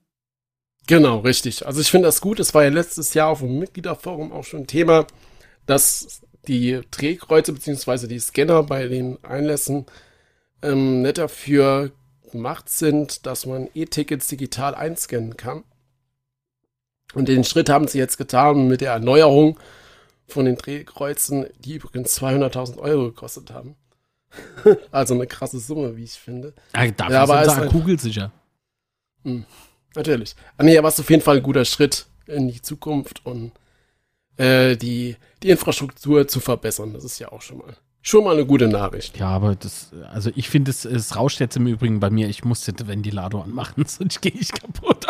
Genau, 0.87 1.19
richtig. 1.19 1.67
Also 1.67 1.81
ich 1.81 1.91
finde 1.91 2.07
das 2.09 2.21
gut. 2.21 2.41
Es 2.41 2.55
war 2.55 2.65
ja 2.65 2.71
letztes 2.71 3.13
Jahr 3.13 3.29
auf 3.29 3.41
dem 3.41 3.59
Mitgliederforum 3.59 4.33
auch 4.33 4.45
schon 4.45 4.67
Thema, 4.67 5.07
dass 5.67 6.23
die 6.47 6.81
Drehkreuze 6.91 7.53
bzw. 7.53 8.07
die 8.07 8.19
Scanner 8.19 8.63
bei 8.63 8.89
den 8.89 9.23
Einlässen 9.23 9.85
ähm, 10.63 11.03
nicht 11.03 11.19
dafür 11.19 11.93
gemacht 12.33 12.71
sind, 12.71 13.27
dass 13.27 13.47
man 13.47 13.69
E-Tickets 13.75 14.29
digital 14.29 14.75
einscannen 14.75 15.37
kann. 15.37 15.65
Und 17.15 17.29
den 17.29 17.45
Schritt 17.45 17.69
haben 17.69 17.89
sie 17.89 17.99
jetzt 17.99 18.17
getan 18.17 18.69
mit 18.69 18.81
der 18.81 18.93
Erneuerung 18.93 19.59
von 20.29 20.45
den 20.45 20.57
Drehkreuzen, 20.57 21.47
die 21.59 21.75
übrigens 21.75 22.21
200.000 22.21 22.79
Euro 22.79 23.07
gekostet 23.07 23.51
haben. 23.51 23.77
also 24.91 25.15
eine 25.15 25.27
krasse 25.27 25.59
Summe, 25.59 25.97
wie 25.97 26.05
ich 26.05 26.13
finde. 26.13 26.55
Ja, 26.75 26.91
dafür 26.91 27.15
ja, 27.15 27.23
aber 27.23 27.45
sind 27.49 27.63
sie 27.63 27.69
kugelsicher. 27.69 28.31
Mh, 29.25 29.33
hm, 29.33 29.45
natürlich. 29.95 30.37
Ah, 30.57 30.65
nee, 30.65 30.77
aber 30.77 30.89
es 30.89 30.95
ist 30.95 31.01
auf 31.01 31.11
jeden 31.11 31.23
Fall 31.23 31.39
ein 31.39 31.43
guter 31.43 31.65
Schritt 31.65 32.07
in 32.27 32.49
die 32.49 32.61
Zukunft 32.61 33.25
und 33.25 33.53
äh, 34.37 34.77
die, 34.77 35.17
die 35.43 35.51
Infrastruktur 35.51 36.29
zu 36.29 36.41
verbessern. 36.41 36.93
Das 36.93 37.05
ist 37.05 37.19
ja 37.19 37.33
auch 37.33 37.43
schon 37.43 37.59
mal 37.59 37.75
schon 38.09 38.25
mal 38.25 38.35
eine 38.35 38.47
gute 38.47 38.69
Nachricht. 38.69 39.19
Ja, 39.19 39.29
aber 39.29 39.55
das, 39.55 39.91
also 40.11 40.31
ich 40.35 40.49
finde, 40.49 40.71
es, 40.71 40.85
es 40.85 41.17
rauscht 41.17 41.41
jetzt 41.41 41.57
im 41.57 41.67
Übrigen 41.67 42.01
bei 42.01 42.11
mir. 42.11 42.29
Ich 42.29 42.45
muss 42.45 42.63
den 42.65 42.87
Ventilator 42.87 43.45
anmachen, 43.45 43.85
sonst 43.87 44.21
gehe 44.21 44.33
ich 44.33 44.53
kaputt. 44.53 45.07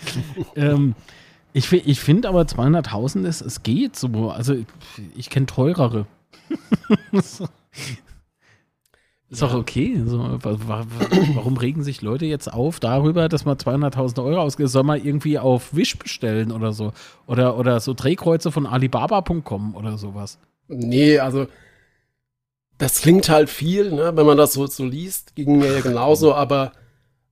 ähm, 0.56 0.94
ich, 1.56 1.72
ich 1.72 2.00
finde 2.00 2.28
aber 2.28 2.42
200.000 2.42 3.26
ist, 3.26 3.40
es 3.40 3.62
geht 3.62 3.96
so. 3.96 4.30
Also 4.30 4.52
ich, 4.52 4.66
ich 5.16 5.30
kenne 5.30 5.46
teurere. 5.46 6.06
Ist 9.28 9.40
ja. 9.40 9.48
auch 9.48 9.54
okay. 9.54 10.00
So, 10.04 10.18
warum 10.20 11.56
regen 11.56 11.82
sich 11.82 12.02
Leute 12.02 12.26
jetzt 12.26 12.52
auf 12.52 12.78
darüber, 12.78 13.28
dass 13.30 13.46
man 13.46 13.56
200.000 13.56 14.22
Euro 14.22 14.42
ausgibt? 14.42 14.68
Soll 14.68 14.84
man 14.84 15.02
irgendwie 15.02 15.38
auf 15.38 15.74
Wish 15.74 15.98
bestellen 15.98 16.52
oder 16.52 16.72
so? 16.72 16.92
Oder, 17.26 17.56
oder 17.56 17.80
so 17.80 17.94
Drehkreuze 17.94 18.52
von 18.52 18.66
Alibaba.com 18.66 19.74
oder 19.74 19.96
sowas? 19.96 20.38
Nee, 20.68 21.18
also 21.18 21.48
das 22.76 23.00
klingt 23.00 23.30
halt 23.30 23.48
viel, 23.48 23.92
ne, 23.92 24.12
wenn 24.14 24.26
man 24.26 24.36
das 24.36 24.52
so, 24.52 24.66
so 24.66 24.84
liest. 24.84 25.34
Ging 25.34 25.58
mir 25.58 25.72
ja 25.72 25.80
genauso, 25.80 26.34
aber, 26.34 26.72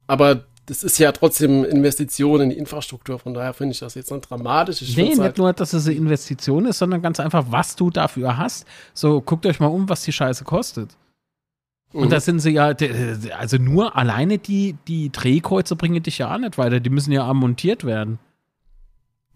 aber 0.07 0.47
das 0.67 0.83
ist 0.83 0.99
ja 0.99 1.13
trotzdem 1.13 1.65
Investition 1.65 2.41
in 2.41 2.51
die 2.51 2.59
Infrastruktur. 2.59 3.19
Von 3.19 3.35
daher 3.35 3.53
finde 3.53 3.73
ich 3.73 3.81
das 3.81 3.95
jetzt 3.95 4.11
nicht 4.11 4.29
dramatisch. 4.29 4.83
Ich 4.83 4.97
nee, 4.97 5.11
nicht 5.11 5.19
halt 5.19 5.39
nur, 5.39 5.53
dass 5.53 5.73
es 5.73 5.87
eine 5.87 5.97
Investition 5.97 6.67
ist, 6.67 6.79
sondern 6.79 7.03
ganz 7.03 7.21
einfach, 7.21 7.47
was 7.51 7.77
du 7.77 7.91
dafür 7.91 8.39
hast. 8.39 8.67
So, 8.95 9.21
guckt 9.21 9.45
euch 9.47 9.61
mal 9.61 9.67
um, 9.67 9.89
was 9.89 10.03
die 10.03 10.13
Scheiße 10.13 10.45
kostet. 10.45 10.97
Und 11.93 12.07
mhm. 12.07 12.11
da 12.11 12.21
sind 12.21 12.41
sie 12.41 12.51
ja, 12.51 12.75
also 13.39 13.59
nur 13.59 13.97
alleine 13.97 14.39
die, 14.39 14.77
die 14.89 15.11
Drehkreuze 15.11 15.77
bringen 15.77 16.03
dich 16.03 16.19
ja 16.19 16.35
auch 16.35 16.39
nicht 16.39 16.59
weiter. 16.59 16.81
Die 16.81 16.91
müssen 16.91 17.13
ja 17.13 17.33
montiert 17.33 17.85
werden. 17.85 18.19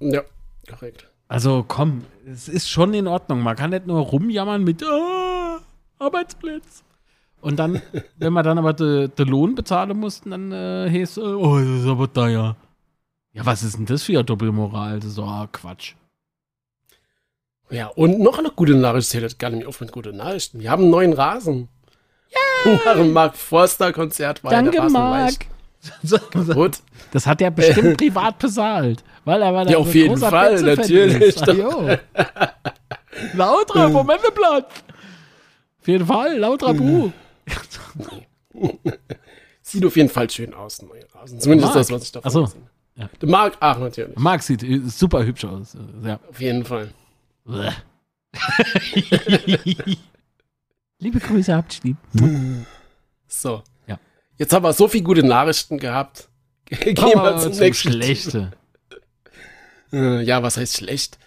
Ja, 0.00 0.22
korrekt. 0.68 1.08
Also 1.28 1.64
komm, 1.66 2.04
es 2.26 2.48
ist 2.48 2.70
schon 2.70 2.94
in 2.94 3.06
Ordnung. 3.06 3.42
Man 3.42 3.54
kann 3.54 3.70
nicht 3.70 3.86
nur 3.86 4.00
rumjammern 4.00 4.64
mit 4.64 4.82
ah, 4.82 5.58
Arbeitsplatz. 5.98 6.82
Und 7.40 7.58
dann, 7.58 7.80
wenn 8.16 8.32
wir 8.32 8.42
dann 8.42 8.58
aber 8.58 8.72
den 8.72 9.12
de 9.16 9.26
Lohn 9.26 9.54
bezahlen 9.54 9.96
mussten, 9.96 10.30
dann 10.30 10.52
äh, 10.52 10.90
hieß 10.90 11.18
oh, 11.18 11.58
das 11.58 11.82
ist 11.82 11.86
aber 11.86 12.12
teuer. 12.12 12.56
Ja, 13.32 13.46
was 13.46 13.62
ist 13.62 13.78
denn 13.78 13.86
das 13.86 14.02
für 14.02 14.12
eine 14.12 14.24
Doppelmoral? 14.24 14.98
Das 14.98 15.10
ist 15.10 15.18
doch 15.18 15.48
Quatsch. 15.52 15.94
Ja, 17.70 17.88
und 17.88 18.18
noch 18.18 18.38
eine 18.38 18.50
gute 18.50 18.74
Nachricht, 18.74 19.10
zählt 19.10 19.38
gar 19.38 19.50
nicht 19.50 19.66
auf 19.66 19.80
mit 19.80 19.92
guten 19.92 20.16
Nachrichten. 20.16 20.60
Wir 20.60 20.70
haben 20.70 20.84
einen 20.84 20.90
neuen 20.90 21.12
Rasen. 21.12 21.68
Ja! 22.30 22.72
Nach 22.84 22.94
dem 22.96 23.12
Mark 23.12 23.36
Forster-Konzert 23.36 24.42
war 24.42 24.50
Danke, 24.50 24.72
der 24.72 24.90
Marc. 24.90 25.46
Gut. 26.54 26.78
Das 27.12 27.26
hat 27.26 27.40
er 27.40 27.50
bestimmt 27.50 27.96
privat 27.98 28.38
bezahlt. 28.38 29.04
Weil 29.24 29.42
er 29.42 29.54
war 29.54 29.68
ja, 29.68 29.78
auf 29.78 29.94
jeden 29.94 30.16
Fall, 30.16 30.60
natürlich. 30.62 31.36
Lauter, 33.34 33.88
Momenteblatt. 33.90 34.66
Auf 35.80 35.86
jeden 35.86 36.06
Fall, 36.06 36.38
lauter 36.38 36.74
Buh. 36.74 37.12
Sieht 39.62 39.84
auf 39.84 39.96
jeden 39.96 40.08
Fall 40.08 40.30
schön 40.30 40.54
aus. 40.54 40.80
Zumindest 41.38 41.74
das, 41.74 41.90
was 41.90 42.02
ich 42.04 42.12
davon 42.12 42.44
Achso. 42.44 42.58
ja. 42.96 43.10
Der 43.20 43.28
Marc, 43.28 43.56
ach, 43.60 43.78
natürlich. 43.78 44.16
Marc 44.16 44.42
sieht 44.42 44.64
super 44.90 45.24
hübsch 45.24 45.44
aus. 45.44 45.76
Ja. 46.02 46.18
Auf 46.28 46.40
jeden 46.40 46.64
Fall. 46.64 46.92
Liebe 50.98 51.20
Grüße, 51.20 51.54
Abschied. 51.54 51.96
So. 53.26 53.62
Ja. 53.86 53.98
Jetzt 54.36 54.52
haben 54.52 54.64
wir 54.64 54.72
so 54.72 54.88
viele 54.88 55.04
gute 55.04 55.22
Nachrichten 55.22 55.78
gehabt. 55.78 56.28
Gehen 56.66 56.96
wir 56.96 57.38
zum, 57.38 57.52
zum 57.52 57.62
nächsten. 57.62 57.92
Schlechte. 57.92 58.50
Äh, 59.92 60.22
ja, 60.22 60.42
was 60.42 60.56
heißt 60.56 60.76
schlecht? 60.76 61.18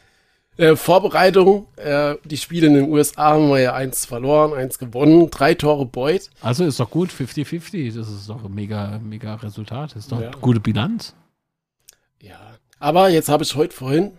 Äh, 0.57 0.75
Vorbereitung, 0.75 1.67
äh, 1.77 2.15
die 2.25 2.37
Spiele 2.37 2.67
in 2.67 2.73
den 2.73 2.89
USA 2.89 3.31
haben 3.31 3.49
wir 3.49 3.59
ja 3.59 3.73
eins 3.73 4.05
verloren, 4.05 4.53
eins 4.53 4.77
gewonnen, 4.77 5.29
drei 5.31 5.53
Tore 5.53 5.85
Beut. 5.85 6.29
Also 6.41 6.65
ist 6.65 6.79
doch 6.79 6.91
gut, 6.91 7.09
50-50, 7.09 7.95
das 7.97 8.09
ist 8.09 8.27
doch 8.27 8.43
ein 8.43 8.53
mega, 8.53 8.99
mega 8.99 9.35
Resultat, 9.35 9.91
das 9.91 10.03
ist 10.03 10.11
doch 10.11 10.19
ja. 10.19 10.29
eine 10.29 10.37
gute 10.41 10.59
Bilanz. 10.59 11.15
Ja, 12.21 12.37
aber 12.79 13.09
jetzt 13.09 13.29
habe 13.29 13.43
ich 13.43 13.55
heute 13.55 13.73
vorhin 13.73 14.11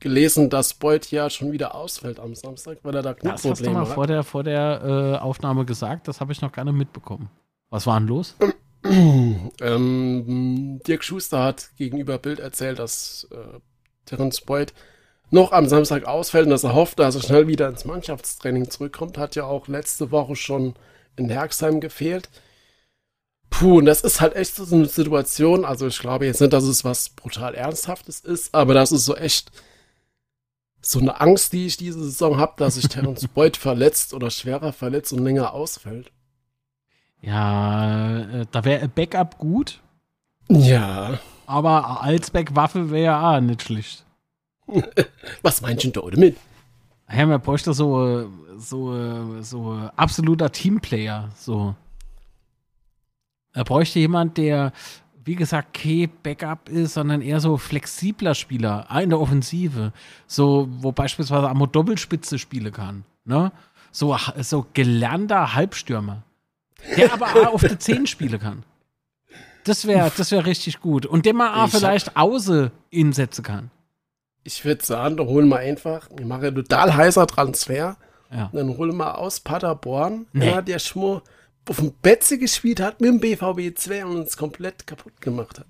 gelesen, 0.00 0.50
dass 0.50 0.74
Beut 0.74 1.10
ja 1.10 1.30
schon 1.30 1.50
wieder 1.52 1.74
ausfällt 1.74 2.20
am 2.20 2.34
Samstag, 2.34 2.78
weil 2.82 2.94
er 2.94 3.02
da 3.02 3.14
Knieprobleme 3.14 3.32
hat. 3.32 3.44
Das 3.44 3.50
hast 3.50 3.66
du 3.66 3.70
mal 3.70 3.88
hat. 3.88 3.94
vor 3.94 4.06
der, 4.06 4.22
vor 4.22 4.44
der 4.44 4.82
äh, 4.84 5.18
Aufnahme 5.18 5.64
gesagt, 5.64 6.08
das 6.08 6.20
habe 6.20 6.32
ich 6.32 6.42
noch 6.42 6.52
gar 6.52 6.64
nicht 6.66 6.76
mitbekommen. 6.76 7.30
Was 7.70 7.86
war 7.86 7.98
denn 7.98 8.08
los? 8.08 8.36
ähm, 8.84 10.80
Dirk 10.86 11.04
Schuster 11.04 11.42
hat 11.42 11.70
gegenüber 11.76 12.18
Bild 12.18 12.38
erzählt, 12.38 12.78
dass 12.78 13.28
äh, 13.30 13.60
Terence 14.04 14.40
Boyd 14.42 14.74
noch 15.30 15.52
am 15.52 15.66
Samstag 15.68 16.04
ausfällt 16.06 16.46
und 16.46 16.50
dass 16.50 16.64
er 16.64 16.74
hofft, 16.74 16.98
dass 16.98 17.14
er 17.14 17.22
schnell 17.22 17.46
wieder 17.46 17.68
ins 17.68 17.84
Mannschaftstraining 17.84 18.68
zurückkommt, 18.70 19.16
hat 19.18 19.36
ja 19.36 19.44
auch 19.44 19.68
letzte 19.68 20.10
Woche 20.10 20.34
schon 20.36 20.74
in 21.16 21.28
Herxheim 21.30 21.80
gefehlt. 21.80 22.28
Puh, 23.50 23.78
und 23.78 23.86
das 23.86 24.00
ist 24.02 24.20
halt 24.20 24.34
echt 24.36 24.54
so 24.56 24.74
eine 24.74 24.86
Situation. 24.86 25.64
Also 25.64 25.86
ich 25.86 25.98
glaube 25.98 26.26
jetzt 26.26 26.40
nicht, 26.40 26.52
dass 26.52 26.64
es 26.64 26.84
was 26.84 27.10
brutal 27.10 27.54
Ernsthaftes 27.54 28.20
ist, 28.20 28.54
aber 28.54 28.74
das 28.74 28.92
ist 28.92 29.04
so 29.04 29.16
echt 29.16 29.50
so 30.82 30.98
eine 30.98 31.20
Angst, 31.20 31.52
die 31.52 31.66
ich 31.66 31.76
diese 31.76 32.02
Saison 32.02 32.38
habe, 32.38 32.54
dass 32.56 32.76
sich 32.76 32.88
Terence 32.88 33.26
Boyd 33.34 33.56
verletzt 33.56 34.14
oder 34.14 34.30
schwerer 34.30 34.72
verletzt 34.72 35.12
und 35.12 35.22
länger 35.24 35.52
ausfällt. 35.52 36.10
Ja, 37.22 38.20
äh, 38.20 38.46
da 38.50 38.64
wäre 38.64 38.88
Backup 38.88 39.36
gut, 39.38 39.80
Ja. 40.48 41.18
aber 41.46 42.02
als 42.02 42.30
Backwaffe 42.30 42.90
wäre 42.90 43.04
ja 43.04 43.36
auch 43.36 43.40
nicht 43.40 43.62
schlecht. 43.62 44.06
Was 45.42 45.60
meinst 45.60 45.84
du 45.84 46.10
damit? 46.10 46.36
Ja, 47.12 47.26
man 47.26 47.40
bräuchte 47.40 47.72
so, 47.72 48.30
so, 48.56 49.42
so 49.42 49.90
absoluter 49.96 50.50
Teamplayer. 50.52 51.30
So. 51.36 51.74
Er 53.52 53.64
bräuchte 53.64 53.98
jemand, 53.98 54.38
der, 54.38 54.72
wie 55.24 55.34
gesagt, 55.34 55.74
kein 55.74 56.10
Backup 56.22 56.68
ist, 56.68 56.94
sondern 56.94 57.20
eher 57.20 57.40
so 57.40 57.56
flexibler 57.56 58.34
Spieler 58.34 58.86
in 59.02 59.10
der 59.10 59.20
Offensive. 59.20 59.92
So, 60.26 60.68
wo 60.70 60.92
beispielsweise 60.92 61.48
Amo 61.48 61.66
Doppelspitze 61.66 62.38
spielen 62.38 62.72
kann. 62.72 63.04
Ne? 63.24 63.50
So, 63.90 64.16
so 64.38 64.66
gelernter 64.72 65.54
Halbstürmer. 65.54 66.22
Der 66.96 67.12
aber 67.12 67.26
auch 67.48 67.54
auf 67.54 67.60
die 67.62 67.76
10 67.76 68.06
spielen 68.06 68.38
kann. 68.38 68.62
Das 69.64 69.86
wäre 69.86 70.10
das 70.16 70.30
wär 70.30 70.46
richtig 70.46 70.80
gut. 70.80 71.06
Und 71.06 71.26
den 71.26 71.36
man 71.36 71.52
auch 71.54 71.66
Ich 71.66 71.74
vielleicht 71.74 72.16
außen 72.16 72.70
insetzen 72.90 73.44
kann. 73.44 73.70
Ich 74.42 74.64
würde 74.64 74.84
sagen, 74.84 75.16
da 75.16 75.24
holen 75.24 75.48
wir 75.48 75.58
einfach, 75.58 76.08
ich 76.18 76.24
mache 76.24 76.46
einen 76.48 76.56
total 76.56 76.94
heißer 76.94 77.26
Transfer. 77.26 77.96
Ja. 78.32 78.46
Und 78.52 78.54
dann 78.54 78.76
holen 78.76 78.96
wir 78.96 79.18
aus 79.18 79.40
Paderborn, 79.40 80.26
Nee. 80.32 80.50
ja, 80.50 80.62
der 80.62 80.78
Schmur 80.78 81.22
auf 81.68 81.76
dem 81.76 81.92
Betze 81.92 82.38
gespielt 82.38 82.80
hat 82.80 83.00
mit 83.00 83.10
dem 83.10 83.20
BVB 83.20 83.76
2 83.78 84.04
und 84.06 84.16
uns 84.16 84.36
komplett 84.36 84.86
kaputt 84.86 85.20
gemacht 85.20 85.58
hat. 85.60 85.66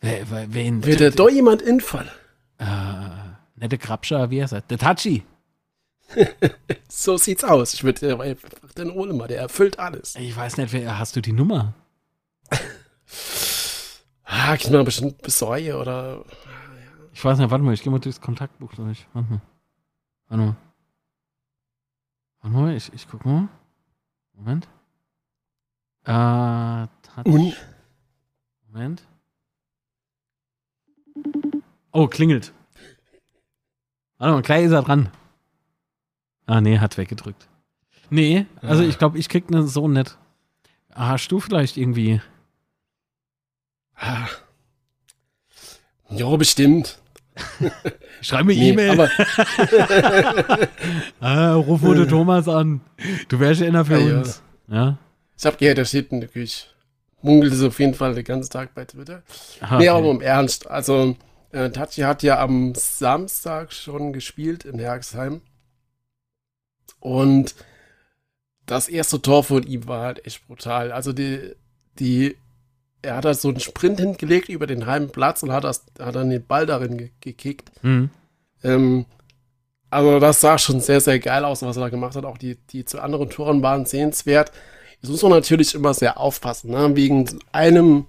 Wer, 0.00 0.30
wer, 0.30 0.52
wen? 0.52 0.84
Wird 0.84 1.00
da 1.00 1.10
doch 1.10 1.30
jemand 1.30 1.62
infallen? 1.62 2.10
Äh, 2.58 2.66
nette 3.56 3.78
Krabscher, 3.78 4.30
wie 4.30 4.42
heißt 4.42 4.52
er? 4.52 4.60
Der 4.62 4.78
Tachi. 4.78 5.22
So 6.88 7.16
sieht's 7.16 7.42
aus. 7.42 7.72
Ich 7.72 7.82
würde 7.84 8.20
einfach 8.20 8.50
den 8.76 8.92
holen 8.92 9.16
mal, 9.16 9.26
der 9.28 9.38
erfüllt 9.40 9.78
alles. 9.78 10.14
Ich 10.16 10.36
weiß 10.36 10.58
nicht, 10.58 10.72
wer, 10.72 10.98
hast 10.98 11.16
du 11.16 11.20
die 11.22 11.32
Nummer? 11.32 11.74
Ah, 14.24 14.54
ich 14.54 14.70
mal 14.70 14.82
bestimmt 14.84 15.20
besäue 15.22 15.76
oder. 15.76 16.24
Ich 17.12 17.24
weiß 17.24 17.38
nicht, 17.38 17.50
warte 17.50 17.64
mal, 17.64 17.74
ich 17.74 17.82
gehe 17.82 17.92
mal 17.92 17.98
durchs 17.98 18.20
Kontaktbuch 18.20 18.72
durch. 18.74 19.06
Warte 19.12 19.30
mal. 19.30 19.40
Warte 20.28 20.44
mal. 20.44 20.56
Warte 22.40 22.56
mal, 22.56 22.76
ich, 22.76 22.92
ich 22.92 23.08
guck 23.08 23.24
mal. 23.24 23.48
Moment. 24.34 24.66
Äh, 26.04 26.88
Touch. 27.02 27.26
Und? 27.26 27.56
Moment. 28.66 29.02
Oh, 31.92 32.08
klingelt. 32.08 32.52
Warte 34.18 34.32
mal, 34.34 34.42
gleich 34.42 34.64
ist 34.64 34.72
er 34.72 34.82
dran. 34.82 35.10
Ah, 36.46 36.60
nee, 36.60 36.78
hat 36.78 36.96
weggedrückt. 36.96 37.48
Nee, 38.10 38.46
also 38.60 38.82
ich 38.82 38.98
glaube, 38.98 39.18
ich 39.18 39.28
krieg 39.28 39.50
ne 39.50 39.62
so 39.66 39.88
nicht. 39.88 40.18
Ah, 40.90 41.10
Hast 41.10 41.28
du 41.28 41.40
vielleicht 41.40 41.76
irgendwie. 41.76 42.20
Ah. 43.94 44.26
Jo, 46.10 46.36
bestimmt. 46.36 47.01
Schreib 48.20 48.44
mir 48.46 48.54
Nee, 48.54 48.88
aber 48.88 49.08
Ah, 51.20 51.54
ruf 51.54 51.80
den 51.80 52.08
Thomas 52.08 52.48
an. 52.48 52.80
Du 53.28 53.40
wärst 53.40 53.60
ja 53.60 53.68
einer 53.68 53.84
für 53.84 53.98
Ja, 53.98 54.08
ja. 54.08 54.18
uns. 54.18 54.42
Ja. 54.68 54.98
ich 55.38 55.46
habe 55.46 55.56
gehört, 55.56 55.78
der 55.78 55.84
steht 55.84 56.12
in 56.12 56.20
der 56.20 56.28
Küche. 56.28 56.66
Munkelt 57.22 57.52
es 57.52 57.62
auf 57.62 57.78
jeden 57.78 57.94
Fall 57.94 58.14
den 58.14 58.24
ganzen 58.24 58.50
Tag 58.50 58.74
bei 58.74 58.84
Twitter. 58.84 59.22
Aha, 59.60 59.78
Nee, 59.78 59.88
okay. 59.88 59.98
aber 59.98 60.10
im 60.10 60.20
Ernst. 60.20 60.68
Also, 60.68 61.16
äh, 61.52 61.70
Tachi 61.70 62.02
hat 62.02 62.22
ja 62.22 62.38
am 62.40 62.74
Samstag 62.74 63.72
schon 63.72 64.12
gespielt 64.12 64.64
in 64.64 64.78
Herxheim. 64.78 65.40
Und 67.00 67.54
das 68.66 68.88
erste 68.88 69.20
Tor 69.22 69.44
von 69.44 69.62
ihm 69.62 69.86
war 69.88 70.02
halt 70.04 70.26
echt 70.26 70.46
brutal. 70.46 70.90
Also, 70.92 71.12
die, 71.12 71.52
die, 71.98 72.36
er 73.02 73.16
hat 73.16 73.24
da 73.24 73.34
so 73.34 73.48
einen 73.48 73.60
Sprint 73.60 74.00
hingelegt 74.00 74.48
über 74.48 74.66
den 74.66 74.86
halben 74.86 75.10
Platz 75.10 75.42
und 75.42 75.52
hat, 75.52 75.64
das, 75.64 75.84
hat 75.98 76.14
dann 76.14 76.30
den 76.30 76.46
Ball 76.46 76.66
darin 76.66 76.96
ge 76.96 77.10
gekickt. 77.20 77.70
Hm. 77.82 78.10
Ähm, 78.62 79.06
also, 79.90 80.20
das 80.20 80.40
sah 80.40 80.56
schon 80.56 80.80
sehr, 80.80 81.00
sehr 81.00 81.18
geil 81.18 81.44
aus, 81.44 81.62
was 81.62 81.76
er 81.76 81.82
da 81.82 81.88
gemacht 81.90 82.16
hat. 82.16 82.24
Auch 82.24 82.38
die, 82.38 82.56
die 82.70 82.84
zu 82.84 83.00
anderen 83.00 83.28
Toren 83.28 83.62
waren 83.62 83.84
sehenswert. 83.84 84.52
Jetzt 85.00 85.10
muss 85.10 85.22
man 85.22 85.32
natürlich 85.32 85.74
immer 85.74 85.92
sehr 85.94 86.18
aufpassen, 86.18 86.70
ne? 86.70 86.94
wegen 86.94 87.28
einem 87.50 88.06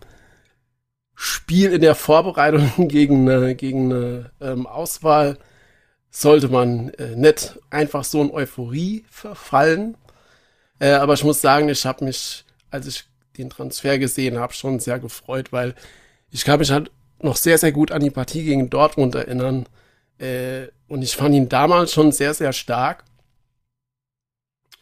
Spiel 1.15 1.73
in 1.73 1.81
der 1.81 1.95
Vorbereitung 1.95 2.71
gegen 2.87 3.29
eine, 3.29 3.55
gegen 3.55 3.91
eine 3.91 4.31
ähm, 4.39 4.67
Auswahl 4.67 5.37
sollte 6.11 6.47
man 6.47 6.89
äh, 6.89 7.15
nicht 7.15 7.59
einfach 7.71 8.03
so 8.03 8.21
in 8.21 8.31
Euphorie 8.31 9.03
verfallen. 9.09 9.97
Äh, 10.79 10.91
aber 10.91 11.13
ich 11.13 11.23
muss 11.23 11.41
sagen, 11.41 11.69
ich 11.69 11.85
habe 11.85 12.05
mich, 12.05 12.45
als 12.69 12.85
ich 12.85 13.05
den 13.37 13.49
Transfer 13.49 13.97
gesehen 13.99 14.39
habe, 14.39 14.53
schon 14.53 14.79
sehr 14.79 14.99
gefreut, 14.99 15.51
weil 15.51 15.75
ich 16.31 16.45
kann 16.45 16.59
mich 16.59 16.71
halt 16.71 16.91
noch 17.19 17.35
sehr, 17.37 17.57
sehr 17.57 17.71
gut 17.71 17.91
an 17.91 18.01
die 18.01 18.09
Partie 18.09 18.43
gegen 18.43 18.69
Dortmund 18.69 19.15
erinnern. 19.15 19.65
Äh, 20.19 20.67
und 20.87 21.01
ich 21.01 21.15
fand 21.15 21.35
ihn 21.35 21.49
damals 21.49 21.93
schon 21.93 22.11
sehr, 22.11 22.33
sehr 22.33 22.53
stark. 22.53 23.03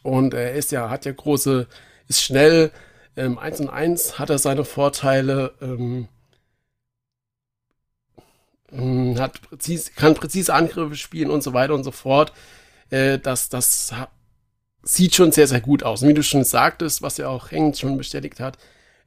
Und 0.02 0.34
er 0.34 0.54
ist 0.54 0.72
ja, 0.72 0.90
hat 0.90 1.04
ja 1.04 1.12
große, 1.12 1.68
ist 2.08 2.22
schnell, 2.22 2.72
ähm, 3.16 3.38
1 3.38 3.60
und 3.60 3.68
1 3.68 4.18
hat 4.18 4.30
er 4.30 4.38
seine 4.38 4.64
Vorteile, 4.64 5.54
ähm, 5.60 6.08
ähm, 8.72 9.18
hat 9.18 9.40
präzis, 9.42 9.94
kann 9.94 10.14
präzise 10.14 10.54
Angriffe 10.54 10.96
spielen 10.96 11.30
und 11.30 11.42
so 11.42 11.52
weiter 11.52 11.74
und 11.74 11.84
so 11.84 11.92
fort. 11.92 12.32
Äh, 12.90 13.18
das, 13.18 13.48
das 13.48 13.94
sieht 14.82 15.14
schon 15.14 15.32
sehr, 15.32 15.46
sehr 15.46 15.60
gut 15.60 15.82
aus. 15.82 16.02
Und 16.02 16.08
wie 16.08 16.14
du 16.14 16.22
schon 16.22 16.44
sagtest, 16.44 17.02
was 17.02 17.16
ja 17.16 17.28
auch 17.28 17.50
Hengt 17.50 17.78
schon 17.78 17.96
bestätigt 17.96 18.40
hat, 18.40 18.58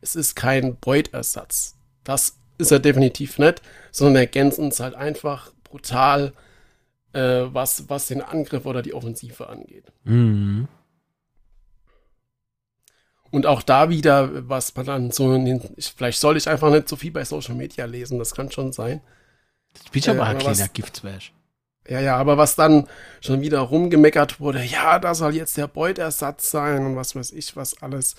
es 0.02 0.16
ist 0.16 0.36
kein 0.36 0.76
Beutersatz. 0.78 1.76
Das 2.04 2.38
ist 2.58 2.72
er 2.72 2.80
definitiv 2.80 3.38
nicht, 3.40 3.62
sondern 3.92 4.16
ergänzen 4.18 4.70
es 4.70 4.80
halt 4.80 4.96
einfach 4.96 5.52
brutal, 5.64 6.34
äh, 7.14 7.20
was, 7.48 7.90
was 7.90 8.08
den 8.08 8.22
Angriff 8.22 8.66
oder 8.66 8.82
die 8.82 8.94
Offensive 8.94 9.50
angeht. 9.50 9.92
Mhm. 10.04 10.68
Und 13.32 13.46
auch 13.46 13.64
da 13.64 13.90
wieder, 13.90 14.48
was 14.48 14.74
man 14.76 14.86
dann 14.86 15.12
so 15.12 15.34
in 15.34 15.46
den, 15.46 15.62
ich, 15.76 15.88
vielleicht 15.88 16.20
soll 16.20 16.38
ich 16.38 16.48
einfach 16.48 16.70
nicht 16.72 16.88
so 16.88 16.96
viel 16.96 17.12
bei 17.12 17.26
Social 17.26 17.56
Media 17.56 17.86
lesen, 17.86 18.18
das 18.20 18.34
kann 18.34 18.52
schon 18.52 18.72
sein. 18.72 19.02
Ich 19.84 19.92
bin 19.92 20.02
ja 20.04 20.14
Äh, 20.14 20.16
aber 20.16 20.26
ein 20.26 20.36
aber 20.38 20.40
kleiner 20.40 20.60
was- 20.60 20.74
Giftzwerg. 20.74 21.22
Ja, 21.88 22.00
ja, 22.00 22.18
aber 22.18 22.38
was 22.38 22.56
dann 22.56 22.88
schon 23.22 23.42
wieder 23.42 23.60
rumgemeckert 23.60 24.40
wurde, 24.40 24.64
ja, 24.64 24.98
da 25.00 25.14
soll 25.14 25.36
jetzt 25.36 25.56
der 25.58 25.68
Beutersatz 25.68 26.50
sein 26.50 26.84
und 26.86 26.96
was 26.96 27.16
weiß 27.16 27.32
ich, 27.32 27.56
was 27.56 27.82
alles. 27.82 28.16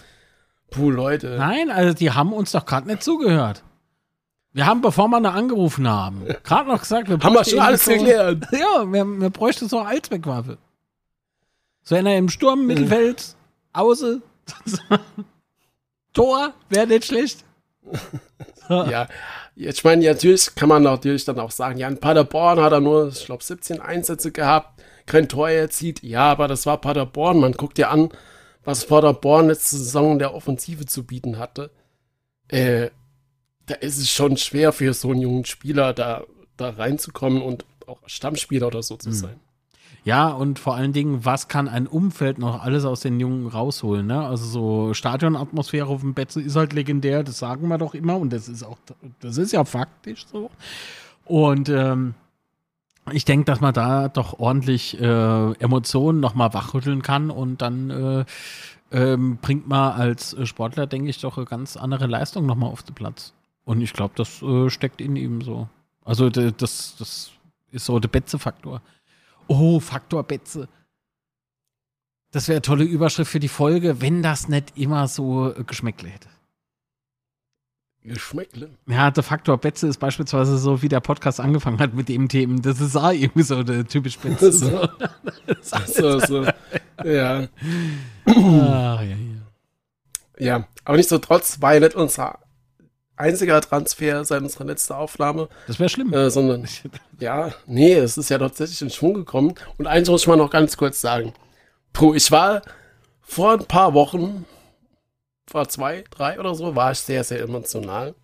Puh, 0.71 0.91
Leute. 0.91 1.37
Nein, 1.39 1.71
also 1.71 1.93
die 1.95 2.11
haben 2.13 2.33
uns 2.33 2.53
doch 2.53 2.65
gerade 2.67 2.87
nicht 2.87 3.03
zugehört. 3.03 3.63
Wir 4.53 4.67
haben, 4.67 4.81
bevor 4.81 5.09
wir 5.09 5.21
da 5.21 5.31
angerufen 5.33 5.87
haben, 5.89 6.25
gerade 6.45 6.69
noch 6.69 6.81
gesagt, 6.81 7.09
wir 7.09 7.19
Haben 7.19 7.35
wir 7.35 7.45
schon 7.45 7.59
alles 7.59 7.85
so- 7.85 7.91
erklärt. 7.93 8.45
Ja, 8.53 8.85
wir, 8.91 9.05
wir 9.05 9.31
bräuchten 9.31 9.69
so 9.69 9.79
eine 9.81 9.89
Allzweckwaffe. 9.89 10.59
So 11.83 11.95
einer 11.95 12.17
im 12.17 12.29
Sturm, 12.29 12.67
Mittelfeld, 12.67 13.35
Auße. 13.73 14.23
Tor, 16.13 16.55
wäre 16.69 16.87
nicht 16.87 17.05
schlecht. 17.05 17.45
Ja, 18.69 19.07
ich 19.57 19.85
meine, 19.85 20.05
natürlich 20.05 20.55
kann 20.55 20.69
man 20.69 20.83
natürlich 20.83 21.25
dann 21.25 21.41
auch 21.41 21.51
sagen, 21.51 21.79
ja, 21.79 21.89
in 21.89 21.99
Paderborn 21.99 22.61
hat 22.61 22.73
er 22.73 22.81
nur, 22.81 23.09
ich 23.09 23.25
glaube, 23.25 23.43
17 23.43 23.81
Einsätze 23.81 24.31
gehabt, 24.31 24.83
kein 25.07 25.29
Tor 25.29 25.49
erzielt. 25.49 26.03
Ja, 26.03 26.31
aber 26.31 26.47
das 26.47 26.67
war 26.67 26.81
Paderborn. 26.81 27.41
Man 27.41 27.53
guckt 27.53 27.79
ja 27.79 27.89
an, 27.89 28.11
was 28.65 28.87
Paderborn 28.87 29.47
letzte 29.47 29.77
Saison 29.77 30.13
in 30.13 30.19
der 30.19 30.35
Offensive 30.35 30.85
zu 30.85 31.05
bieten 31.05 31.39
hatte. 31.39 31.71
Äh, 32.49 32.91
da 33.65 33.75
ist 33.77 33.99
es 33.99 34.11
schon 34.11 34.37
schwer 34.37 34.73
für 34.73 34.93
so 34.93 35.11
einen 35.11 35.23
jungen 35.23 35.45
Spieler 35.47 35.95
da, 35.95 36.25
da 36.57 36.71
reinzukommen 36.71 37.41
und 37.41 37.65
auch 37.87 38.01
Stammspieler 38.07 38.67
oder 38.67 38.83
so 38.83 38.97
zu 38.97 39.11
sein. 39.13 39.41
Ja, 40.07 40.29
und 40.29 40.61
vor 40.61 40.77
allen 40.77 40.93
Dingen, 40.93 41.25
was 41.25 41.49
kann 41.49 41.67
ein 41.67 41.89
Umfeld 41.89 42.39
noch 42.39 42.63
alles 42.63 42.85
aus 42.85 43.01
den 43.01 43.19
Jungen 43.19 43.49
rausholen? 43.49 44.07
Ne? 44.07 44.25
Also 44.25 44.45
so 44.47 44.95
Stadionatmosphäre 44.95 45.89
auf 45.89 46.03
dem 46.03 46.15
Betze 46.15 46.41
ist 46.41 46.55
halt 46.55 46.73
legendär, 46.75 47.25
das 47.25 47.41
sagen 47.41 47.67
wir 47.67 47.77
doch 47.77 47.93
immer 47.93 48.17
und 48.17 48.33
das 48.33 48.49
ist 48.49 48.63
auch, 48.63 48.79
das 49.19 49.37
ist 49.37 49.51
ja 49.53 49.65
faktisch 49.65 50.25
so. 50.31 50.49
Und 51.25 51.69
ähm, 51.71 52.15
ich 53.11 53.25
denke, 53.25 53.47
dass 53.47 53.61
man 53.61 53.75
da 53.75 54.07
doch 54.07 54.39
ordentlich 54.39 54.97
äh, 55.01 55.53
Emotionen 55.55 56.21
nochmal 56.21 56.55
wachrütteln 56.55 57.03
kann 57.03 57.29
und 57.29 57.61
dann 57.61 57.91
äh, 57.91 58.25
ähm, 58.93 59.39
bringt 59.43 59.67
man 59.67 59.91
als 59.91 60.37
Sportler, 60.49 60.87
denke 60.87 61.11
ich, 61.11 61.21
doch 61.21 61.37
eine 61.37 61.47
ganz 61.47 61.77
andere 61.77 62.07
Leistung 62.07 62.47
nochmal 62.47 62.71
auf 62.71 62.85
den 62.85 62.95
Platz. 62.95 63.33
Und 63.65 63.81
ich 63.81 63.93
glaube, 63.93 64.15
das 64.15 64.41
äh, 64.41 64.71
steckt 64.71 65.01
in 65.01 65.17
ihm 65.17 65.43
so. 65.43 65.69
Also 66.05 66.31
das, 66.31 66.95
das 66.97 67.33
ist 67.73 67.87
so 67.87 67.99
der 67.99 68.09
Betze-Faktor. 68.09 68.83
Oh, 69.49 69.81
Faktor 69.81 70.23
Betze. 70.25 70.69
Das 72.33 72.49
wäre 72.49 72.57
eine 72.57 72.63
tolle 72.63 72.85
Überschrift 72.85 73.31
für 73.31 73.41
die 73.41 73.49
Folge, 73.49 74.01
wenn 74.01 74.23
das 74.23 74.49
nicht 74.49 74.77
immer 74.77 75.09
so 75.09 75.53
äh, 75.53 75.65
Geschmäckle 75.65 76.09
hätte. 76.09 76.29
Geschmäckle. 78.03 78.71
Ja, 78.87 79.11
der 79.11 79.23
Faktor 79.23 79.59
Betze 79.59 79.89
ist 79.89 79.99
beispielsweise 79.99 80.59
so, 80.59 80.83
wie 80.83 80.89
der 80.89 81.01
Podcast 81.01 81.41
angefangen 81.41 81.81
hat 81.81 81.95
mit 81.95 82.09
dem 82.09 82.29
Themen. 82.29 82.63
Das 82.63 82.81
ist 82.81 82.97
auch 82.97 83.11
irgendwie 83.11 83.43
so 83.43 83.63
der 83.63 83.87
typisch 83.87 84.19
Betze. 84.19 84.53
So. 84.53 84.89
so, 85.87 86.19
so. 86.21 86.45
Ja. 87.05 87.49
Ach, 88.27 89.03
ja, 89.03 89.03
ja. 89.03 89.17
Ja, 90.39 90.69
aber 90.85 90.97
nichtsdestotrotz 90.99 91.61
war 91.63 91.75
ja 91.75 91.81
nicht 91.81 91.95
unser 91.95 92.39
einziger 93.17 93.61
Transfer 93.61 94.25
seit 94.25 94.43
unserer 94.43 94.65
letzten 94.65 94.93
Aufnahme, 94.95 95.49
Das 95.67 95.79
wäre 95.79 95.89
schlimm. 95.89 96.13
äh, 96.13 96.31
sondern 96.31 96.67
ja, 97.21 97.53
nee, 97.67 97.95
es 97.95 98.17
ist 98.19 98.29
ja 98.31 98.39
tatsächlich 98.39 98.81
in 98.83 98.91
Schwung 98.91 99.15
gekommen. 99.15 99.55
Und 99.79 99.87
eins 99.87 100.09
muss 100.09 100.23
ich 100.23 100.29
mal 100.29 100.37
noch 100.37 100.51
ganz 100.51 100.77
kurz 100.77 101.01
sagen. 101.01 101.33
Puh, 101.93 102.15
ich 102.15 102.31
war 102.31 102.63
vor 103.23 103.53
ein 103.53 103.65
paar 103.65 103.95
Wochen, 103.95 104.45
vor 105.49 105.69
zwei, 105.69 106.05
drei 106.11 106.39
oder 106.39 106.55
so, 106.55 106.75
war 106.77 106.93
ich 106.93 106.99
sehr, 106.99 107.25
sehr 107.25 107.41
emotional. 107.41 108.15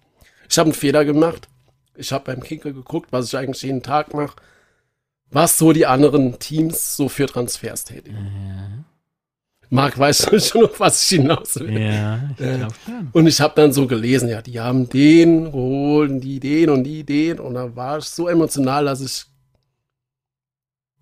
Ich 0.49 0.59
habe 0.59 0.67
einen 0.69 0.75
Fehler 0.75 1.05
gemacht. 1.05 1.49
Ich 1.95 2.13
habe 2.13 2.25
beim 2.25 2.43
Kicker 2.43 2.73
geguckt, 2.73 3.09
was 3.13 3.27
ich 3.27 3.37
eigentlich 3.37 3.63
jeden 3.63 3.83
Tag 3.83 4.15
mache, 4.15 4.37
was 5.31 5.59
so 5.59 5.73
die 5.73 5.87
anderen 5.87 6.39
Teams 6.39 6.97
so 6.97 7.09
für 7.09 7.27
Transfers 7.27 7.85
tätigen. 7.85 8.85
Marc 9.73 9.99
weiß 9.99 10.29
schon 10.49 10.61
noch, 10.61 10.79
was 10.81 11.03
ich 11.03 11.19
hinaus 11.19 11.59
will. 11.59 11.81
Ja, 11.81 12.21
ich 12.39 12.45
Äh. 12.45 12.69
Und 13.13 13.27
ich 13.27 13.41
habe 13.41 13.55
dann 13.57 13.73
so 13.73 13.87
gelesen, 13.87 14.29
ja, 14.29 14.43
die 14.43 14.61
haben 14.61 14.87
den 14.87 15.47
geholt, 15.47 16.11
und 16.11 16.21
die 16.21 16.41
den 16.41 16.69
und 16.69 16.85
die 16.85 17.05
den. 17.05 17.41
Und 17.41 17.55
da 17.55 17.75
war 17.75 17.97
ich 17.97 18.05
so 18.05 18.29
emotional, 18.29 18.85
dass 18.85 19.01
ich 19.01 19.25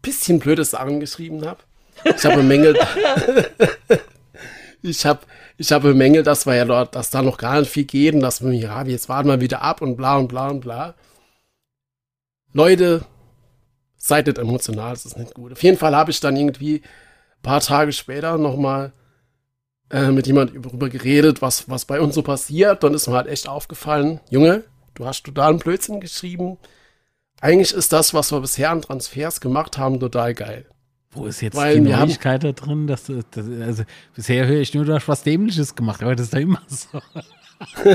bisschen 0.00 0.38
blöde 0.38 0.64
Sachen 0.64 1.00
geschrieben 1.00 1.44
habe. 1.44 1.58
Ich 2.04 2.24
habe 2.24 2.36
bemängelt, 2.36 2.78
ich 4.82 5.04
habe 5.04 5.20
ich 5.58 5.72
habe 5.72 5.88
bemängelt, 5.88 6.28
dass 6.28 6.46
wir 6.46 6.54
ja 6.54 6.64
dort, 6.64 6.94
dass 6.94 7.10
da 7.10 7.22
noch 7.22 7.38
gar 7.38 7.58
nicht 7.58 7.72
viel 7.72 7.84
geht 7.84 8.14
und 8.14 8.20
dass 8.20 8.40
wir, 8.40 8.52
ja, 8.52 8.84
jetzt 8.84 9.08
warten 9.08 9.28
wir 9.28 9.40
wieder 9.40 9.62
ab 9.62 9.82
und 9.82 9.96
bla 9.96 10.16
und 10.16 10.28
bla 10.28 10.48
und 10.48 10.60
bla. 10.60 10.94
Leute, 12.52 13.04
seid 13.96 14.28
nicht 14.28 14.38
emotional, 14.38 14.92
das 14.92 15.06
ist 15.06 15.18
nicht 15.18 15.34
gut. 15.34 15.50
Auf 15.52 15.62
jeden 15.64 15.76
Fall 15.76 15.96
habe 15.96 16.12
ich 16.12 16.20
dann 16.20 16.36
irgendwie 16.36 16.76
ein 16.76 16.82
paar 17.42 17.60
Tage 17.60 17.92
später 17.92 18.38
nochmal 18.38 18.92
äh, 19.90 20.10
mit 20.10 20.26
jemand 20.26 20.52
darüber 20.64 20.88
geredet, 20.88 21.42
was, 21.42 21.68
was 21.68 21.84
bei 21.84 22.00
uns 22.00 22.14
so 22.14 22.22
passiert. 22.22 22.82
Dann 22.82 22.94
ist 22.94 23.08
mir 23.08 23.14
halt 23.14 23.28
echt 23.28 23.48
aufgefallen, 23.48 24.20
Junge, 24.30 24.64
du 24.94 25.06
hast 25.06 25.24
totalen 25.24 25.58
Blödsinn 25.58 26.00
geschrieben. 26.00 26.58
Eigentlich 27.40 27.72
ist 27.72 27.92
das, 27.92 28.12
was 28.12 28.32
wir 28.32 28.40
bisher 28.40 28.70
an 28.70 28.82
Transfers 28.82 29.40
gemacht 29.40 29.78
haben, 29.78 29.98
total 29.98 30.34
geil. 30.34 30.66
Wo 31.12 31.26
ist 31.26 31.40
jetzt 31.40 31.56
Weil 31.56 31.80
die 31.80 31.90
Neuigkeit 31.90 32.44
da 32.44 32.52
drin? 32.52 32.86
Dass 32.86 33.04
du, 33.04 33.22
das, 33.30 33.46
also, 33.46 33.82
bisher 34.14 34.46
höre 34.46 34.60
ich 34.60 34.74
nur, 34.74 34.84
du 34.84 34.94
hast 34.94 35.08
was 35.08 35.24
Dämliches 35.24 35.74
gemacht, 35.74 36.02
aber 36.02 36.14
das 36.14 36.26
ist 36.26 36.34
doch 36.34 36.38
immer 36.38 36.62
so. 36.68 37.00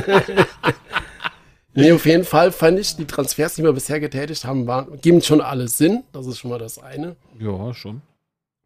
Nee, 1.78 1.92
auf 1.92 2.06
jeden 2.06 2.24
Fall 2.24 2.54
fand 2.54 2.80
ich, 2.80 2.96
die 2.96 3.06
Transfers, 3.06 3.56
die 3.56 3.64
wir 3.64 3.74
bisher 3.74 4.00
getätigt 4.00 4.46
haben, 4.46 4.66
waren, 4.66 5.00
geben 5.02 5.22
schon 5.22 5.42
alle 5.42 5.68
Sinn. 5.68 6.06
Das 6.14 6.26
ist 6.26 6.40
schon 6.40 6.50
mal 6.50 6.58
das 6.58 6.80
eine. 6.80 7.18
Ja, 7.38 7.74
schon. 7.74 8.02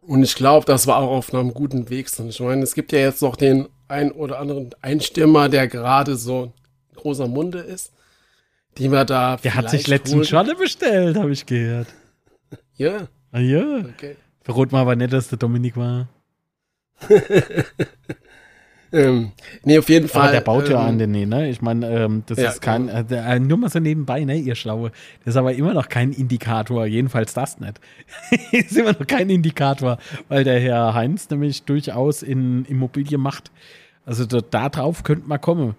Und 0.01 0.23
ich 0.23 0.35
glaube, 0.35 0.65
das 0.65 0.87
war 0.87 0.97
auch 0.97 1.11
auf 1.11 1.33
einem 1.33 1.53
guten 1.53 1.89
Weg. 1.89 2.09
sind. 2.09 2.29
Ich 2.29 2.39
meine, 2.39 2.63
es 2.63 2.73
gibt 2.73 2.91
ja 2.91 2.99
jetzt 2.99 3.21
noch 3.21 3.35
den 3.35 3.67
ein 3.87 4.11
oder 4.11 4.39
anderen 4.39 4.69
Einstimmer, 4.81 5.49
der 5.49 5.67
gerade 5.67 6.15
so 6.15 6.53
großer 6.95 7.27
Munde 7.27 7.59
ist, 7.59 7.91
die 8.77 8.91
wir 8.91 9.05
da 9.05 9.37
Der 9.37 9.55
hat 9.55 9.69
sich 9.69 9.87
holen. 9.87 10.23
Scholle 10.25 10.55
bestellt, 10.55 11.17
habe 11.17 11.31
ich 11.31 11.45
gehört. 11.45 11.87
Ja, 12.75 13.07
Ah 13.31 13.39
ja. 13.39 13.79
okay. 13.79 14.15
Verrot 14.41 14.71
mal 14.71 14.81
aber 14.81 14.95
nicht, 14.95 15.13
dass 15.13 15.27
der 15.29 15.37
Dominik 15.37 15.77
war. 15.77 16.07
Ähm, 18.91 19.31
nee, 19.63 19.77
auf 19.77 19.89
jeden 19.89 20.07
Fall. 20.07 20.23
Aber 20.23 20.31
der 20.31 20.41
baut 20.41 20.69
ja 20.69 20.81
ähm, 20.81 20.87
an 20.87 20.97
den, 20.97 21.11
nee, 21.11 21.25
ne? 21.25 21.49
Ich 21.49 21.61
meine, 21.61 21.87
ähm, 21.89 22.23
das 22.25 22.39
Ja, 22.39 22.49
ist 22.49 22.61
kein, 22.61 22.89
äh, 22.89 23.03
der, 23.05 23.25
äh, 23.25 23.39
nur 23.39 23.57
mal 23.57 23.69
so 23.69 23.79
nebenbei, 23.79 24.23
ne, 24.23 24.35
ihr 24.37 24.55
Schlaue. 24.55 24.91
Das 25.23 25.33
ist 25.33 25.37
aber 25.37 25.53
immer 25.53 25.73
noch 25.73 25.89
kein 25.89 26.11
Indikator, 26.11 26.85
jedenfalls 26.85 27.33
das 27.33 27.59
nicht. 27.59 27.79
ist 28.51 28.77
immer 28.77 28.93
noch 28.93 29.07
kein 29.07 29.29
Indikator, 29.29 29.97
weil 30.27 30.43
der 30.43 30.59
Herr 30.59 30.93
Heinz 30.93 31.29
nämlich 31.29 31.63
durchaus 31.63 32.23
in 32.23 32.65
Immobilien 32.65 33.21
macht. 33.21 33.51
Also 34.05 34.25
da, 34.25 34.41
da 34.41 34.69
drauf 34.69 35.03
könnte 35.03 35.27
man 35.27 35.39
kommen. 35.39 35.75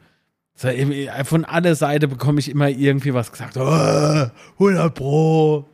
Äh, 0.62 1.24
von 1.24 1.44
aller 1.44 1.74
Seite 1.74 2.06
bekomme 2.06 2.38
ich 2.38 2.50
immer 2.50 2.68
irgendwie 2.68 3.14
was 3.14 3.32
gesagt. 3.32 3.56
Oh, 3.56 4.26
100 4.58 4.94
Pro. 4.94 5.64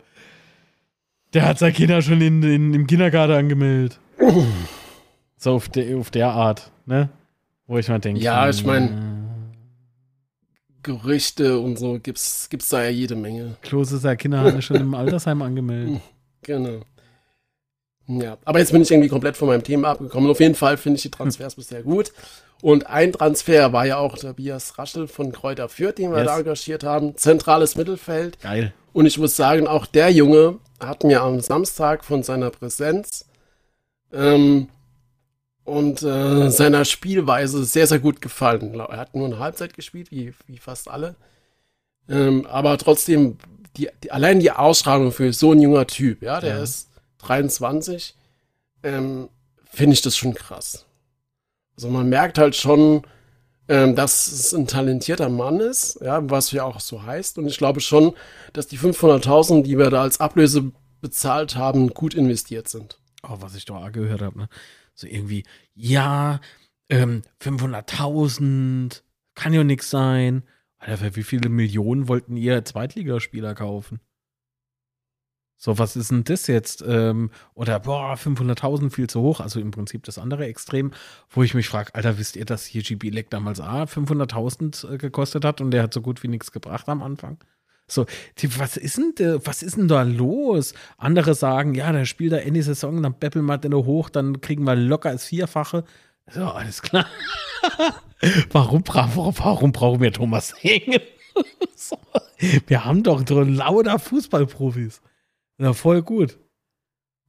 Der 1.34 1.46
hat 1.46 1.58
seine 1.58 1.72
Kinder 1.72 2.00
schon 2.02 2.20
in, 2.20 2.42
in, 2.42 2.72
im 2.72 2.86
Kindergarten 2.86 3.34
angemeldet. 3.34 4.00
so 5.36 5.52
auf, 5.52 5.68
de, 5.68 5.94
auf 5.96 6.10
der 6.10 6.28
Art, 6.30 6.70
ne? 6.86 7.10
Wo 7.66 7.78
ich 7.78 7.88
mal 7.88 7.98
denke. 7.98 8.20
Ja, 8.20 8.48
ich 8.48 8.64
mein- 8.64 8.88
äh, 8.88 9.26
Gerüchte 10.82 11.58
und 11.58 11.78
so 11.78 11.98
gibt's, 11.98 12.48
gibt's 12.48 12.68
da 12.68 12.84
ja 12.84 12.90
jede 12.90 13.16
Menge. 13.16 13.56
Klose 13.62 13.98
seine 13.98 14.16
Kinder 14.16 14.38
haben 14.40 14.62
schon 14.62 14.76
im 14.76 14.94
Altersheim 14.94 15.42
angemeldet. 15.42 16.00
Genau. 16.42 16.82
Ja, 18.06 18.38
aber 18.44 18.60
jetzt 18.60 18.70
bin 18.70 18.80
ich 18.82 18.90
irgendwie 18.92 19.08
komplett 19.08 19.36
von 19.36 19.48
meinem 19.48 19.64
Thema 19.64 19.88
abgekommen. 19.88 20.30
Auf 20.30 20.38
jeden 20.38 20.54
Fall 20.54 20.76
finde 20.76 20.96
ich 20.98 21.02
die 21.02 21.10
Transfers 21.10 21.54
bisher 21.56 21.82
gut. 21.82 22.12
Und 22.62 22.86
ein 22.86 23.10
Transfer 23.12 23.72
war 23.72 23.84
ja 23.84 23.96
auch 23.96 24.16
der 24.16 24.32
Bias 24.34 24.78
Raschel 24.78 25.08
von 25.08 25.32
Kräuter 25.32 25.68
Fürth, 25.68 25.96
den 25.98 26.12
wir 26.12 26.18
Yes. 26.18 26.26
da 26.26 26.38
engagiert 26.38 26.84
haben. 26.84 27.16
Zentrales 27.16 27.74
Mittelfeld. 27.74 28.38
Geil. 28.40 28.72
Und 28.92 29.06
ich 29.06 29.18
muss 29.18 29.34
sagen, 29.34 29.66
auch 29.66 29.86
der 29.86 30.10
Junge 30.12 30.58
hat 30.78 31.02
mir 31.02 31.22
am 31.22 31.40
Samstag 31.40 32.04
von 32.04 32.22
seiner 32.22 32.50
Präsenz 32.50 33.24
ähm, 34.12 34.68
und 35.66 36.02
äh, 36.02 36.48
seiner 36.50 36.84
Spielweise 36.84 37.64
sehr, 37.64 37.86
sehr 37.86 37.98
gut 37.98 38.22
gefallen. 38.22 38.74
Er 38.78 38.96
hat 38.96 39.14
nur 39.14 39.26
eine 39.26 39.38
Halbzeit 39.38 39.74
gespielt, 39.74 40.10
wie, 40.10 40.32
wie 40.46 40.58
fast 40.58 40.88
alle. 40.88 41.16
Ähm, 42.08 42.46
aber 42.46 42.78
trotzdem, 42.78 43.36
die, 43.76 43.88
die, 44.02 44.12
allein 44.12 44.40
die 44.40 44.52
Ausstrahlung 44.52 45.12
für 45.12 45.32
so 45.32 45.52
ein 45.52 45.60
junger 45.60 45.86
Typ, 45.86 46.22
ja, 46.22 46.40
der 46.40 46.56
Ja. 46.56 46.62
ist 46.62 46.88
23, 47.18 48.14
ähm, 48.84 49.28
finde 49.68 49.94
ich 49.94 50.02
das 50.02 50.16
schon 50.16 50.34
krass. 50.34 50.86
Also 51.76 51.90
man 51.90 52.08
merkt 52.08 52.38
halt 52.38 52.54
schon, 52.56 53.02
ähm, 53.68 53.96
dass 53.96 54.28
es 54.28 54.54
ein 54.54 54.68
talentierter 54.68 55.28
Mann 55.28 55.58
ist, 55.58 55.98
ja, 56.00 56.30
was 56.30 56.52
ja 56.52 56.62
auch 56.62 56.78
so 56.78 57.02
heißt. 57.02 57.38
Und 57.38 57.48
ich 57.48 57.58
glaube 57.58 57.80
schon, 57.80 58.14
dass 58.52 58.68
die 58.68 58.78
500.000, 58.78 59.64
die 59.64 59.76
wir 59.76 59.90
da 59.90 60.02
als 60.02 60.20
Ablöse 60.20 60.70
bezahlt 61.00 61.56
haben, 61.56 61.88
gut 61.88 62.14
investiert 62.14 62.68
sind. 62.68 62.98
Oh, 63.24 63.38
was 63.40 63.56
ich 63.56 63.64
doch 63.64 63.76
auch 63.84 63.90
gehört 63.92 64.22
habe, 64.22 64.38
ne? 64.38 64.48
So 64.96 65.06
irgendwie, 65.06 65.44
ja, 65.74 66.40
ähm, 66.88 67.22
500.000, 67.40 69.02
kann 69.34 69.52
ja 69.52 69.62
nix 69.62 69.90
sein. 69.90 70.42
Alter, 70.78 70.96
für 70.98 71.16
wie 71.16 71.22
viele 71.22 71.48
Millionen 71.48 72.08
wollten 72.08 72.36
ihr 72.36 72.64
Zweitligaspieler 72.64 73.54
kaufen? 73.54 74.00
So, 75.58 75.78
was 75.78 75.96
ist 75.96 76.10
denn 76.10 76.24
das 76.24 76.46
jetzt? 76.48 76.84
Ähm, 76.86 77.30
oder, 77.54 77.80
boah, 77.80 78.14
500.000 78.14 78.90
viel 78.90 79.08
zu 79.08 79.22
hoch. 79.22 79.40
Also 79.40 79.58
im 79.60 79.70
Prinzip 79.70 80.04
das 80.04 80.18
andere 80.18 80.46
Extrem, 80.46 80.92
wo 81.30 81.42
ich 81.42 81.54
mich 81.54 81.68
frage, 81.68 81.94
Alter, 81.94 82.18
wisst 82.18 82.36
ihr, 82.36 82.44
dass 82.44 82.66
hier 82.66 82.82
GB 82.82 83.08
Leck 83.10 83.30
damals 83.30 83.60
A 83.60 83.84
500.000 83.84 84.94
äh, 84.94 84.98
gekostet 84.98 85.44
hat 85.44 85.60
und 85.60 85.70
der 85.70 85.82
hat 85.82 85.94
so 85.94 86.02
gut 86.02 86.22
wie 86.22 86.28
nichts 86.28 86.52
gebracht 86.52 86.88
am 86.88 87.02
Anfang? 87.02 87.38
So, 87.88 88.06
die, 88.38 88.58
was 88.58 88.76
ist 88.76 88.98
denn, 88.98 89.12
da- 89.14 89.46
was 89.46 89.62
ist 89.62 89.76
denn 89.76 89.88
da 89.88 90.02
los? 90.02 90.74
Andere 90.98 91.34
sagen, 91.34 91.74
ja, 91.74 91.92
der 91.92 92.04
spielt 92.04 92.32
da 92.32 92.38
Ende 92.38 92.62
Saison, 92.62 93.02
dann 93.02 93.18
beppeln 93.18 93.44
wir 93.44 93.58
den 93.58 93.74
hoch, 93.74 94.10
dann 94.10 94.40
kriegen 94.40 94.64
wir 94.64 94.74
locker 94.74 95.12
das 95.12 95.24
Vierfache. 95.24 95.84
So, 96.28 96.44
alles 96.44 96.82
klar. 96.82 97.06
warum, 98.50 98.82
warum, 98.86 99.38
warum 99.38 99.72
brauchen 99.72 100.00
wir 100.00 100.12
Thomas 100.12 100.54
Hängen? 100.58 101.00
so, 101.76 101.96
wir 102.66 102.84
haben 102.84 103.04
doch 103.04 103.22
so 103.26 103.42
lauter 103.42 103.98
Fußballprofis. 103.98 105.00
Ja, 105.58 105.72
voll 105.72 106.02
gut. 106.02 106.38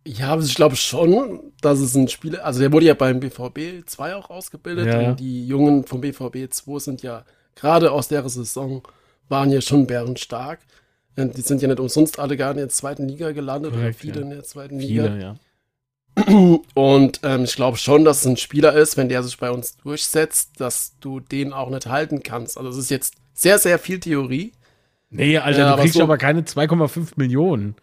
Ja, 0.07 0.29
aber 0.29 0.41
ich 0.41 0.55
glaube 0.55 0.77
schon, 0.77 1.51
dass 1.61 1.79
es 1.79 1.93
ein 1.93 2.07
Spieler, 2.07 2.45
also 2.45 2.61
der 2.61 2.71
wurde 2.71 2.85
ja 2.85 2.93
beim 2.93 3.19
BVB 3.19 3.85
2 3.85 4.15
auch 4.15 4.29
ausgebildet 4.29 4.87
ja. 4.87 5.09
und 5.09 5.19
die 5.19 5.45
Jungen 5.45 5.85
vom 5.85 5.99
BVB 5.99 6.49
2 6.49 6.79
sind 6.79 7.01
ja 7.03 7.25
gerade 7.55 7.91
aus 7.91 8.07
der 8.07 8.27
Saison 8.29 8.87
waren 9.29 9.51
ja 9.51 9.61
schon 9.61 9.87
bärenstark. 9.87 10.59
Die 11.17 11.41
sind 11.41 11.61
ja 11.63 11.67
nicht 11.67 11.79
umsonst 11.79 12.19
alle 12.19 12.37
gar 12.37 12.51
in 12.51 12.57
der 12.57 12.69
zweiten 12.69 13.07
Liga 13.07 13.31
gelandet 13.31 13.71
oder 13.73 13.81
Korrekt, 13.81 13.99
viele 13.99 14.15
ja. 14.17 14.21
in 14.21 14.29
der 14.29 14.43
zweiten 14.43 14.79
Liga. 14.79 15.03
Viele, 15.03 15.19
ja. 15.21 15.35
Und 16.75 17.19
ähm, 17.23 17.43
ich 17.43 17.55
glaube 17.55 17.77
schon, 17.77 18.05
dass 18.05 18.21
es 18.21 18.25
ein 18.27 18.37
Spieler 18.37 18.73
ist, 18.73 18.97
wenn 18.97 19.09
der 19.09 19.23
sich 19.23 19.37
bei 19.37 19.49
uns 19.51 19.77
durchsetzt, 19.77 20.59
dass 20.59 20.93
du 20.99 21.19
den 21.19 21.53
auch 21.53 21.69
nicht 21.69 21.87
halten 21.87 22.21
kannst. 22.23 22.57
Also 22.57 22.69
es 22.69 22.77
ist 22.77 22.89
jetzt 22.91 23.15
sehr, 23.33 23.57
sehr 23.59 23.79
viel 23.79 23.99
Theorie. 23.99 24.51
Nee, 25.09 25.37
Alter, 25.37 25.59
Ja, 25.59 25.65
du 25.67 25.73
aber 25.73 25.81
kriegst 25.83 25.97
so- 25.97 26.03
aber 26.03 26.17
keine 26.17 26.41
2,5 26.41 27.13
Millionen. 27.15 27.75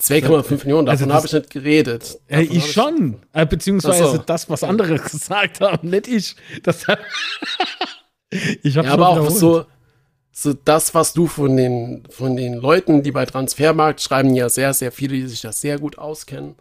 2,5 0.00 0.64
Millionen, 0.64 0.86
davon 0.86 1.10
Also 1.10 1.14
habe 1.14 1.26
ich 1.26 1.32
nicht 1.32 1.50
geredet. 1.50 2.18
Davon 2.28 2.44
ich 2.50 2.62
hab 2.64 2.68
schon. 2.70 3.16
Äh, 3.32 3.46
beziehungsweise 3.46 4.04
so. 4.08 4.18
das, 4.18 4.50
was 4.50 4.64
andere 4.64 4.98
gesagt 4.98 5.60
haben, 5.60 5.88
nicht 5.88 6.08
ich. 6.08 6.36
Das, 6.64 6.84
ich 8.62 8.76
habe 8.76 8.88
Ja, 8.88 8.94
aber 8.94 9.08
auch 9.08 9.30
so, 9.30 9.66
so 10.36 10.52
das, 10.52 10.94
was 10.94 11.12
du 11.12 11.28
von 11.28 11.56
den, 11.56 12.02
von 12.10 12.36
den 12.36 12.54
Leuten, 12.54 13.04
die 13.04 13.12
bei 13.12 13.24
Transfermarkt 13.24 14.02
schreiben, 14.02 14.34
ja 14.34 14.48
sehr, 14.48 14.74
sehr 14.74 14.90
viele, 14.90 15.14
die 15.14 15.28
sich 15.28 15.42
da 15.42 15.52
sehr 15.52 15.78
gut 15.78 15.96
auskennen. 15.96 16.56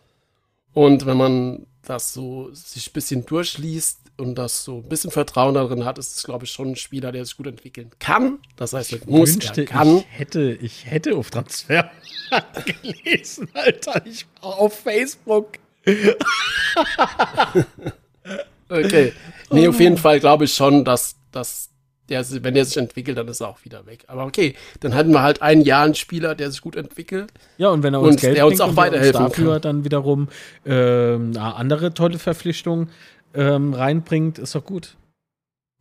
Und 0.74 1.08
wenn 1.08 1.18
man 1.18 1.66
das 1.84 2.14
so 2.14 2.52
sich 2.54 2.88
ein 2.88 2.94
bisschen 2.94 3.26
durchliest 3.26 3.98
und 4.18 4.36
das 4.36 4.64
so 4.64 4.78
ein 4.78 4.90
bisschen 4.90 5.10
Vertrauen 5.10 5.56
darin 5.56 5.86
hat, 5.86 5.98
ist 5.98 6.16
es, 6.16 6.24
glaube 6.24 6.46
ich, 6.46 6.52
schon 6.52 6.70
ein 6.70 6.76
Spieler, 6.76 7.12
der 7.12 7.26
sich 7.26 7.36
gut 7.36 7.48
entwickeln 7.48 7.90
kann. 7.98 8.38
Das 8.58 8.74
heißt, 8.74 8.94
er 8.94 9.00
muss, 9.08 9.34
wünschte, 9.34 9.66
kann. 9.66 9.98
Ich 9.98 10.06
hätte, 10.10 10.52
ich 10.62 10.86
hätte 10.86 11.16
auf 11.16 11.32
Transfer 11.32 11.90
gelesen, 12.84 13.50
Alter. 13.54 14.06
Ich 14.06 14.28
war 14.40 14.60
auf 14.60 14.80
Facebook. 14.82 15.54
Okay. 18.70 19.14
Nee, 19.52 19.68
auf 19.68 19.80
jeden 19.80 19.98
Fall 19.98 20.20
glaube 20.20 20.46
ich 20.46 20.54
schon, 20.54 20.84
dass, 20.84 21.16
dass 21.32 21.70
der, 22.14 22.44
wenn 22.44 22.54
der 22.54 22.64
sich 22.66 22.78
entwickelt, 22.78 23.18
dann 23.18 23.28
ist 23.28 23.42
er 23.42 23.50
auch 23.50 23.64
wieder 23.66 23.86
weg. 23.86 24.04
Aber 24.08 24.26
okay, 24.26 24.56
dann 24.80 24.94
hatten 24.94 25.12
wir 25.12 25.22
halt 25.22 25.42
ein 25.42 25.62
Jahr 25.62 25.84
einen 25.84 25.96
Spieler, 25.96 26.36
der 26.36 26.50
sich 26.52 26.62
gut 26.62 26.76
entwickelt. 26.76 27.32
Ja, 27.58 27.70
und 27.70 27.84
wenn 27.84 27.94
er 27.94 28.00
uns 28.02 28.16
Und 28.16 28.22
Geld 28.22 28.38
der 28.38 28.48
uns 28.48 28.62
auch 28.62 28.76
weiterhelfen 28.76 29.20
dafür 29.26 29.54
kann. 29.54 29.62
dann 29.62 29.84
wiederum 29.84 30.30
eine 30.66 31.56
andere 31.56 31.94
tolle 31.94 32.20
Verpflichtung 32.20 32.90
ähm, 33.34 33.74
reinbringt, 33.74 34.40
ist 34.40 34.56
doch 34.56 34.64
gut. 34.64 34.96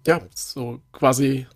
Ja, 0.06 0.20
so 0.34 0.80
quasi 0.92 1.46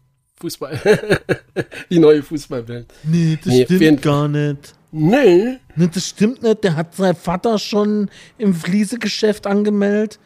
Fußball. 0.41 0.79
Die 1.91 1.99
neue 1.99 2.23
Fußballwelt. 2.23 2.93
Nee, 3.05 3.39
das 3.43 3.53
Nee, 3.53 3.67
jeden- 3.69 4.01
gar 4.01 4.29
nicht. 4.29 4.75
Nee. 4.93 5.59
Nee, 5.75 5.89
das 5.93 6.07
stimmt 6.09 6.43
nicht. 6.43 6.63
Der 6.65 6.77
hat 6.77 6.95
seinen 6.95 7.17
Vater 7.17 7.59
schon 7.59 8.09
im 8.39 8.55
Fliesegeschäft 8.55 9.47
angemeldet. 9.47 10.19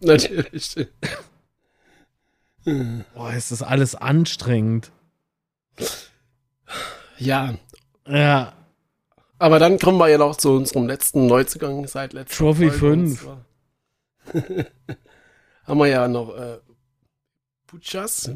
Natürlich. 0.00 0.74
Boah, 3.14 3.32
ist 3.32 3.50
das 3.50 3.62
alles 3.62 3.94
anstrengend. 3.94 4.90
Ja, 7.18 7.54
Ja, 8.06 8.52
aber 9.38 9.58
dann 9.58 9.78
kommen 9.78 9.98
wir 9.98 10.08
ja 10.08 10.18
noch 10.18 10.36
zu 10.36 10.50
unserem 10.52 10.86
letzten 10.86 11.26
Neuzugang 11.26 11.86
seit 11.86 12.12
letzter 12.12 12.36
Trophy 12.36 12.70
Folge. 12.70 12.78
fünf. 12.78 13.26
Und 13.26 14.44
zwar 14.44 14.64
haben 15.64 15.78
wir 15.78 15.86
ja 15.88 16.08
noch 16.08 16.36
äh, 16.36 16.58
Butchers, 17.66 18.30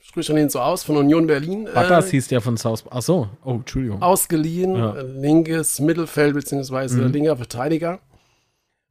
sprich 0.00 0.28
ihn 0.30 0.48
so 0.50 0.60
aus, 0.60 0.82
von 0.82 0.96
Union 0.96 1.26
Berlin. 1.26 1.64
Butters 1.66 2.08
Äh, 2.08 2.10
hieß 2.12 2.28
der 2.28 2.40
von 2.40 2.56
South. 2.56 2.84
Ach 2.90 3.02
so, 3.02 3.28
oh, 3.44 3.54
Entschuldigung. 3.54 4.02
ausgeliehen, 4.02 4.74
Ja. 4.76 4.96
äh, 4.96 5.02
linkes 5.02 5.78
Mittelfeld 5.80 6.34
beziehungsweise 6.34 7.00
Mhm. 7.02 7.12
linker 7.12 7.36
Verteidiger. 7.36 8.00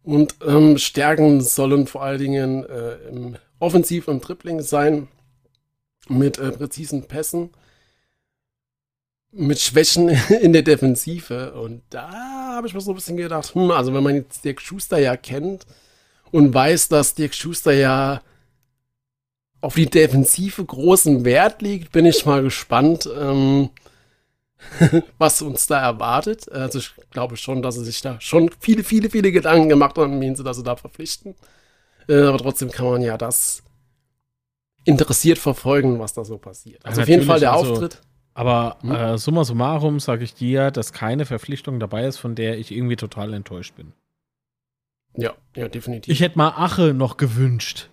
Und 0.04 0.36
ähm, 0.48 0.78
Stärken 0.78 1.42
sollen 1.42 1.88
vor 1.88 2.04
allen 2.04 2.20
Dingen 2.20 2.64
äh, 2.66 2.94
im 3.10 3.36
Offensiv 3.60 4.08
und 4.08 4.28
Dribbling 4.28 4.62
sein, 4.62 5.08
mit 6.08 6.38
äh, 6.38 6.52
präzisen 6.52 7.04
Pässen, 7.04 7.52
mit 9.32 9.60
Schwächen 9.60 10.10
in 10.42 10.54
der 10.54 10.64
Defensive. 10.64 11.54
Und 11.54 11.84
da 11.90 12.56
habe 12.56 12.68
ich 12.68 12.74
mir 12.74 12.82
so 12.82 12.92
ein 12.92 12.96
bisschen 12.96 13.18
gedacht, 13.18 13.54
hm, 13.54 13.72
also 13.72 13.94
wenn 13.94 14.04
man 14.04 14.16
jetzt 14.16 14.44
Dirk 14.44 14.62
Schuster 14.62 14.98
ja 14.98 15.16
kennt 15.16 15.66
und 16.32 16.54
weiß, 16.54 16.90
dass 16.90 17.16
Dirk 17.16 17.34
Schuster 17.34 17.74
ja 17.74 18.22
auf 19.62 19.76
die 19.76 19.90
Defensive 19.90 20.64
großen 20.64 21.26
Wert 21.26 21.62
legt, 21.62 21.92
bin 21.92 22.06
ich 22.06 22.26
mal 22.26 22.42
gespannt, 22.42 23.10
ähm, 23.14 23.70
was 25.18 25.42
uns 25.42 25.68
da 25.68 25.82
erwartet. 25.82 26.52
Also 26.52 26.80
ich 26.80 26.92
glaube 27.12 27.38
schon, 27.38 27.62
dass 27.62 27.76
sie 27.76 27.86
sich 27.86 28.02
da 28.02 28.20
schon 28.22 28.50
viele, 28.60 28.84
viele, 28.84 29.10
viele 29.10 29.32
Gedanken 29.32 29.70
gemacht 29.70 29.98
haben, 29.98 30.20
wen 30.22 30.36
sie 30.36 30.44
da 30.44 30.54
so 30.54 30.62
da 30.62 30.76
verpflichten. 30.76 31.36
Äh, 32.10 32.24
aber 32.24 32.40
trotzdem 32.40 32.72
kann 32.72 32.88
man 32.88 33.02
ja 33.02 33.18
das 33.18 33.64
interessiert 34.84 35.38
verfolgen, 35.38 36.00
was 36.00 36.14
da 36.14 36.26
so 36.26 36.38
passiert. 36.38 36.84
Also 36.86 37.00
Ja, 37.02 37.04
auf 37.04 37.10
jeden 37.10 37.24
Fall 37.24 37.40
der 37.40 37.54
also- 37.54 37.72
Auftritt. 37.74 38.02
Aber 38.34 38.78
Hm? 38.82 38.92
äh, 38.92 39.18
summa 39.18 39.44
summarum 39.44 40.00
sage 40.00 40.24
ich 40.24 40.34
dir, 40.34 40.72
dass 40.72 40.94
keine 40.94 41.26
Verpflichtung 41.26 41.80
dabei 41.80 42.06
ist, 42.06 42.18
von 42.18 42.36
der 42.36 42.58
ich 42.58 42.72
irgendwie 42.72 42.96
total 42.96 43.34
enttäuscht 43.34 43.76
bin. 43.76 43.92
Ja, 45.16 45.34
ja, 45.56 45.68
definitiv. 45.68 46.12
Ich 46.14 46.22
hätte 46.22 46.38
mal 46.38 46.50
Ache 46.56 46.94
noch 46.94 47.18
gewünscht. 47.18 47.90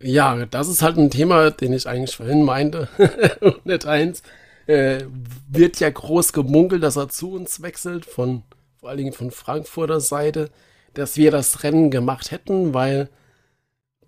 Ja, 0.00 0.46
das 0.46 0.68
ist 0.68 0.82
halt 0.82 0.96
ein 0.96 1.10
Thema, 1.10 1.50
den 1.50 1.72
ich 1.72 1.88
eigentlich 1.88 2.14
vorhin 2.16 2.44
meinte. 2.44 2.88
Und 3.40 3.66
nicht 3.66 3.86
eins. 3.86 4.22
Äh, 4.66 5.04
wird 5.48 5.80
ja 5.80 5.90
groß 5.90 6.32
gemunkelt, 6.32 6.82
dass 6.82 6.96
er 6.96 7.08
zu 7.08 7.32
uns 7.32 7.62
wechselt, 7.62 8.04
von, 8.04 8.42
vor 8.78 8.90
allen 8.90 8.98
Dingen 8.98 9.12
von 9.14 9.30
Frankfurter 9.30 9.98
Seite, 9.98 10.50
dass 10.94 11.16
wir 11.16 11.30
das 11.30 11.62
Rennen 11.62 11.90
gemacht 11.90 12.30
hätten, 12.30 12.74
weil 12.74 13.08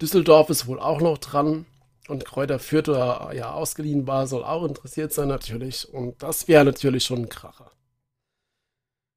Düsseldorf 0.01 0.51
ist 0.51 0.67
wohl 0.67 0.81
auch 0.81 1.01
noch 1.01 1.19
dran 1.19 1.67
und 2.09 2.25
Kräuter 2.25 2.59
Fürth 2.59 2.89
oder 2.89 3.31
ja 3.35 3.53
ausgeliehen 3.53 4.07
war, 4.07 4.27
soll 4.27 4.45
auch 4.45 4.65
interessiert 4.65 5.13
sein 5.13 5.29
natürlich. 5.29 5.93
Und 5.93 6.23
das 6.23 6.49
wäre 6.49 6.65
natürlich 6.65 7.05
schon 7.05 7.21
ein 7.21 7.29
Kracher. 7.29 7.71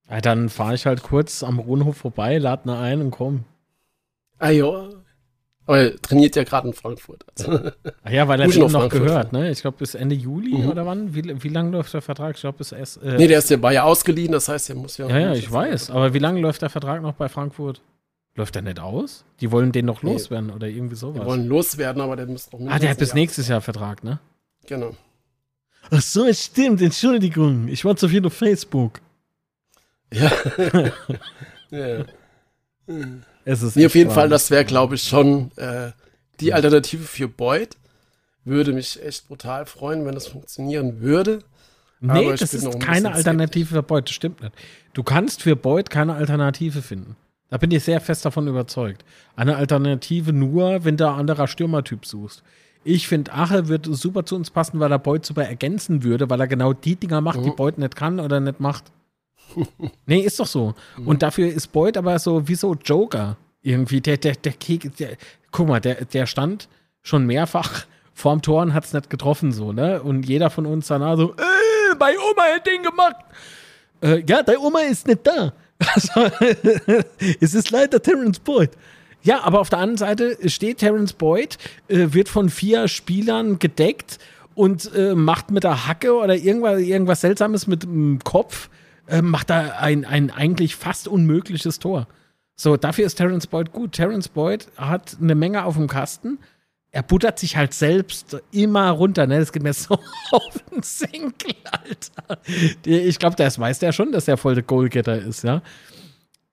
Ja, 0.10 0.22
dann 0.22 0.50
fahre 0.50 0.76
ich 0.76 0.86
halt 0.86 1.02
kurz 1.02 1.44
am 1.44 1.60
Rohnhof 1.60 1.98
vorbei, 1.98 2.38
lade 2.38 2.68
ne 2.68 2.78
ein 2.78 3.02
und 3.02 3.12
komm. 3.12 3.46
Ah 4.38 4.50
ja. 4.50 4.90
Aber 5.66 5.80
er 5.80 6.02
trainiert 6.02 6.36
ja 6.36 6.44
gerade 6.44 6.68
in 6.68 6.74
Frankfurt. 6.74 7.24
Also, 7.38 7.72
Ach 8.04 8.12
ja, 8.12 8.28
weil 8.28 8.42
er 8.42 8.48
den 8.48 8.72
noch 8.72 8.90
gehört, 8.90 9.32
ne? 9.32 9.50
Ich 9.50 9.62
glaube 9.62 9.78
bis 9.78 9.96
Ende 9.96 10.14
Juli 10.16 10.58
Mhm. 10.58 10.70
oder 10.70 10.86
wann? 10.86 11.16
Wie, 11.16 11.42
wie 11.42 11.48
lange 11.48 11.72
läuft 11.72 11.94
der 11.94 12.02
Vertrag? 12.02 12.36
Ich 12.36 12.42
glaube 12.42 12.58
bis 12.58 12.72
erst. 12.74 13.02
Äh, 13.02 13.18
nee, 13.18 13.28
der 13.28 13.40
ist 13.40 13.50
ja, 13.50 13.72
ja 13.72 13.84
ausgeliehen, 13.84 14.32
das 14.34 14.50
heißt, 14.50 14.70
er 14.70 14.76
muss 14.76 14.98
ja. 14.98 15.08
ja, 15.08 15.18
ja, 15.20 15.34
ich 15.34 15.50
weiß. 15.50 15.90
Aber 15.92 16.14
wie 16.14 16.20
lange 16.20 16.42
läuft 16.42 16.62
der 16.62 16.70
Vertrag 16.70 17.02
noch 17.02 17.14
bei 17.14 17.30
Frankfurt? 17.30 17.82
Läuft 18.36 18.56
der 18.56 18.62
nicht 18.64 18.80
aus? 18.80 19.24
Die 19.40 19.52
wollen 19.52 19.72
den 19.72 19.86
noch 19.86 20.04
Nee. 20.04 20.14
loswerden 20.14 20.50
oder 20.50 20.68
irgendwie 20.68 20.96
sowas. 20.96 21.26
wollen 21.26 21.48
loswerden, 21.48 22.02
aber 22.02 22.16
der 22.18 22.26
muss 22.26 22.52
noch 22.52 22.60
ah, 22.70 22.80
der 22.80 22.90
hat 22.90 22.98
bis 22.98 23.10
Jahr- 23.10 23.16
nächstes 23.16 23.48
Jahr 23.48 23.62
Vertrag, 23.62 24.04
ne? 24.04 24.20
Genau. 24.66 24.96
Ach 25.92 26.02
so, 26.02 26.26
es 26.26 26.44
stimmt. 26.46 26.82
Entschuldigung. 26.82 27.68
Ich 27.68 27.86
war 27.86 27.96
zu 27.96 28.10
viel 28.10 28.26
auf 28.26 28.34
Facebook. 28.34 29.00
Ja. 30.12 30.32
ja. 31.72 32.06
Es 33.46 33.62
ist 33.62 33.76
Nee, 33.76 33.86
auf 33.86 33.96
jeden. 33.96 34.12
Fall, 34.12 34.30
das 34.30 34.50
wäre, 34.52 34.66
glaube 34.66 34.96
ich, 34.96 35.04
schon 35.04 35.52
äh, 35.58 35.92
die 36.40 36.54
Alternative 36.54 37.04
für 37.04 37.28
Boyd. 37.28 37.76
Würde 38.46 38.74
mich 38.74 39.02
echt 39.04 39.28
brutal 39.28 39.66
freuen, 39.66 40.06
wenn 40.06 40.14
das 40.16 40.28
funktionieren 40.28 41.00
würde. 41.02 41.40
Nee, 42.02 42.28
Aber 42.28 42.36
das 42.36 42.54
ist 42.54 42.66
ein 42.68 42.80
keine 42.80 43.14
Alternative 43.14 43.76
für 43.76 43.84
Beut. 43.84 44.10
Das 44.10 44.14
stimmt 44.16 44.42
nicht. 44.42 44.54
Du 44.94 45.04
kannst 45.04 45.42
für 45.42 45.56
Beut 45.56 45.90
keine 45.90 46.16
Alternative 46.16 46.82
finden. 46.82 47.16
Da 47.50 47.58
bin 47.58 47.72
ich 47.72 47.84
sehr 47.84 48.02
fest 48.02 48.26
davon 48.26 48.48
überzeugt. 48.48 49.06
Eine 49.38 49.56
Alternative 49.56 50.34
nur, 50.34 50.84
wenn 50.84 50.98
du 50.98 51.08
ein 51.08 51.20
anderer 51.20 51.48
Stürmertyp 51.48 52.06
suchst. 52.06 52.44
Ich 52.84 53.08
finde, 53.08 53.32
Ache 53.32 53.70
wird 53.70 53.88
super 53.90 54.26
zu 54.26 54.36
uns 54.36 54.50
passen, 54.50 54.82
weil 54.82 54.92
er 54.92 55.00
Beut 55.00 55.26
super 55.26 55.46
ergänzen 55.46 56.04
würde, 56.04 56.30
weil 56.30 56.42
er 56.42 56.48
genau 56.48 56.74
die 56.74 56.98
Dinger 56.98 57.22
macht, 57.22 57.40
die 57.46 57.52
Mhm. 57.52 57.56
Beut 57.56 57.78
nicht 57.78 57.96
kann 57.96 58.20
oder 58.20 58.42
nicht 58.42 58.60
macht. 58.60 58.86
nee, 60.06 60.20
ist 60.20 60.40
doch 60.40 60.48
so. 60.48 60.74
Und 61.06 61.22
dafür 61.22 61.48
ist 61.48 61.72
Beut 61.72 61.98
aber 61.98 62.18
so 62.20 62.48
wie 62.48 62.56
so 62.56 62.76
Joker. 62.76 63.38
Irgendwie, 63.62 64.02
der, 64.02 64.18
der, 64.18 64.36
der, 64.36 64.54
der 64.54 65.18
guck 65.52 65.68
mal, 65.68 65.80
der, 65.80 66.06
der 66.06 66.26
stand 66.26 66.68
schon 67.02 67.26
mehrfach 67.26 67.86
vorm 68.14 68.42
Tor 68.42 68.62
und 68.62 68.74
hat 68.74 68.86
es 68.86 68.94
nicht 68.94 69.10
getroffen, 69.10 69.52
so, 69.52 69.72
ne? 69.72 70.02
Und 70.02 70.28
jeder 70.28 70.50
von 70.50 70.66
uns 70.66 70.88
danach 70.88 71.18
so, 71.18 71.32
äh, 71.34 71.96
bei 71.98 72.14
Oma 72.18 72.44
hat 72.56 72.68
den 72.68 72.84
gemacht. 72.84 73.16
Äh, 74.02 74.24
ja, 74.28 74.44
deine 74.44 74.60
Oma 74.60 74.80
ist 74.82 75.08
nicht 75.08 75.26
da. 75.26 75.54
Also, 75.86 76.32
es 77.42 77.54
ist 77.54 77.72
leider 77.72 78.02
Terence 78.02 78.40
Boyd. 78.40 78.70
Ja, 79.24 79.42
aber 79.44 79.60
auf 79.60 79.70
der 79.70 79.80
anderen 79.80 79.98
Seite 79.98 80.38
steht 80.50 80.78
Terence 80.78 81.14
Boyd, 81.14 81.58
äh, 81.88 82.08
wird 82.12 82.30
von 82.30 82.50
vier 82.50 82.88
Spielern 82.88 83.60
gedeckt 83.60 84.20
und 84.56 84.94
äh, 84.94 85.16
macht 85.16 85.52
mit 85.52 85.64
der 85.64 85.88
Hacke 85.88 86.14
oder 86.14 86.36
irgendwas, 86.36 86.80
irgendwas 86.82 87.22
Seltsames 87.22 87.68
mit 87.68 87.84
dem 87.84 88.20
Kopf, 88.24 88.70
äh, 89.14 89.22
macht 89.22 89.52
da 89.52 89.76
ein, 89.78 90.06
ein 90.06 90.32
eigentlich 90.32 90.76
fast 90.76 91.08
unmögliches 91.08 91.78
Tor. 91.78 92.08
So, 92.56 92.78
dafür 92.78 93.06
ist 93.06 93.16
Terence 93.16 93.46
Boyd 93.46 93.72
gut. 93.72 93.92
Terence 93.92 94.28
Boyd 94.28 94.68
hat 94.76 95.18
eine 95.22 95.36
Menge 95.36 95.66
auf 95.66 95.76
dem 95.76 95.88
Kasten. 95.88 96.40
Er 96.92 97.04
buttert 97.04 97.38
sich 97.38 97.56
halt 97.56 97.74
selbst 97.74 98.42
immer 98.52 98.90
runter, 98.90 99.28
ne? 99.28 99.40
Das 99.40 99.52
geht 99.52 99.62
mir 99.62 99.74
so 99.74 100.00
auf 100.32 100.64
den 100.72 100.82
Senkel, 100.82 101.54
Alter. 101.72 102.42
Ich 102.84 103.20
glaube, 103.20 103.36
das 103.36 103.60
weiß 103.60 103.80
der 103.80 103.92
schon, 103.92 104.12
dass 104.12 104.28
er 104.28 104.38
voll 104.38 104.56
der 104.56 104.64
Goalgetter 104.64 105.20
ist, 105.20 105.44
ja. 105.44 105.62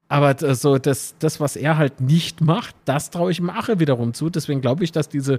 Aber 0.09 0.55
so 0.55 0.77
das, 0.77 1.15
das, 1.19 1.41
was 1.41 1.57
er 1.57 1.79
halt 1.79 2.01
nicht 2.01 2.41
macht, 2.41 2.75
das 2.85 3.11
traue 3.11 3.31
ich 3.31 3.41
Mache 3.41 3.79
wiederum 3.79 4.13
zu. 4.13 4.29
Deswegen 4.29 4.61
glaube 4.61 4.85
ich, 4.85 4.93
dass 4.93 5.09
diese 5.09 5.39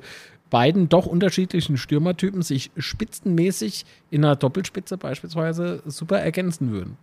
beiden 0.49 0.87
doch 0.89 1.05
unterschiedlichen 1.05 1.77
Stürmertypen 1.77 2.41
sich 2.41 2.71
spitzenmäßig 2.77 3.85
in 4.09 4.23
einer 4.23 4.37
Doppelspitze 4.37 4.97
beispielsweise 4.97 5.83
super 5.85 6.19
ergänzen 6.19 6.71
würden. 6.71 6.97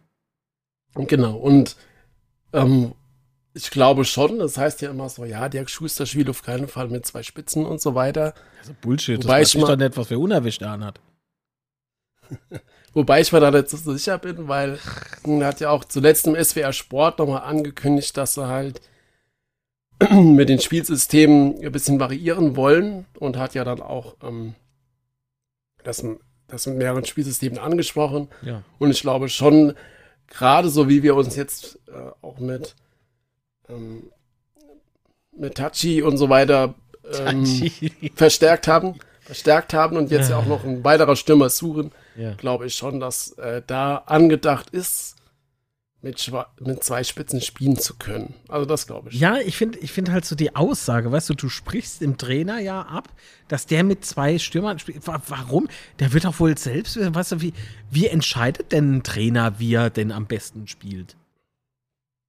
Genau. 0.95 1.37
Und 1.37 1.77
ähm, 2.53 2.95
ich 3.55 3.71
glaube 3.71 4.05
schon, 4.05 4.39
das 4.39 4.57
heißt 4.57 4.83
ja 4.83 4.91
immer 4.91 5.09
so, 5.09 5.25
ja, 5.25 5.49
Dirk 5.49 5.71
Schuster 5.71 6.07
spielt 6.07 6.29
auf 6.31 6.43
keinen 6.43 6.69
Fall 6.69 6.89
mit 6.89 7.07
zwei 7.07 7.23
Spitzen 7.23 7.67
und 7.67 7.81
so 7.81 7.95
weiter. 7.95 8.35
Also 8.61 8.73
Bullshit, 8.81 9.23
Wobei 9.25 9.41
das 9.41 9.55
ich 9.55 9.61
mal- 9.61 9.67
doch 9.69 9.77
nicht, 9.77 9.97
was 9.97 10.09
für 10.09 10.19
unerwischt 10.19 10.63
er 10.63 10.79
hat. 10.81 11.01
Wobei 12.95 13.21
ich 13.21 13.33
mir 13.33 13.41
da 13.41 13.51
nicht 13.51 13.69
so 13.69 13.77
sicher 13.77 14.19
bin, 14.19 14.49
weil 14.49 14.79
er 15.25 15.47
hat 15.47 15.61
ja 15.61 15.71
auch 15.71 15.85
zuletzt 15.85 16.27
im 16.27 16.43
SWR 16.43 16.73
Sport 16.73 17.19
nochmal 17.19 17.43
angekündigt, 17.43 18.17
dass 18.17 18.35
sie 18.35 18.47
halt 18.47 18.81
mit 20.13 20.49
den 20.49 20.61
Spielsystemen 20.61 21.63
ein 21.65 21.73
bisschen 21.73 22.01
variieren 22.01 22.57
wollen 22.57 23.07
und 23.19 23.37
hat 23.37 23.55
ja 23.55 23.65
dann 23.65 23.81
auch 23.83 24.17
ähm, 24.23 24.55
das, 25.85 26.05
das 26.49 26.67
mit 26.67 26.77
mehreren 26.77 27.05
Spielsystemen 27.05 27.59
angesprochen. 27.59 28.29
Ja. 28.43 28.63
Und 28.79 28.91
ich 28.91 29.01
glaube 29.01 29.29
schon, 29.29 29.75
gerade 30.29 30.69
so 30.69 30.89
wie 30.89 31.03
wir 31.03 31.15
uns 31.17 31.37
jetzt 31.37 31.79
äh, 31.89 32.11
auch 32.23 32.39
mit, 32.39 32.75
ähm, 33.69 34.11
mit 35.37 35.55
Tachi 35.57 36.03
und 36.03 36.17
so 36.19 36.29
weiter 36.29 36.75
ähm, 37.27 37.45
verstärkt 38.15 38.69
haben, 38.69 38.99
verstärkt 39.21 39.75
haben 39.75 39.97
und 39.97 40.11
jetzt 40.11 40.31
ja 40.31 40.39
auch 40.39 40.47
noch 40.47 40.65
ein 40.65 40.85
weiterer 40.85 41.17
Stürmer 41.17 41.49
suchen, 41.49 41.93
Ja. 42.17 42.35
glaube 42.35 42.67
ich 42.67 42.75
schon, 42.75 43.01
dass 43.01 43.33
äh, 43.33 43.63
da 43.67 43.97
angedacht 44.07 44.71
ist, 44.71 45.17
mit, 46.01 46.31
mit 46.61 46.85
zwei 46.85 47.03
Spitzen 47.03 47.41
spielen 47.41 47.77
zu 47.77 47.97
können. 47.97 48.35
Also 48.49 48.65
das 48.67 48.87
glaube 48.87 49.11
ich. 49.11 49.19
Ja, 49.19 49.39
ich 49.39 49.57
finde 49.57 49.79
ich 49.79 49.91
find 49.93 50.11
halt 50.11 50.25
so 50.25 50.37
die 50.37 50.55
Aussage, 50.55 51.11
weißt 51.11 51.29
du, 51.31 51.35
du 51.35 51.49
sprichst 51.49 52.01
dem 52.01 52.17
Trainer 52.19 52.61
ja 52.61 52.83
ab, 52.83 53.09
dass 53.49 53.67
der 53.67 53.83
mit 53.83 54.05
zwei 54.05 54.39
Stürmern 54.39 54.79
spielt. 54.79 55.07
Wa- 55.07 55.21
Warum? 55.27 55.69
Der 55.99 56.13
wird 56.13 56.25
doch 56.25 56.39
wohl 56.39 56.57
selbst, 56.57 56.97
weißt 56.97 57.33
du, 57.33 57.41
wie, 57.41 57.53
wie 57.91 58.07
entscheidet 58.07 58.71
denn 58.73 58.97
ein 58.99 59.03
Trainer, 59.03 59.59
wie 59.59 59.75
er 59.75 59.91
denn 59.91 60.13
am 60.13 60.27
besten 60.27 60.69
spielt? 60.69 61.17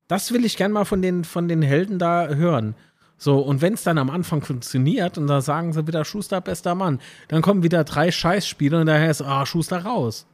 Das 0.08 0.32
will 0.32 0.44
ich 0.46 0.58
gern 0.58 0.72
mal 0.72 0.86
von 0.86 1.04
den, 1.04 1.24
von 1.24 1.48
den 1.48 1.62
Helden 1.62 2.00
da 2.00 2.28
hören. 2.30 2.74
So, 3.22 3.40
und 3.40 3.62
wenn 3.62 3.74
es 3.74 3.84
dann 3.84 3.98
am 3.98 4.10
Anfang 4.10 4.42
funktioniert 4.42 5.18
und 5.18 5.28
da 5.28 5.42
sagen 5.42 5.74
sie 5.74 5.86
wieder 5.86 6.06
Schuster, 6.06 6.42
bester 6.42 6.74
Mann, 6.74 7.00
dann 7.28 7.42
kommen 7.42 7.64
wieder 7.64 7.84
drei 7.84 8.12
Scheißspiele 8.12 8.80
und 8.80 8.86
daher 8.88 9.12
ist, 9.12 9.22
ah, 9.22 9.46
Schuster 9.46 9.84
raus. 9.84 10.26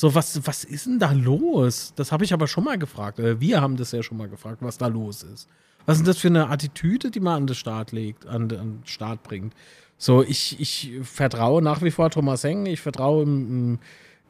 So, 0.00 0.14
was, 0.14 0.46
was 0.46 0.62
ist 0.62 0.86
denn 0.86 1.00
da 1.00 1.10
los? 1.10 1.92
Das 1.96 2.12
habe 2.12 2.22
ich 2.22 2.32
aber 2.32 2.46
schon 2.46 2.62
mal 2.62 2.78
gefragt. 2.78 3.18
Oder 3.18 3.40
wir 3.40 3.60
haben 3.60 3.76
das 3.76 3.90
ja 3.90 4.00
schon 4.00 4.16
mal 4.16 4.28
gefragt, 4.28 4.58
was 4.60 4.78
da 4.78 4.86
los 4.86 5.24
ist. 5.24 5.48
Was 5.86 5.96
ist 5.96 6.02
denn 6.02 6.06
das 6.06 6.18
für 6.18 6.28
eine 6.28 6.50
Attitüde, 6.50 7.10
die 7.10 7.18
man 7.18 7.34
an 7.34 7.46
den 7.48 7.56
Start 7.56 7.90
legt, 7.90 8.24
an, 8.24 8.48
den 8.48 8.82
Start 8.84 9.24
bringt? 9.24 9.54
So, 9.96 10.22
ich, 10.22 10.60
ich 10.60 10.92
vertraue 11.02 11.62
nach 11.62 11.82
wie 11.82 11.90
vor 11.90 12.10
Thomas 12.10 12.44
Heng, 12.44 12.66
ich 12.66 12.80
vertraue 12.80 13.24
im 13.24 13.80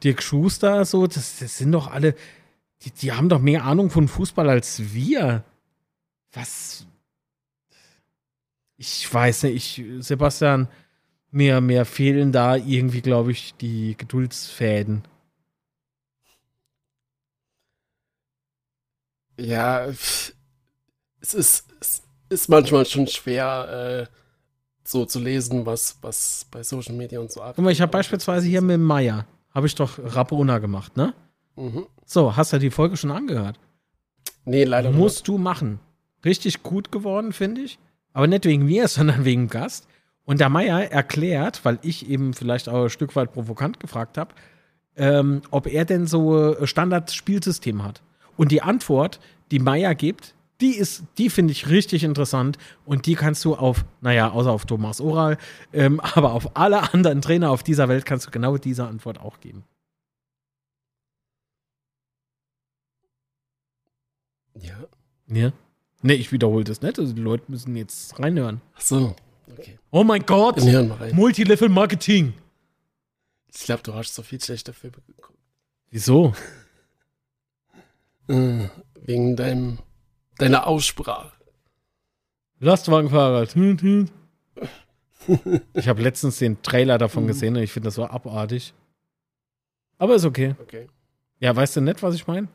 Dirk 0.03 0.23
Schuster, 0.23 0.85
so, 0.85 1.05
das, 1.05 1.37
das 1.37 1.59
sind 1.59 1.71
doch 1.71 1.91
alle, 1.91 2.15
die, 2.81 2.89
die 2.89 3.11
haben 3.11 3.29
doch 3.29 3.39
mehr 3.39 3.63
Ahnung 3.63 3.91
von 3.91 4.07
Fußball 4.07 4.49
als 4.49 4.91
wir. 4.91 5.43
Was? 6.33 6.87
Ich 8.75 9.13
weiß 9.13 9.43
nicht, 9.43 9.77
ich, 9.77 10.03
Sebastian, 10.03 10.67
mir, 11.29 11.61
mir 11.61 11.85
fehlen 11.85 12.31
da 12.31 12.55
irgendwie, 12.55 13.01
glaube 13.01 13.33
ich, 13.33 13.53
die 13.53 13.95
Geduldsfäden. 13.95 15.03
Ja, 19.39 19.85
es 19.85 20.33
ist, 21.33 21.65
es 21.79 22.03
ist 22.29 22.49
manchmal 22.49 22.85
schon 22.85 23.07
schwer, 23.07 24.07
äh, 24.09 24.13
so 24.83 25.05
zu 25.05 25.19
lesen, 25.19 25.65
was, 25.65 25.97
was 26.01 26.45
bei 26.51 26.63
Social 26.63 26.95
Media 26.95 27.19
und 27.19 27.31
so 27.31 27.41
abgeht. 27.41 27.55
Guck 27.57 27.65
mal, 27.65 27.71
ich 27.71 27.81
habe 27.81 27.91
beispielsweise 27.91 28.47
hier 28.47 28.61
mit 28.61 28.79
Meier, 28.79 29.25
habe 29.53 29.67
ich 29.67 29.75
doch 29.75 29.99
Rapona 30.01 30.59
gemacht, 30.59 30.97
ne? 30.97 31.13
Mhm. 31.55 31.85
So, 32.05 32.35
hast 32.35 32.53
du 32.53 32.59
die 32.59 32.71
Folge 32.71 32.97
schon 32.97 33.11
angehört? 33.11 33.59
Nee, 34.45 34.63
leider 34.63 34.89
nicht. 34.89 34.97
Musst 34.97 35.27
du 35.27 35.37
machen. 35.37 35.79
Richtig 36.25 36.63
gut 36.63 36.91
geworden, 36.91 37.33
finde 37.33 37.61
ich. 37.61 37.79
Aber 38.13 38.27
nicht 38.27 38.45
wegen 38.45 38.65
mir, 38.65 38.87
sondern 38.89 39.25
wegen 39.25 39.47
Gast. 39.47 39.87
Und 40.25 40.39
der 40.39 40.49
Meier 40.49 40.91
erklärt, 40.91 41.65
weil 41.65 41.79
ich 41.81 42.09
eben 42.09 42.33
vielleicht 42.33 42.69
auch 42.69 42.83
ein 42.83 42.89
Stück 42.89 43.15
weit 43.15 43.33
provokant 43.33 43.79
gefragt 43.79 44.17
habe, 44.17 44.33
ähm, 44.95 45.41
ob 45.49 45.67
er 45.67 45.85
denn 45.85 46.07
so 46.07 46.55
Standard-Spielsystem 46.65 47.83
hat. 47.83 48.01
Und 48.39 48.53
die 48.53 48.61
Antwort, 48.61 49.19
die 49.51 49.59
Meier 49.59 49.93
gibt, 49.95 50.33
die 50.61 50.77
ist, 50.77 51.03
die 51.17 51.29
finde 51.29 51.51
ich 51.51 51.67
richtig 51.67 52.05
interessant 52.05 52.57
und 52.85 53.05
die 53.05 53.15
kannst 53.15 53.43
du 53.43 53.53
auf, 53.53 53.83
naja, 53.99 54.31
außer 54.31 54.49
auf 54.49 54.65
Thomas 54.65 55.01
Oral, 55.01 55.37
ähm, 55.73 55.99
aber 56.15 56.31
auf 56.31 56.55
alle 56.55 56.93
anderen 56.93 57.21
Trainer 57.21 57.51
auf 57.51 57.63
dieser 57.63 57.89
Welt 57.89 58.05
kannst 58.05 58.27
du 58.27 58.31
genau 58.31 58.57
diese 58.57 58.85
Antwort 58.85 59.19
auch 59.19 59.41
geben. 59.41 59.65
Ja. 64.53 64.77
Ja. 65.27 65.51
Nee, 66.01 66.13
ich 66.13 66.31
wiederhole 66.31 66.63
das 66.63 66.81
nicht. 66.81 66.97
Also 66.97 67.11
die 67.11 67.21
Leute 67.21 67.43
müssen 67.49 67.75
jetzt 67.75 68.17
reinhören. 68.19 68.61
Ach 68.73 68.81
so, 68.81 69.15
okay. 69.51 69.77
Oh 69.91 70.05
mein 70.05 70.25
Gott! 70.25 70.61
Rein. 70.61 71.13
Multilevel-Marketing. 71.13 72.31
Ich 73.53 73.63
glaube, 73.65 73.83
du 73.83 73.93
hast 73.93 74.15
so 74.15 74.23
viel 74.23 74.41
schlechte 74.41 74.71
Filme 74.71 74.95
geguckt. 75.05 75.37
Wieso? 75.89 76.33
Äh, 78.29 78.69
wegen 79.01 79.35
deinem, 79.35 79.79
deiner 80.37 80.67
Aussprache. 80.67 81.31
Lastwagenfahrer. 82.59 83.47
Ich 85.73 85.87
habe 85.87 86.01
letztens 86.01 86.37
den 86.37 86.61
Trailer 86.61 86.97
davon 86.97 87.27
gesehen 87.27 87.55
und 87.55 87.63
ich 87.63 87.71
finde 87.71 87.87
das 87.87 87.95
so 87.95 88.05
abartig. 88.05 88.73
Aber 89.97 90.15
ist 90.15 90.25
okay. 90.25 90.55
Okay. 90.61 90.87
Ja, 91.39 91.55
weißt 91.55 91.77
du 91.77 91.81
nicht, 91.81 92.01
was 92.03 92.15
ich 92.15 92.27
meine? 92.27 92.47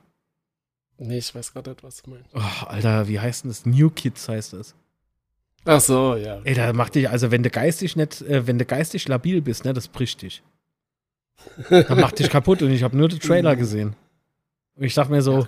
Nee, 0.98 1.18
ich 1.18 1.34
weiß 1.34 1.52
gerade 1.52 1.70
nicht, 1.70 1.82
was 1.82 2.02
du 2.02 2.10
meinst. 2.10 2.30
Oh, 2.34 2.66
Alter, 2.66 3.08
wie 3.08 3.18
heißt 3.18 3.44
denn 3.44 3.50
das? 3.50 3.66
New 3.66 3.90
Kids 3.90 4.28
heißt 4.28 4.52
das. 4.52 4.74
Ach 5.64 5.80
so, 5.80 6.16
ja. 6.16 6.40
Ey, 6.44 6.54
da 6.54 6.72
macht 6.72 6.94
dich, 6.94 7.08
also 7.08 7.30
wenn 7.30 7.42
du 7.42 7.50
geistig 7.50 7.96
nicht, 7.96 8.22
äh, 8.22 8.46
wenn 8.46 8.58
du 8.58 8.64
geistig 8.64 9.08
labil 9.08 9.42
bist, 9.42 9.64
ne, 9.64 9.72
das 9.72 9.88
bricht 9.88 10.22
dich. 10.22 10.42
Dann 11.68 12.00
macht 12.00 12.18
dich 12.18 12.30
kaputt 12.30 12.62
und 12.62 12.70
ich 12.70 12.82
habe 12.82 12.96
nur 12.96 13.08
den 13.08 13.18
Trailer 13.18 13.56
gesehen. 13.56 13.96
Und 14.76 14.84
ich 14.84 14.94
dachte 14.94 15.12
mir 15.12 15.22
so. 15.22 15.46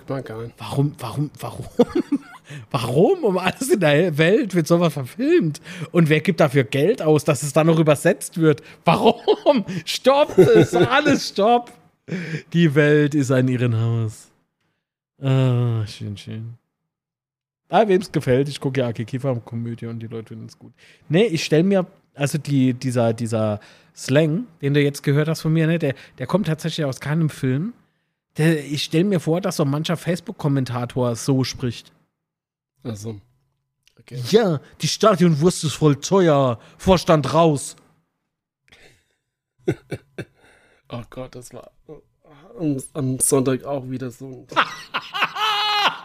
Warum, 0.57 0.93
warum, 0.99 1.31
warum? 1.39 1.65
warum 2.71 3.23
um 3.23 3.37
alles 3.37 3.69
in 3.69 3.79
der 3.79 4.17
Welt 4.17 4.55
wird 4.55 4.67
sowas 4.67 4.93
verfilmt? 4.93 5.61
Und 5.91 6.09
wer 6.09 6.21
gibt 6.21 6.39
dafür 6.39 6.63
Geld 6.63 7.01
aus, 7.01 7.25
dass 7.25 7.43
es 7.43 7.51
dann 7.51 7.67
noch 7.67 7.79
übersetzt 7.79 8.37
wird? 8.37 8.61
Warum? 8.85 9.65
Stopp 9.85 10.37
es, 10.37 10.73
alles 10.73 11.29
stopp. 11.29 11.71
Die 12.53 12.73
Welt 12.73 13.15
ist 13.15 13.31
ein 13.31 13.49
Irrenhaus. 13.49 14.31
Ah, 15.21 15.85
schön, 15.85 16.15
schön. 16.15 16.53
Ah, 17.69 17.85
wem 17.85 17.99
es 17.99 18.11
gefällt, 18.11 18.47
ich 18.47 18.61
gucke 18.61 18.79
ja 18.79 18.87
Aki 18.87 19.03
Kiefer-Komödie 19.03 19.87
und 19.87 19.99
die 19.99 20.07
Leute 20.07 20.29
finden 20.29 20.45
es 20.45 20.57
gut. 20.57 20.71
Nee, 21.09 21.25
ich 21.25 21.43
stelle 21.43 21.63
mir, 21.63 21.85
also 22.13 22.37
die, 22.37 22.73
dieser, 22.73 23.11
dieser 23.11 23.59
Slang, 23.93 24.45
den 24.61 24.73
du 24.73 24.81
jetzt 24.81 25.03
gehört 25.03 25.27
hast 25.27 25.41
von 25.41 25.51
mir, 25.51 25.67
ne, 25.67 25.79
der, 25.79 25.95
der 26.17 26.27
kommt 26.27 26.47
tatsächlich 26.47 26.85
aus 26.85 27.01
keinem 27.01 27.29
Film. 27.29 27.73
Ich 28.37 28.83
stelle 28.83 29.05
mir 29.05 29.19
vor, 29.19 29.41
dass 29.41 29.57
so 29.57 29.65
mancher 29.65 29.97
Facebook-Kommentator 29.97 31.15
so 31.15 31.43
spricht. 31.43 31.91
Ach 32.83 32.95
so. 32.95 33.19
Okay. 33.99 34.21
Ja, 34.29 34.61
die 34.81 34.87
Stadionwurst 34.87 35.63
ist 35.63 35.73
voll 35.73 35.95
teuer. 35.97 36.59
Vorstand 36.77 37.33
raus. 37.33 37.75
Oh 40.89 41.01
Gott, 41.09 41.35
das 41.35 41.53
war 41.53 41.69
am, 42.57 42.81
am 42.93 43.19
Sonntag 43.19 43.65
auch 43.65 43.89
wieder 43.89 44.09
so. 44.09 44.47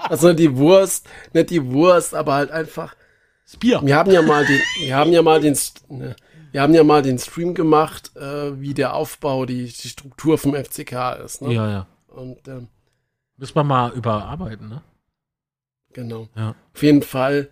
Also 0.08 0.32
die 0.32 0.56
Wurst, 0.56 1.08
nicht 1.32 1.50
die 1.50 1.64
Wurst, 1.64 2.14
aber 2.14 2.34
halt 2.34 2.50
einfach. 2.50 2.96
Das 3.44 3.56
Bier. 3.56 3.80
Wir 3.84 3.96
haben 3.96 4.10
ja 4.10 4.20
mal 4.20 4.44
den, 4.44 4.60
wir 4.80 4.96
haben 4.96 5.12
ja 5.12 5.22
mal 5.22 5.40
den, 5.40 5.56
ne, 5.88 6.16
wir 6.50 6.60
haben 6.60 6.74
ja 6.74 6.84
mal 6.84 7.02
den 7.02 7.18
Stream 7.18 7.54
gemacht, 7.54 8.14
äh, 8.16 8.60
wie 8.60 8.74
der 8.74 8.94
Aufbau, 8.94 9.46
die, 9.46 9.64
die 9.64 9.88
Struktur 9.88 10.36
vom 10.38 10.54
FCK 10.54 11.18
ist. 11.24 11.40
Ne? 11.40 11.54
Ja, 11.54 11.70
ja. 11.70 11.86
Und 12.12 12.46
ähm, 12.48 12.68
Müssen 13.36 13.54
wir 13.54 13.64
mal 13.64 13.92
überarbeiten, 13.92 14.68
ne? 14.68 14.82
genau. 15.92 16.28
Ja. 16.36 16.54
Auf 16.74 16.82
jeden 16.82 17.02
Fall 17.02 17.50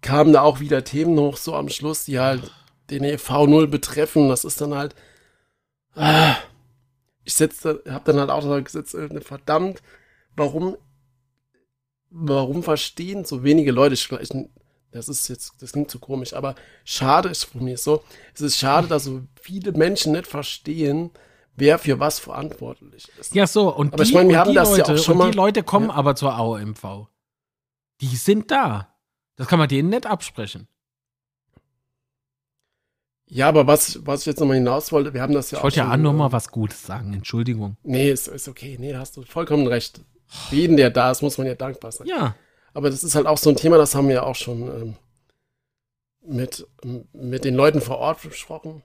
kamen 0.00 0.32
da 0.32 0.42
auch 0.42 0.60
wieder 0.60 0.84
Themen 0.84 1.18
hoch, 1.18 1.36
so 1.36 1.54
am 1.54 1.68
Schluss, 1.68 2.04
die 2.04 2.18
halt 2.18 2.50
den 2.90 3.04
EV0 3.04 3.66
betreffen. 3.66 4.28
Das 4.28 4.44
ist 4.44 4.60
dann 4.60 4.74
halt. 4.74 4.94
Ah, 5.94 6.36
ich 7.24 7.34
setze, 7.34 7.82
hab 7.88 8.04
dann 8.04 8.18
halt 8.18 8.30
auch 8.30 8.42
da 8.42 8.60
gesetzt, 8.60 8.96
verdammt, 9.20 9.82
warum, 10.34 10.76
warum 12.08 12.62
verstehen 12.62 13.24
so 13.24 13.42
wenige 13.42 13.70
Leute, 13.70 13.94
ich, 13.94 14.08
das 14.92 15.08
ist 15.08 15.28
jetzt, 15.28 15.60
das 15.60 15.72
klingt 15.72 15.90
zu 15.90 15.98
komisch, 15.98 16.32
aber 16.32 16.54
schade 16.84 17.28
ist 17.28 17.44
von 17.44 17.64
mir 17.64 17.76
so, 17.76 18.02
es 18.34 18.40
ist 18.40 18.56
schade, 18.56 18.88
dass 18.88 19.04
so 19.04 19.22
viele 19.40 19.72
Menschen 19.72 20.12
nicht 20.12 20.26
verstehen, 20.26 21.10
wer 21.58 21.78
für 21.78 21.98
was 22.00 22.18
verantwortlich 22.18 23.08
ist. 23.18 23.34
Ja, 23.34 23.46
so. 23.46 23.74
Und 23.74 23.94
Aber 23.94 24.02
die, 24.04 24.08
ich 24.10 24.14
meine, 24.14 24.28
wir 24.30 24.34
und 24.36 24.40
haben 24.40 24.48
die 24.50 24.54
das 24.56 24.70
ja 24.70 24.76
Leute, 24.78 24.92
auch 24.94 24.98
schon 25.04 25.12
und 25.12 25.18
mal- 25.18 25.30
die 25.30 25.36
Leute 25.36 25.62
kommen 25.62 25.88
Ja. 25.88 25.94
aber 25.94 26.14
zur 26.16 26.34
AOMV. 26.34 27.08
Die 28.00 28.16
sind 28.16 28.50
da. 28.50 28.94
Das 29.36 29.46
kann 29.48 29.58
man 29.58 29.68
denen 29.68 29.88
nicht 29.90 30.06
absprechen. 30.06 30.68
Ja, 33.30 33.48
aber 33.48 33.66
was, 33.66 34.06
was 34.06 34.20
ich 34.20 34.26
jetzt 34.26 34.40
nochmal 34.40 34.56
hinaus 34.56 34.90
wollte, 34.90 35.12
wir 35.12 35.20
haben 35.20 35.34
das 35.34 35.50
ja 35.50 35.58
Ich 35.58 35.64
wollte 35.64 35.76
ja 35.78 35.92
auch 35.92 35.96
noch 35.98 36.14
äh, 36.28 36.32
was 36.32 36.48
Gutes 36.50 36.82
sagen. 36.86 37.12
Entschuldigung. 37.12 37.76
Nee, 37.82 38.10
ist, 38.10 38.26
ist 38.26 38.48
okay. 38.48 38.76
Nee, 38.80 38.92
da 38.92 39.00
hast 39.00 39.16
du 39.16 39.22
vollkommen 39.22 39.66
recht. 39.66 40.00
Für 40.26 40.56
jeden, 40.56 40.76
der 40.76 40.90
da 40.90 41.10
ist, 41.10 41.20
muss 41.22 41.36
man 41.38 41.46
ja 41.46 41.54
dankbar 41.54 41.92
sein. 41.92 42.06
Ja. 42.06 42.34
Aber 42.72 42.90
das 42.90 43.02
ist 43.02 43.14
halt 43.14 43.26
auch 43.26 43.38
so 43.38 43.50
ein 43.50 43.56
Thema, 43.56 43.76
das 43.76 43.94
haben 43.94 44.08
wir 44.08 44.14
ja 44.16 44.22
auch 44.22 44.34
schon 44.34 44.62
ähm, 44.62 44.96
mit, 46.22 46.66
mit 47.12 47.44
den 47.44 47.54
Leuten 47.54 47.80
vor 47.80 47.98
Ort 47.98 48.22
besprochen. 48.22 48.82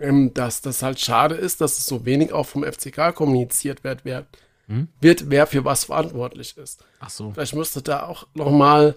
Ähm, 0.00 0.32
dass 0.34 0.60
das 0.60 0.82
halt 0.82 1.00
schade 1.00 1.34
ist, 1.34 1.60
dass 1.60 1.78
es 1.78 1.86
so 1.86 2.04
wenig 2.04 2.32
auch 2.32 2.46
vom 2.46 2.64
FCK 2.64 3.14
kommuniziert 3.14 3.84
wird, 3.84 4.04
wer, 4.04 4.26
Hm? 4.66 4.88
wird, 5.00 5.30
wer 5.30 5.46
für 5.46 5.64
was 5.64 5.84
verantwortlich 5.84 6.56
ist. 6.56 6.84
Ach 7.00 7.10
so. 7.10 7.32
Vielleicht 7.32 7.54
müsste 7.54 7.82
da 7.82 8.04
auch 8.04 8.26
nochmal 8.34 8.94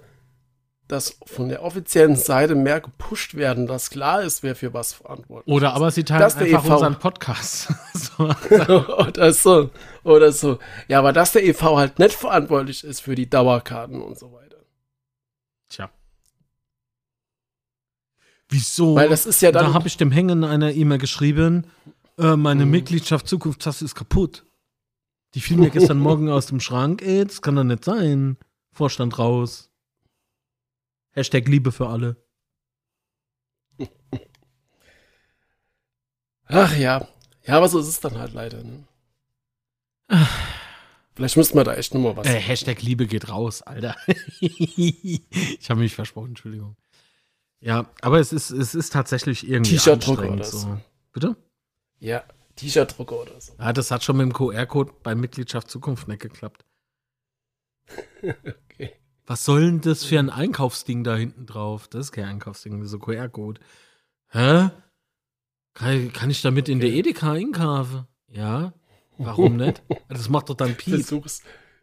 dass 0.91 1.17
von 1.25 1.47
der 1.47 1.63
offiziellen 1.63 2.17
Seite 2.17 2.53
mehr 2.53 2.81
gepusht 2.81 3.35
werden, 3.35 3.65
dass 3.65 3.89
klar 3.89 4.23
ist, 4.23 4.43
wer 4.43 4.55
für 4.57 4.73
was 4.73 4.91
verantwortlich 4.93 5.53
Oder 5.55 5.69
ist. 5.69 5.75
aber 5.75 5.91
sie 5.91 6.03
teilen 6.03 6.19
Dass 6.19 6.35
einfach 6.35 6.65
EV 6.65 6.73
unseren 6.73 6.99
Podcast. 6.99 7.69
so. 7.93 8.23
oder 8.97 9.31
so. 9.31 9.69
Oder 10.03 10.31
so. 10.33 10.59
Ja, 10.89 10.99
aber 10.99 11.13
dass 11.13 11.31
der 11.31 11.45
EV 11.45 11.61
halt 11.77 11.99
nicht 11.99 12.13
verantwortlich 12.13 12.83
ist 12.83 12.99
für 12.99 13.15
die 13.15 13.29
Dauerkarten 13.29 14.01
und 14.01 14.19
so 14.19 14.33
weiter. 14.33 14.57
Tja. 15.69 15.89
Wieso? 18.51 18.95
Weil 18.95 19.09
das 19.09 19.25
ist 19.25 19.41
ja 19.41 19.51
da 19.51 19.63
dann. 19.63 19.73
habe 19.73 19.87
ich 19.87 19.97
dem 19.97 20.11
Hängen 20.11 20.43
einer 20.43 20.71
E-Mail 20.73 20.97
geschrieben, 20.99 21.65
äh, 22.19 22.35
meine 22.35 22.65
Mhm. 22.65 22.71
Mitgliedschaft 22.71 23.27
Zukunftstasse 23.27 23.85
ist 23.85 23.95
kaputt. 23.95 24.45
Die 25.33 25.39
fiel 25.39 25.57
mir 25.57 25.69
gestern 25.69 25.97
Morgen 26.07 26.29
aus 26.29 26.47
dem 26.47 26.59
Schrank. 26.59 27.01
Ey, 27.01 27.23
das 27.25 27.41
kann 27.41 27.55
doch 27.55 27.63
nicht 27.63 27.85
sein. 27.85 28.37
Vorstand 28.73 29.17
raus. 29.17 29.69
Hashtag 31.13 31.47
Liebe 31.47 31.71
für 31.71 31.87
alle. 31.87 32.17
Ach 36.47 36.75
ja. 36.75 37.07
Ja, 37.45 37.57
aber 37.57 37.69
so 37.69 37.79
ist 37.79 37.87
es 37.87 37.99
dann 37.99 38.17
halt 38.19 38.33
leider. 38.33 38.63
Ne? 38.63 38.85
Vielleicht 41.15 41.37
müsste 41.37 41.55
man 41.55 41.65
da 41.65 41.75
echt 41.75 41.93
nochmal 41.93 42.17
was. 42.17 42.27
Äh, 42.27 42.39
Hashtag 42.39 42.81
Liebe 42.81 43.07
geht 43.07 43.29
raus, 43.29 43.61
Alter. 43.61 43.95
ich 44.41 45.69
habe 45.69 45.79
mich 45.79 45.95
versprochen, 45.95 46.29
Entschuldigung. 46.29 46.75
Ja, 47.61 47.89
aber 48.01 48.19
es 48.19 48.33
ist, 48.33 48.49
es 48.49 48.75
ist 48.75 48.91
tatsächlich 48.91 49.47
irgendwie 49.47 49.71
T-Shirt-Drucker 49.75 50.31
oder 50.33 50.43
so. 50.43 50.57
so. 50.57 50.77
Bitte? 51.13 51.35
Ja, 51.99 52.23
T-Shirt-Drucker 52.55 53.21
oder 53.21 53.39
so. 53.39 53.53
Ja, 53.59 53.71
das 53.71 53.91
hat 53.91 54.03
schon 54.03 54.17
mit 54.17 54.25
dem 54.25 54.33
QR-Code 54.33 54.93
bei 55.03 55.13
Mitgliedschaft 55.15 55.69
Zukunft 55.69 56.07
nicht 56.07 56.21
geklappt. 56.21 56.65
Okay. 58.23 58.93
Was 59.25 59.45
soll 59.45 59.61
denn 59.61 59.81
das 59.81 60.03
für 60.03 60.17
ein 60.17 60.29
Einkaufsding 60.29 61.03
da 61.03 61.15
hinten 61.15 61.45
drauf? 61.45 61.87
Das 61.87 62.07
ist 62.07 62.11
kein 62.11 62.25
Einkaufsding, 62.25 62.77
das 62.79 62.85
ist 62.85 62.91
so 62.91 62.99
QR-Code. 62.99 63.61
Hä? 64.29 64.69
Kann, 65.73 66.11
kann 66.13 66.29
ich 66.29 66.41
damit 66.41 66.67
in 66.67 66.79
der 66.79 66.89
Edeka 66.89 67.33
einkaufen? 67.33 68.07
Ja. 68.27 68.73
Warum 69.17 69.57
nicht? 69.57 69.81
Das 70.09 70.29
macht 70.29 70.49
doch 70.49 70.55
dann 70.55 70.75
Piep. 70.75 70.95
Versuch's. 70.95 71.41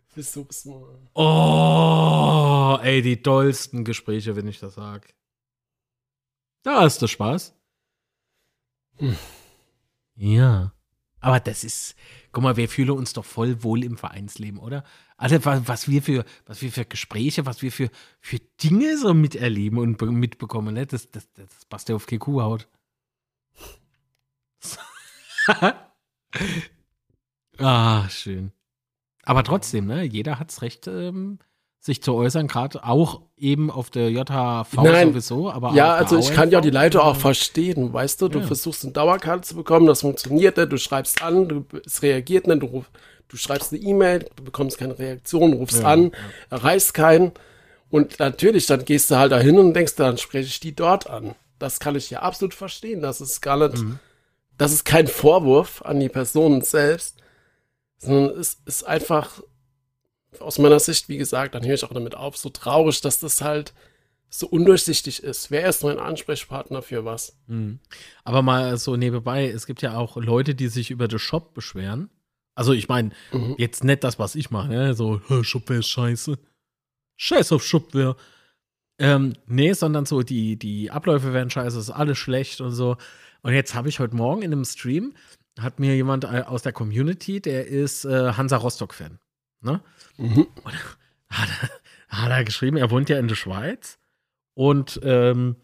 Versuch's 0.08 0.64
mal. 0.64 0.98
Oh, 1.14 2.78
ey, 2.82 3.00
die 3.02 3.22
dollsten 3.22 3.84
Gespräche, 3.84 4.34
wenn 4.36 4.48
ich 4.48 4.58
das 4.58 4.74
sag. 4.74 5.14
Da 6.68 6.84
ist 6.84 7.00
der 7.00 7.08
Spaß. 7.08 7.54
Hm. 8.98 9.16
Ja. 10.16 10.74
Aber 11.18 11.40
das 11.40 11.64
ist, 11.64 11.96
guck 12.30 12.42
mal, 12.42 12.58
wir 12.58 12.68
fühlen 12.68 12.90
uns 12.90 13.14
doch 13.14 13.24
voll 13.24 13.62
wohl 13.62 13.82
im 13.84 13.96
Vereinsleben, 13.96 14.60
oder? 14.60 14.84
Also, 15.16 15.42
was, 15.46 15.66
was 15.66 15.88
wir 15.88 16.02
für, 16.02 16.26
was 16.44 16.60
wir 16.60 16.70
für 16.70 16.84
Gespräche, 16.84 17.46
was 17.46 17.62
wir 17.62 17.72
für, 17.72 17.88
für 18.20 18.38
Dinge 18.62 18.98
so 18.98 19.14
miterleben 19.14 19.78
und 19.78 19.96
be- 19.96 20.12
mitbekommen, 20.12 20.74
ne? 20.74 20.84
Das, 20.86 21.10
das, 21.10 21.32
das 21.32 21.64
passt 21.70 21.88
ja 21.88 21.94
auf 21.94 22.04
die 22.04 22.18
Kuhhaut. 22.18 22.68
ah, 27.58 28.08
schön. 28.10 28.52
Aber 29.22 29.42
trotzdem, 29.42 29.86
ne? 29.86 30.02
Jeder 30.04 30.38
hat's 30.38 30.60
Recht, 30.60 30.86
ähm, 30.86 31.38
sich 31.80 32.02
zu 32.02 32.14
äußern, 32.14 32.48
gerade 32.48 32.84
auch 32.84 33.20
eben 33.36 33.70
auf 33.70 33.88
der 33.90 34.10
JHV 34.10 34.74
Nein. 34.82 35.08
sowieso, 35.10 35.50
aber 35.50 35.72
Ja, 35.74 35.94
also 35.94 36.18
ich 36.18 36.32
kann 36.32 36.50
ja 36.50 36.60
die. 36.60 36.70
Leute 36.70 37.02
auch 37.02 37.16
verstehen, 37.16 37.92
weißt 37.92 38.20
du? 38.20 38.28
Du 38.28 38.40
Ja. 38.40 38.46
versuchst 38.46 38.84
eine 38.84 38.92
Dauerkarte 38.92 39.42
zu 39.42 39.54
bekommen, 39.54 39.86
das 39.86 40.00
funktioniert 40.00 40.56
nicht, 40.56 40.72
du 40.72 40.76
schreibst 40.78 41.22
an, 41.22 41.48
du, 41.48 41.64
es 41.86 42.02
reagiert 42.02 42.46
nicht, 42.48 42.62
du, 42.62 42.66
ruf, 42.66 42.90
du 43.28 43.36
schreibst 43.36 43.72
eine 43.72 43.80
E-Mail, 43.80 44.26
du 44.36 44.42
bekommst 44.42 44.76
keine 44.78 44.98
Reaktion, 44.98 45.52
rufst 45.52 45.80
Ja, 45.80 45.86
an, 45.86 46.10
erreichst 46.50 46.94
keinen. 46.94 47.32
Und 47.90 48.18
natürlich, 48.18 48.66
dann 48.66 48.84
gehst 48.84 49.10
du 49.10 49.16
halt 49.16 49.32
dahin 49.32 49.58
und 49.58 49.72
denkst, 49.72 49.94
dann 49.94 50.18
spreche 50.18 50.48
ich 50.48 50.60
die 50.60 50.74
dort 50.74 51.08
an. 51.08 51.34
Das 51.58 51.78
kann 51.80 51.94
ich 51.96 52.10
ja 52.10 52.20
absolut 52.20 52.54
verstehen. 52.54 53.00
Das 53.00 53.20
ist 53.20 53.40
gar 53.40 53.56
nicht, 53.56 53.82
Mhm. 53.82 53.98
das 54.58 54.72
ist 54.72 54.84
kein 54.84 55.06
Vorwurf 55.06 55.80
an 55.82 55.98
die 56.00 56.08
Personen 56.10 56.60
selbst, 56.62 57.16
sondern 57.98 58.38
es 58.38 58.58
ist 58.66 58.86
einfach 58.86 59.40
aus 60.40 60.58
meiner 60.58 60.78
Sicht, 60.80 61.08
wie 61.08 61.16
gesagt, 61.18 61.54
dann 61.54 61.64
höre 61.64 61.74
ich 61.74 61.84
auch 61.84 61.92
damit 61.92 62.14
auf, 62.14 62.36
so 62.36 62.48
traurig, 62.50 63.00
dass 63.00 63.18
das 63.20 63.40
halt 63.40 63.72
so 64.30 64.46
undurchsichtig 64.46 65.22
ist. 65.22 65.50
Wer 65.50 65.66
ist 65.68 65.82
mein 65.82 65.98
Ansprechpartner 65.98 66.82
für 66.82 67.04
was? 67.04 67.36
Mhm. 67.46 67.78
Aber 68.24 68.42
mal 68.42 68.76
so 68.76 68.96
nebenbei, 68.96 69.48
es 69.48 69.66
gibt 69.66 69.80
ja 69.82 69.96
auch 69.96 70.16
Leute, 70.16 70.54
die 70.54 70.68
sich 70.68 70.90
über 70.90 71.08
den 71.08 71.18
Shop 71.18 71.54
beschweren. 71.54 72.10
Also 72.54 72.72
ich 72.72 72.88
meine, 72.88 73.10
Mhm. 73.32 73.54
jetzt 73.56 73.84
nicht 73.84 74.04
das, 74.04 74.18
was 74.18 74.34
ich 74.34 74.50
mache, 74.50 74.68
ne? 74.68 74.94
so 74.94 75.20
"Hä, 75.28 75.44
Shopware 75.44 75.78
ist 75.80 75.88
scheiße. 75.88 76.38
Scheiß 77.16 77.52
auf 77.52 77.64
Shopware. 77.64 78.16
Ähm, 79.00 79.34
nee, 79.46 79.72
sondern 79.72 80.06
so 80.06 80.22
die, 80.22 80.56
die 80.58 80.90
Abläufe 80.90 81.32
werden 81.32 81.50
scheiße, 81.50 81.78
ist 81.78 81.90
alles 81.90 82.18
schlecht 82.18 82.60
und 82.60 82.72
so. 82.72 82.96
Und 83.42 83.54
jetzt 83.54 83.74
habe 83.74 83.88
ich 83.88 84.00
heute 84.00 84.16
Morgen 84.16 84.42
in 84.42 84.52
einem 84.52 84.64
Stream, 84.64 85.14
hat 85.58 85.78
mir 85.78 85.94
jemand 85.94 86.24
äh, 86.24 86.42
aus 86.46 86.62
der 86.62 86.72
Community, 86.72 87.40
der 87.40 87.66
ist 87.68 88.04
äh, 88.04 88.32
Hansa 88.32 88.56
Rostock-Fan. 88.56 89.18
Ne? 89.60 89.80
Mhm. 90.16 90.46
hat, 91.28 91.48
er- 91.62 92.18
hat 92.22 92.30
er 92.30 92.44
geschrieben, 92.44 92.76
er 92.76 92.90
wohnt 92.90 93.08
ja 93.08 93.18
in 93.18 93.28
der 93.28 93.34
Schweiz 93.34 93.98
und 94.54 94.98
ähm, 95.02 95.56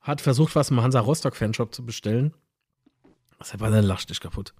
hat 0.00 0.20
versucht, 0.20 0.54
was 0.56 0.70
im 0.70 0.80
Hansa 0.82 1.00
Rostock 1.00 1.36
Fanshop 1.36 1.74
zu 1.74 1.84
bestellen. 1.84 2.32
Das 3.38 3.58
war 3.60 3.70
dann 3.70 3.84
lacht 3.84 4.10
dich 4.10 4.20
kaputt. 4.20 4.54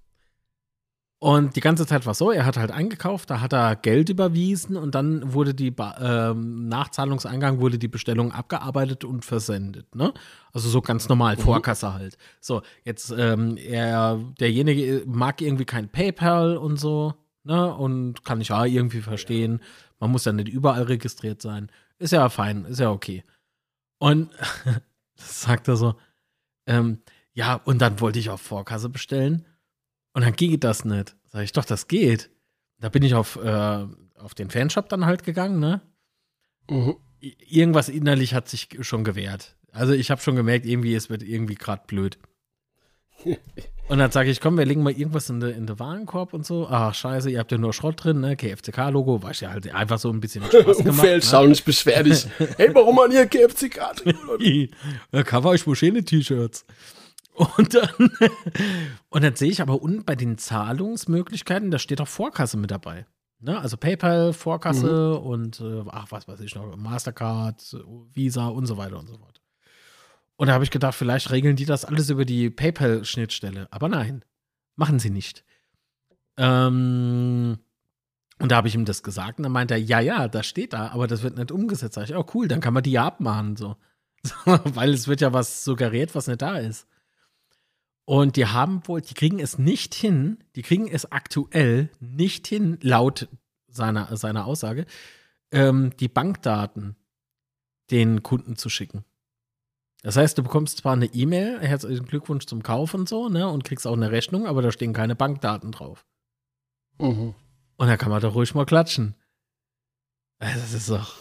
Und 1.19 1.55
die 1.55 1.59
ganze 1.61 1.85
Zeit 1.85 2.07
war 2.07 2.15
so, 2.15 2.31
er 2.31 2.47
hat 2.47 2.57
halt 2.57 2.71
eingekauft, 2.71 3.29
da 3.29 3.41
hat 3.41 3.53
er 3.53 3.75
Geld 3.75 4.09
überwiesen 4.09 4.75
und 4.75 4.95
dann 4.95 5.33
wurde 5.33 5.53
die 5.53 5.69
ba 5.69 6.31
ähm, 6.31 6.67
Nachzahlungseingang 6.67 7.59
wurde 7.59 7.77
die 7.77 7.87
Bestellung 7.87 8.31
abgearbeitet 8.31 9.03
und 9.05 9.23
versendet, 9.23 9.93
ne? 9.93 10.15
Also 10.51 10.67
so 10.67 10.81
ganz 10.81 11.09
normal, 11.09 11.37
Vorkasse 11.37 11.93
halt. 11.93 12.17
So, 12.39 12.63
jetzt 12.85 13.13
ähm, 13.15 13.55
er 13.57 14.19
derjenige 14.39 15.03
mag 15.05 15.41
irgendwie 15.41 15.65
kein 15.65 15.89
PayPal 15.89 16.57
und 16.57 16.77
so, 16.77 17.13
ne? 17.43 17.73
Und 17.73 18.23
kann 18.23 18.41
ich 18.41 18.49
ja 18.49 18.65
irgendwie 18.65 19.01
verstehen. 19.01 19.61
Man 19.99 20.11
muss 20.11 20.25
ja 20.25 20.33
nicht 20.33 20.49
überall 20.49 20.83
registriert 20.83 21.41
sein. 21.41 21.71
Ist 21.99 22.13
ja 22.13 22.27
fein, 22.29 22.65
ist 22.65 22.79
ja 22.79 22.89
okay. 22.89 23.23
Und 23.99 24.31
das 25.15 25.41
sagt 25.41 25.67
er 25.67 25.75
so, 25.75 25.95
ähm, 26.65 27.01
ja, 27.33 27.55
und 27.55 27.79
dann 27.79 27.99
wollte 27.99 28.19
ich 28.19 28.29
auf 28.29 28.41
Vorkasse 28.41 28.89
bestellen. 28.89 29.45
Und 30.13 30.23
dann 30.23 30.33
geht 30.33 30.63
das 30.63 30.85
nicht. 30.85 31.15
Sag 31.25 31.43
ich, 31.43 31.53
doch, 31.53 31.65
das 31.65 31.87
geht. 31.87 32.29
Da 32.79 32.89
bin 32.89 33.03
ich 33.03 33.13
auf, 33.13 33.37
äh, 33.37 33.85
auf 34.15 34.33
den 34.33 34.49
Fanshop 34.49 34.89
dann 34.89 35.05
halt 35.05 35.23
gegangen, 35.23 35.59
ne? 35.59 35.81
Mhm. 36.69 36.97
Irgendwas 37.19 37.87
innerlich 37.87 38.33
hat 38.33 38.49
sich 38.49 38.69
schon 38.81 39.03
gewehrt. 39.03 39.55
Also 39.71 39.93
ich 39.93 40.11
habe 40.11 40.21
schon 40.21 40.35
gemerkt, 40.35 40.65
irgendwie, 40.65 40.95
es 40.95 41.09
wird 41.09 41.23
irgendwie 41.23 41.55
gerade 41.55 41.83
blöd. 41.87 42.17
Und 43.91 43.97
dann 43.97 44.09
sage 44.09 44.29
ich, 44.29 44.39
komm, 44.39 44.57
wir 44.57 44.65
legen 44.65 44.83
mal 44.83 44.93
irgendwas 44.93 45.29
in 45.29 45.41
den 45.41 45.49
in 45.53 45.67
de 45.67 45.77
Warenkorb 45.77 46.33
und 46.33 46.45
so. 46.45 46.65
Ach, 46.69 46.93
scheiße, 46.93 47.29
ihr 47.29 47.39
habt 47.39 47.51
ja 47.51 47.57
nur 47.57 47.73
Schrott 47.73 48.01
drin, 48.01 48.21
ne? 48.21 48.37
KFCK-Logo, 48.37 49.21
war 49.21 49.33
ja 49.33 49.49
halt 49.49 49.73
einfach 49.73 49.99
so 49.99 50.09
ein 50.09 50.21
bisschen 50.21 50.45
Spaß 50.45 50.53
gemacht. 50.77 50.87
Umfeld 50.87 51.23
ne? 51.23 51.29
schauen, 51.29 51.51
ich 51.51 51.65
beschwer 51.65 52.01
dich. 52.03 52.25
hey, 52.57 52.73
warum 52.73 52.95
man 52.95 53.11
hier 53.11 53.25
KFC-Karte? 53.25 54.15
Da 55.11 55.23
cover 55.23 55.53
ich 55.55 55.67
wohl 55.67 55.75
schöne 55.75 56.05
T-Shirts. 56.05 56.65
Und 57.33 57.73
dann, 57.73 58.11
und 59.09 59.23
dann 59.23 59.35
sehe 59.35 59.49
ich 59.49 59.61
aber 59.61 59.81
unten 59.81 60.05
bei 60.05 60.15
den 60.15 60.37
Zahlungsmöglichkeiten, 60.37 61.71
da 61.71 61.79
steht 61.79 61.99
auch 61.99 62.07
Vorkasse 62.07 62.55
mit 62.55 62.71
dabei. 62.71 63.05
Ne? 63.41 63.59
Also 63.59 63.75
PayPal, 63.75 64.31
Vorkasse 64.31 65.17
und 65.17 65.59
äh, 65.59 65.83
ach, 65.89 66.07
was 66.11 66.27
weiß 66.27 66.39
ich 66.41 66.55
noch, 66.55 66.77
Mastercard, 66.77 67.75
Visa 68.13 68.47
und 68.47 68.67
so 68.67 68.77
weiter 68.77 68.99
und 68.99 69.07
so 69.07 69.17
fort. 69.17 69.40
Und 70.41 70.47
da 70.47 70.53
habe 70.53 70.63
ich 70.63 70.71
gedacht, 70.71 70.95
vielleicht 70.95 71.29
regeln 71.29 71.55
die 71.55 71.65
das 71.65 71.85
alles 71.85 72.09
über 72.09 72.25
die 72.25 72.49
PayPal-Schnittstelle. 72.49 73.67
Aber 73.69 73.89
nein, 73.89 74.25
machen 74.75 74.97
sie 74.97 75.11
nicht. 75.11 75.45
Ähm, 76.35 77.59
und 78.39 78.51
da 78.51 78.55
habe 78.55 78.67
ich 78.67 78.73
ihm 78.73 78.85
das 78.85 79.03
gesagt 79.03 79.37
und 79.37 79.43
dann 79.43 79.51
meinte 79.51 79.75
er, 79.75 79.79
ja, 79.79 79.99
ja, 79.99 80.27
das 80.27 80.47
steht 80.47 80.73
da, 80.73 80.87
aber 80.87 81.05
das 81.05 81.21
wird 81.21 81.37
nicht 81.37 81.51
umgesetzt. 81.51 81.93
Sag 81.93 82.09
ich, 82.09 82.15
oh 82.15 82.25
cool, 82.33 82.47
dann 82.47 82.59
kann 82.59 82.73
man 82.73 82.81
die 82.81 82.93
ja 82.93 83.05
abmahnen. 83.05 83.55
So. 83.55 83.75
Weil 84.45 84.95
es 84.95 85.07
wird 85.07 85.21
ja 85.21 85.31
was 85.31 85.63
suggeriert, 85.63 86.15
was 86.15 86.25
nicht 86.25 86.41
da 86.41 86.57
ist. 86.57 86.87
Und 88.05 88.35
die 88.35 88.47
haben 88.47 88.81
wohl, 88.87 89.01
die 89.01 89.13
kriegen 89.13 89.37
es 89.37 89.59
nicht 89.59 89.93
hin, 89.93 90.39
die 90.55 90.63
kriegen 90.63 90.87
es 90.87 91.11
aktuell 91.11 91.91
nicht 91.99 92.47
hin, 92.47 92.79
laut 92.81 93.27
seiner, 93.67 94.17
seiner 94.17 94.47
Aussage, 94.47 94.87
ähm, 95.51 95.95
die 95.99 96.07
Bankdaten 96.07 96.95
den 97.91 98.23
Kunden 98.23 98.55
zu 98.55 98.69
schicken. 98.69 99.05
Das 100.01 100.17
heißt, 100.17 100.37
du 100.37 100.43
bekommst 100.43 100.79
zwar 100.79 100.93
eine 100.93 101.05
E-Mail, 101.05 101.59
herzlichen 101.59 102.05
Glückwunsch 102.05 102.47
zum 102.47 102.63
Kauf 102.63 102.93
und 102.93 103.07
so, 103.07 103.29
ne, 103.29 103.47
und 103.47 103.63
kriegst 103.63 103.85
auch 103.85 103.93
eine 103.93 104.11
Rechnung, 104.11 104.47
aber 104.47 104.61
da 104.61 104.71
stehen 104.71 104.93
keine 104.93 105.15
Bankdaten 105.15 105.71
drauf. 105.71 106.05
Mhm. 106.99 107.35
Und 107.77 107.87
da 107.87 107.97
kann 107.97 108.09
man 108.09 108.21
doch 108.21 108.35
ruhig 108.35 108.53
mal 108.55 108.65
klatschen. 108.65 109.15
Also, 110.39 110.59
Das 110.59 110.73
ist 110.73 110.89
doch 110.89 111.15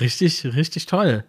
richtig, 0.00 0.44
richtig 0.44 0.86
toll. 0.86 1.24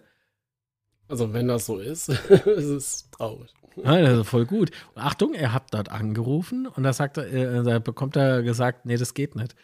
Also 1.08 1.32
wenn 1.32 1.48
das 1.48 1.66
so 1.66 1.78
ist, 1.78 2.08
ist 2.08 2.46
es 2.46 3.10
traurig. 3.10 3.52
Ja, 3.76 4.00
das 4.00 4.20
ist 4.20 4.28
voll 4.28 4.46
gut. 4.46 4.70
Und 4.94 5.02
Achtung, 5.02 5.34
er 5.34 5.52
hat 5.52 5.72
dort 5.72 5.90
angerufen 5.90 6.66
und 6.66 6.82
da 6.82 6.92
sagt 6.92 7.18
er, 7.18 7.32
äh, 7.32 7.62
da 7.62 7.78
bekommt 7.78 8.16
er 8.16 8.42
gesagt, 8.42 8.86
nee, 8.86 8.96
das 8.96 9.14
geht 9.14 9.36
nicht. 9.36 9.54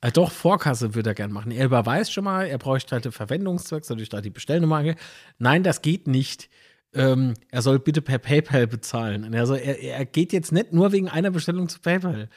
Äh, 0.00 0.12
doch, 0.12 0.30
Vorkasse 0.30 0.94
würde 0.94 1.10
er 1.10 1.14
gern 1.14 1.32
machen. 1.32 1.50
Er 1.52 1.66
überweist 1.66 2.12
schon 2.12 2.24
mal, 2.24 2.46
er 2.46 2.58
bräuchte 2.58 2.92
halt 2.92 3.04
den 3.04 3.12
Verwendungszweck, 3.12 3.84
soll 3.84 4.00
ich 4.00 4.08
da 4.08 4.20
die 4.20 4.30
Bestellnummer 4.30 4.76
angeben? 4.76 4.98
Nein, 5.38 5.62
das 5.62 5.82
geht 5.82 6.06
nicht. 6.06 6.48
Ähm, 6.94 7.34
er 7.50 7.62
soll 7.62 7.78
bitte 7.78 8.02
per 8.02 8.18
PayPal 8.18 8.66
bezahlen. 8.66 9.24
Und 9.24 9.34
er, 9.34 9.46
soll, 9.46 9.58
er, 9.58 9.80
er 9.80 10.04
geht 10.06 10.32
jetzt 10.32 10.52
nicht 10.52 10.72
nur 10.72 10.92
wegen 10.92 11.08
einer 11.08 11.30
Bestellung 11.30 11.68
zu 11.68 11.80
PayPal. 11.80 12.28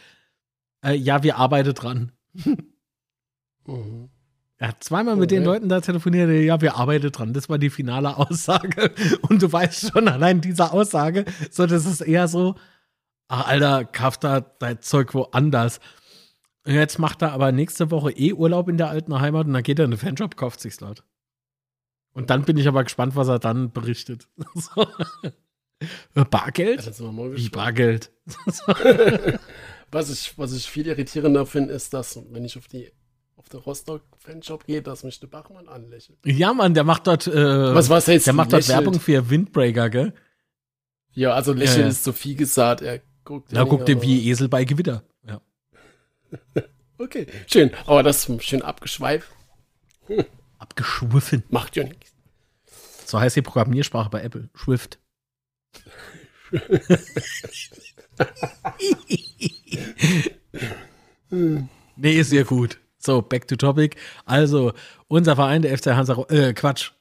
Äh, 0.84 0.96
ja, 0.96 1.24
wir 1.24 1.38
arbeiten 1.38 1.74
dran. 1.74 2.12
Mhm. 3.68 4.10
Er 4.58 4.70
hat 4.70 4.84
zweimal 4.84 5.16
mit 5.16 5.32
den. 5.32 5.46
Leuten 5.46 5.70
da 5.70 5.80
telefoniert, 5.80 6.30
ja, 6.30 6.60
wir 6.60 6.76
arbeiten 6.76 7.12
dran. 7.12 7.34
Das 7.34 7.48
war 7.48 7.58
die 7.58 7.70
finale 7.70 8.18
Aussage. 8.18 8.92
Und 9.30 9.42
du 9.42 9.52
weißt 9.52 9.92
schon, 9.92 10.08
allein 10.08 10.42
diese 10.42 10.74
Aussage, 10.74 11.24
so, 11.50 11.66
das 11.66 11.86
ist 11.86 12.02
eher 12.02 12.28
so, 12.28 12.56
ach, 13.30 13.48
Alter, 13.48 13.86
kauf 13.86 14.18
da 14.18 14.42
dein 14.42 14.82
Zeug 14.82 15.14
woanders. 15.14 15.80
Jetzt 16.70 17.00
macht 17.00 17.22
er 17.22 17.32
aber 17.32 17.52
nächste 17.52 17.90
Woche 17.90 18.12
eh 18.12 18.34
Urlaub 18.34 18.70
in 18.70 18.78
der 18.78 18.90
alten 18.90 19.20
Heimat 19.20 19.48
und 19.48 19.54
dann 19.54 19.64
geht 19.64 19.80
er 19.80 19.86
in 19.86 19.92
den 19.92 19.98
Fanshop, 19.98 20.38
kauft 20.38 20.60
sich's 20.60 20.78
dort. 20.78 21.04
Und 22.14 22.30
dann 22.30 22.44
bin 22.44 22.58
ich 22.58 22.68
aber 22.68 22.84
gespannt, 22.84 23.16
was 23.16 23.28
er 23.28 23.40
dann 23.40 23.72
berichtet. 23.72 24.28
So. 24.56 24.88
Bargeld? 26.26 26.86
Wie. 27.38 27.50
Bargeld? 27.50 28.12
Was 29.92 30.12
ich, 30.12 30.38
was 30.38 30.54
ich 30.54 30.70
viel 30.70 30.86
irritierender 30.86 31.46
finde, 31.48 31.74
ist, 31.74 31.94
dass, 31.96 32.22
wenn 32.32 32.46
ich 32.46 32.58
auf 32.58 32.68
die 32.68 32.92
auf 33.38 33.48
den 33.50 33.62
Rostock-Fanshop 33.62 34.66
gehe, 34.66 34.82
dass 34.82 35.04
mich 35.04 35.20
der 35.20 35.28
Bachmann 35.28 35.68
anlächelt. 35.68 36.20
Ja, 36.26 36.54
Mann, 36.54 36.74
der 36.74 36.84
macht 36.84 37.08
dort, 37.08 37.26
äh, 37.26 37.74
Was, 37.74 37.90
was 37.90 38.08
heißt 38.08 38.28
der 38.28 38.34
macht 38.34 38.52
dort 38.52 38.68
lächelt? 38.68 38.86
Werbung 38.86 39.00
für 39.00 39.30
Windbreaker, 39.30 39.90
gell? 39.90 40.14
Ja, 41.14 41.34
also 41.34 41.54
lächeln 41.54 41.78
Ja, 41.78 41.84
ja. 41.86 41.88
ist 41.88 42.04
zu 42.04 42.14
viel 42.14 42.36
gesagt. 42.36 42.82
Er 42.82 43.02
guckt 43.24 43.56
Da 43.56 43.64
guckt 43.64 43.88
er 43.88 44.02
wie 44.02 44.30
Esel 44.30 44.50
bei 44.50 44.66
Gewitter. 44.66 45.04
Ja. 45.26 45.42
Okay, 47.02 47.28
schön. 47.48 47.72
Aber 47.86 48.04
das 48.04 48.28
ist 48.28 48.44
schön 48.44 48.62
abgeschweift. 48.62 49.32
Abgeschwiffen. 50.58 51.44
Macht 51.50 51.78
ja 51.78 51.86
nichts. 51.86 52.12
So 53.06 53.18
heißt 53.20 53.38
die 53.38 53.42
Programmiersprache 53.42 54.10
bei 54.10 54.22
Apple. 54.22 54.50
Swift. 54.58 55.00
nee, 61.96 62.20
ist 62.20 62.32
sehr 62.32 62.44
gut. 62.44 62.80
So, 62.98 63.22
back 63.22 63.48
to 63.48 63.56
topic. 63.56 63.96
Also, 64.26 64.74
unser 65.08 65.38
Verein, 65.38 65.62
der 65.62 65.78
FC 65.78 65.88
Hansa, 65.88 66.22
äh, 66.30 66.54
Quatsch. 66.54 66.92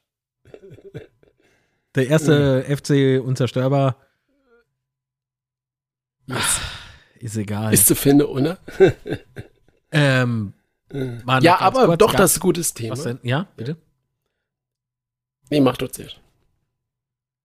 Der 1.97 2.07
erste 2.07 2.63
FC 2.65 3.21
unzerstörbar. 3.21 3.97
Yes. 6.27 6.61
Ist 7.21 7.37
egal. 7.37 7.73
Ist 7.75 7.87
zu 7.87 7.95
finden, 7.95 8.27
oder? 8.27 8.59
ähm, 9.93 10.53
Mann, 11.25 11.43
ja, 11.43 11.61
aber 11.61 11.87
kurz, 11.87 11.99
doch, 11.99 12.15
das 12.15 12.33
ist 12.33 12.37
ein 12.39 12.41
gutes 12.41 12.75
Thema. 12.75 12.95
Denn? 12.97 13.19
Ja, 13.23 13.49
bitte? 13.57 13.77
Nee, 15.51 15.61
mach 15.61 15.77
doch 15.77 15.89
zuerst. 15.89 16.21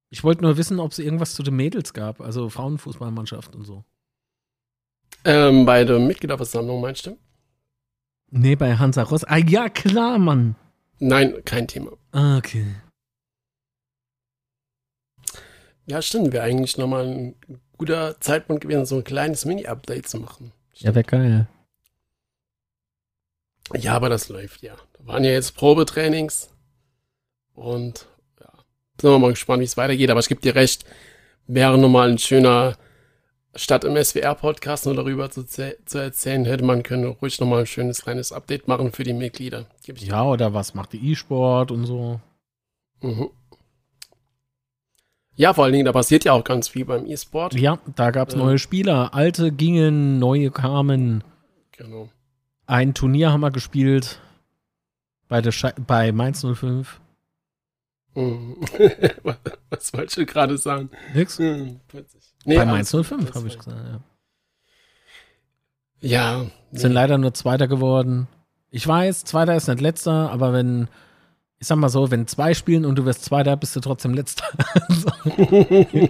Ich 0.10 0.24
wollte 0.24 0.44
nur 0.44 0.58
wissen, 0.58 0.80
ob 0.80 0.92
es 0.92 1.00
irgendwas 1.00 1.34
zu 1.34 1.44
den 1.44 1.56
Mädels 1.56 1.94
gab, 1.94 2.22
also 2.22 2.50
Frauenfußballmannschaft 2.50 3.56
und 3.56 3.64
so. 3.64 3.84
Ähm, 5.26 5.66
bei 5.66 5.84
der 5.86 6.00
Mitgliederversammlung 6.00 6.82
meinst 6.82 7.06
du? 7.08 7.18
Nee, 8.30 8.56
bei 8.56 8.76
Hansa 8.76 9.04
Ross. 9.04 9.24
Ah, 9.24 9.38
ja, 9.38 9.70
klar, 9.70 10.18
Mann. 10.20 10.56
Nein, 11.00 11.44
kein 11.46 11.68
Thema. 11.68 11.92
Ah, 12.12 12.38
Okay. 12.38 12.66
Ja, 15.86 16.02
stimmt. 16.02 16.32
Wäre 16.32 16.44
eigentlich 16.46 16.78
nochmal 16.78 17.06
ein 17.06 17.36
guter 17.84 18.18
Zeitpunkt 18.22 18.62
gewesen, 18.62 18.86
so 18.86 18.96
ein 18.96 19.04
kleines 19.04 19.44
Mini-Update 19.44 20.08
zu 20.08 20.18
machen. 20.18 20.54
Ja, 20.76 20.96
wäre 20.96 21.04
geil. 21.04 21.48
Ja, 23.76 23.94
aber 23.96 24.08
das 24.08 24.30
läuft 24.30 24.62
ja. 24.62 24.76
Da 24.94 25.08
waren 25.08 25.26
ja 25.26 25.32
jetzt 25.32 25.58
Probetrainings 25.58 26.50
und 27.56 28.08
ja, 28.40 28.48
sind 29.02 29.12
wir 29.12 29.20
mal 29.20 29.32
gespannt, 29.32 29.60
wie 29.60 29.66
es 29.66 29.76
weitergeht. 29.76 30.10
Aber 30.10 30.22
ich 30.22 30.30
gebe 30.30 30.40
dir 30.40 30.56
recht, 30.56 30.86
wäre 31.46 31.78
nochmal 31.78 32.10
ein 32.10 32.20
schöner, 32.20 32.78
statt 33.54 33.84
im 33.84 34.02
SWR-Podcast 34.02 34.86
nur 34.86 34.96
darüber 34.96 35.30
zu, 35.30 35.44
zu 35.46 35.98
erzählen, 35.98 36.46
hätte 36.46 36.64
man 36.64 36.84
können 36.84 37.04
ruhig 37.04 37.38
nochmal 37.42 37.62
ein 37.62 37.68
schönes 37.68 38.04
kleines 38.04 38.32
Update 38.32 38.70
machen 38.70 38.94
für 38.94 39.04
die 39.04 39.14
Mitglieder. 39.14 39.66
Dir. 39.86 39.96
Ja, 39.96 40.24
oder 40.24 40.54
was 40.54 40.74
macht 40.74 40.94
die 40.94 41.12
E-Sport 41.12 41.72
und 41.72 41.86
so? 41.86 42.22
Mhm. 43.02 43.30
Ja, 45.36 45.54
vor 45.54 45.64
allen 45.64 45.74
Dingen, 45.74 45.86
da 45.86 45.92
passiert 45.92 46.24
ja 46.26 46.34
auch 46.34 46.44
ganz 46.44 46.68
viel 46.68 46.86
beim 46.86 47.06
E-Sport. 47.08 47.56
Ja, 47.56 47.80
da 47.96 48.12
gab 48.12 48.30
es 48.30 48.36
Ähm. 48.36 48.42
neue 48.42 48.60
Spieler. 48.60 49.14
Alte 49.14 49.52
gingen, 49.52 50.20
neue 50.20 50.52
kamen. 50.52 51.24
Genau. 51.72 52.10
Ein 52.68 52.94
Turnier 52.94 53.32
haben 53.32 53.42
wir 53.42 53.52
gespielt 53.52 54.20
bei, 55.28 55.42
der 55.42 55.52
Sche 55.52 55.74
bei 55.88 56.12
Mainz 56.12 56.46
05. 56.46 57.00
Mhm. 58.16 58.58
Was- 59.70 59.92
wolltest 59.94 60.18
du 60.18 60.26
gerade 60.26 60.58
sagen? 60.58 60.90
Nix? 61.16 61.40
Hm. 61.40 61.80
Nee, 62.46 62.58
bei 62.58 62.66
Mainz 62.66 62.92
gut, 62.92 63.06
05, 63.06 63.26
das 63.26 63.36
habe 63.36 63.48
ich 63.48 63.58
gesagt. 63.58 63.78
Ja. 63.86 64.00
Ja. 66.02 66.46
Sind 66.72 66.90
nee. 66.92 66.96
leider 66.96 67.18
nur 67.18 67.34
Zweiter 67.34 67.68
geworden. 67.68 68.28
Ich 68.70 68.88
weiß, 68.88 69.24
Zweiter 69.24 69.56
ist 69.56 69.68
nicht 69.68 69.82
Letzter, 69.82 70.30
aber 70.32 70.54
wenn, 70.54 70.90
ich 71.64 71.68
sag 71.68 71.78
mal 71.78 71.88
so, 71.88 72.12
wenn 72.12 72.28
zwei 72.28 72.54
spielen 72.54 72.84
und 72.84 72.98
du 72.98 73.06
wirst 73.06 73.24
Zweiter, 73.24 73.56
bist 73.56 73.74
du 73.74 73.80
trotzdem 73.80 74.14
Letzter. 74.14 74.44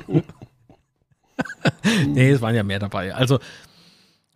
nee, 2.08 2.32
es 2.32 2.42
waren 2.42 2.56
ja 2.56 2.64
mehr 2.64 2.80
dabei. 2.80 3.14
Also, 3.14 3.38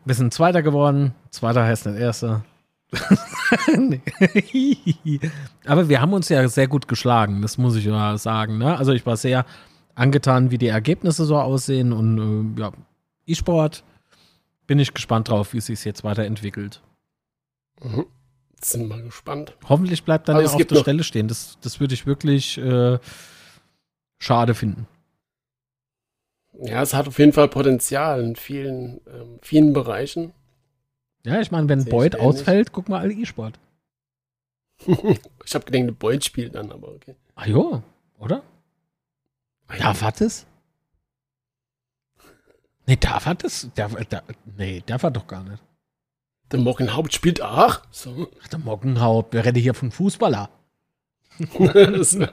wir 0.06 0.14
sind 0.14 0.32
Zweiter 0.32 0.62
geworden. 0.62 1.16
Zweiter 1.32 1.64
heißt 1.64 1.88
nicht 1.88 2.00
Erster. 2.00 2.46
Aber 5.66 5.90
wir 5.90 6.02
haben 6.02 6.14
uns 6.14 6.30
ja 6.30 6.48
sehr 6.48 6.68
gut 6.68 6.88
geschlagen, 6.88 7.42
das 7.42 7.58
muss 7.58 7.76
ich 7.76 7.86
ja 7.86 8.16
sagen. 8.20 8.60
Ne? 8.60 8.78
Also, 8.78 8.92
ich 8.92 9.08
war 9.08 9.18
sehr 9.18 9.44
angetan, 9.96 10.52
wie 10.52 10.60
die 10.60 10.68
Ergebnisse 10.68 11.26
so 11.26 11.40
aussehen 11.40 11.94
und 11.94 12.58
äh, 12.58 12.62
ja, 12.62 12.72
E-Sport 13.26 13.84
bin 14.68 14.78
ich 14.78 14.94
gespannt 14.94 15.30
drauf, 15.30 15.54
wie 15.54 15.58
es 15.58 15.66
sich 15.66 15.84
jetzt 15.84 16.04
weiterentwickelt. 16.04 16.84
Mhm. 17.82 18.06
Sind 18.64 18.88
mal 18.88 19.02
gespannt. 19.02 19.56
Hoffentlich 19.70 20.04
bleibt 20.04 20.28
dann 20.28 20.38
ja 20.38 20.44
es 20.44 20.54
auf 20.54 20.66
der 20.66 20.78
Stelle 20.78 21.04
stehen. 21.04 21.28
Das, 21.28 21.58
das 21.62 21.80
würde 21.80 21.94
ich 21.94 22.06
wirklich 22.06 22.58
äh, 22.58 22.98
schade 24.18 24.56
finden. 24.56 24.88
Ja, 26.60 26.82
es 26.82 26.94
hat 26.94 27.08
auf 27.08 27.20
jeden 27.20 27.34
Fall 27.34 27.50
Potenzial 27.50 28.24
in 28.24 28.36
vielen, 28.36 29.00
ähm, 29.08 29.40
vielen 29.42 29.74
Bereichen. 29.74 30.34
Ja, 31.24 31.40
ich 31.40 31.52
meine, 31.52 31.70
wenn 31.70 31.82
Sehe 31.82 31.92
Boyd 31.92 32.20
ausfällt, 32.20 32.72
guck 32.72 32.90
mal 32.90 33.00
alle 33.00 33.14
E-Sport. 33.14 33.60
ich 34.88 35.56
habe 35.56 35.66
gedacht, 35.66 36.00
Boyd 36.00 36.24
spielt 36.26 36.56
dann, 36.56 36.72
aber 36.72 36.90
okay. 36.90 37.16
Ah 37.36 37.46
jo, 37.46 37.84
oder? 38.18 38.44
Darf 39.68 40.02
hat 40.02 40.22
es? 40.22 40.46
Nee, 42.88 42.96
darf 42.96 43.26
hat 43.26 43.44
es? 43.44 43.70
Darf, 43.76 43.96
da, 44.10 44.24
nee, 44.58 44.82
darf 44.86 45.04
er 45.04 45.12
doch 45.12 45.28
gar 45.28 45.44
nicht. 45.44 45.62
Der 46.52 46.60
Morgenhaupt 46.60 47.14
spielt 47.14 47.42
auch. 47.42 47.82
So. 47.92 48.30
Ach, 48.42 48.48
der 48.48 48.60
Mockenhaupt, 48.60 49.34
wir 49.34 49.44
reden 49.44 49.60
hier 49.62 49.74
von 49.74 49.92
Fußballer. 49.92 50.50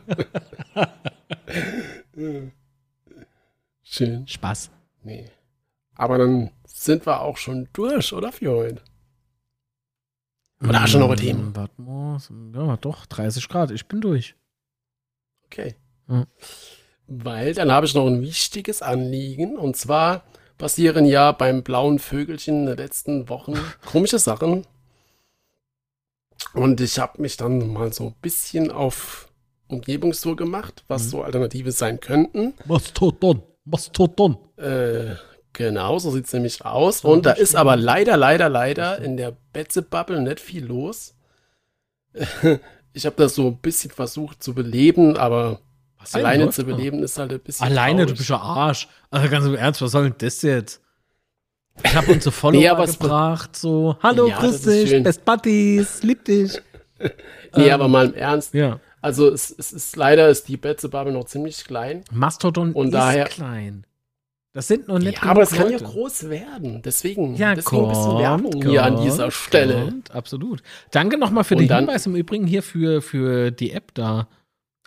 Schön. 3.82 4.26
Spaß. 4.26 4.70
Nee. 5.02 5.30
Aber 5.96 6.18
dann 6.18 6.50
sind 6.64 7.06
wir 7.06 7.20
auch 7.20 7.36
schon 7.36 7.68
durch, 7.72 8.12
oder 8.12 8.32
für 8.32 8.50
heute? 8.50 8.82
Oder 10.62 10.82
hast 10.82 10.94
du 10.94 10.98
noch 10.98 11.10
ein 11.10 11.16
Thema? 11.16 11.42
Mm, 11.42 11.56
Warte 11.56 11.82
mal. 11.82 12.18
Ja, 12.54 12.76
doch, 12.78 13.06
30 13.06 13.48
Grad. 13.48 13.70
Ich 13.70 13.86
bin 13.86 14.00
durch. 14.00 14.34
Okay. 15.46 15.74
Mhm. 16.06 16.26
Weil 17.06 17.52
dann 17.54 17.70
habe 17.70 17.86
ich 17.86 17.94
noch 17.94 18.06
ein 18.06 18.22
wichtiges 18.22 18.80
Anliegen. 18.80 19.58
Und 19.58 19.76
zwar 19.76 20.24
passieren 20.58 21.04
ja 21.06 21.32
beim 21.32 21.62
blauen 21.62 21.98
Vögelchen 21.98 22.60
in 22.60 22.66
den 22.66 22.76
letzten 22.76 23.28
Wochen 23.28 23.54
komische 23.86 24.18
Sachen. 24.18 24.66
Und 26.52 26.80
ich 26.80 26.98
habe 26.98 27.20
mich 27.20 27.36
dann 27.36 27.72
mal 27.72 27.92
so 27.92 28.08
ein 28.08 28.14
bisschen 28.20 28.70
auf 28.70 29.28
Umgebungstour 29.68 30.36
gemacht, 30.36 30.84
was 30.88 31.04
Mhm. 31.04 31.08
so 31.08 31.22
Alternative 31.22 31.72
sein 31.72 32.00
könnten. 32.00 32.54
Mastodon. 32.66 33.42
Mastodon. 33.64 34.36
Äh, 34.56 35.14
genau, 35.52 35.98
so 35.98 36.10
sieht 36.10 36.26
es 36.26 36.32
nämlich 36.32 36.64
aus. 36.64 37.02
Und 37.02 37.24
da 37.26 37.32
ist 37.32 37.56
aber 37.56 37.76
leider, 37.76 38.16
leider, 38.16 38.48
leider 38.48 38.98
in 38.98 39.16
der 39.16 39.34
Betze-Bubble 39.52 40.20
nicht 40.22 40.40
viel 40.40 40.64
los. 40.64 41.14
Ich 42.96 43.06
habe 43.06 43.16
das 43.16 43.34
so 43.34 43.48
ein 43.48 43.56
bisschen 43.56 43.90
versucht 43.90 44.40
zu 44.40 44.54
beleben, 44.54 45.16
aber 45.16 45.58
Was 46.04 46.14
alleine 46.14 46.50
zu 46.50 46.62
doch. 46.64 46.76
beleben 46.76 47.02
ist 47.02 47.18
halt 47.18 47.32
ein 47.32 47.40
bisschen. 47.40 47.66
Alleine, 47.66 48.00
du 48.00 48.06
traurig. 48.06 48.18
bist 48.18 48.30
ja 48.30 48.38
Arsch. 48.38 48.88
Also 49.10 49.28
ganz 49.28 49.46
im 49.46 49.54
Ernst, 49.56 49.82
was 49.82 49.90
soll 49.92 50.04
denn 50.04 50.14
das 50.18 50.42
jetzt? 50.42 50.80
Ich 51.82 51.94
habe 51.96 52.12
uns 52.12 52.22
so 52.24 52.30
Follower 52.30 52.60
Nee, 52.86 52.92
gebracht, 52.92 53.56
so, 53.56 53.96
hallo, 54.02 54.28
Ja, 54.28 54.38
grüß 54.38 54.62
dich. 54.62 55.02
Best 55.02 55.24
Buddies, 55.24 56.02
lieb 56.02 56.24
dich. 56.24 56.60
Nee, 57.56 57.66
Ähm, 57.68 57.72
aber 57.74 57.88
mal 57.88 58.06
im 58.06 58.14
Ernst. 58.14 58.54
Ja. 58.54 58.80
Also 59.02 59.28
es, 59.28 59.54
es 59.56 59.72
ist 59.72 59.94
leider 59.96 60.28
ist 60.28 60.48
die 60.48 60.56
Betze-Bubble 60.56 61.12
noch 61.12 61.24
ziemlich 61.26 61.64
klein. 61.64 62.02
Mastodon 62.10 62.72
Und 62.72 62.86
ist 62.86 62.94
daher- 62.94 63.26
klein. 63.26 63.84
Das 64.52 64.68
sind 64.68 64.86
noch 64.88 64.98
nicht 65.00 65.20
Ja, 65.22 65.30
aber 65.30 65.42
es 65.42 65.50
kann 65.50 65.70
ja 65.70 65.78
groß 65.78 66.30
werden. 66.30 66.80
Deswegen, 66.82 67.34
Ja, 67.34 67.54
deswegen 67.56 67.82
ein 67.84 67.88
bisschen 67.88 68.18
Werbung 68.18 68.62
hier 68.62 68.84
an 68.84 69.02
dieser 69.02 69.30
Stelle. 69.32 69.84
kommt, 69.86 70.10
absolut. 70.12 70.62
Danke 70.92 71.18
nochmal 71.18 71.42
für 71.44 71.54
Und 71.54 71.62
den 71.62 71.68
dann- 71.68 71.84
Hinweis 71.86 72.06
im 72.06 72.14
Übrigen 72.16 72.46
hier 72.46 72.62
für, 72.62 73.02
für 73.02 73.50
die 73.50 73.72
App 73.72 73.92
da. 73.94 74.28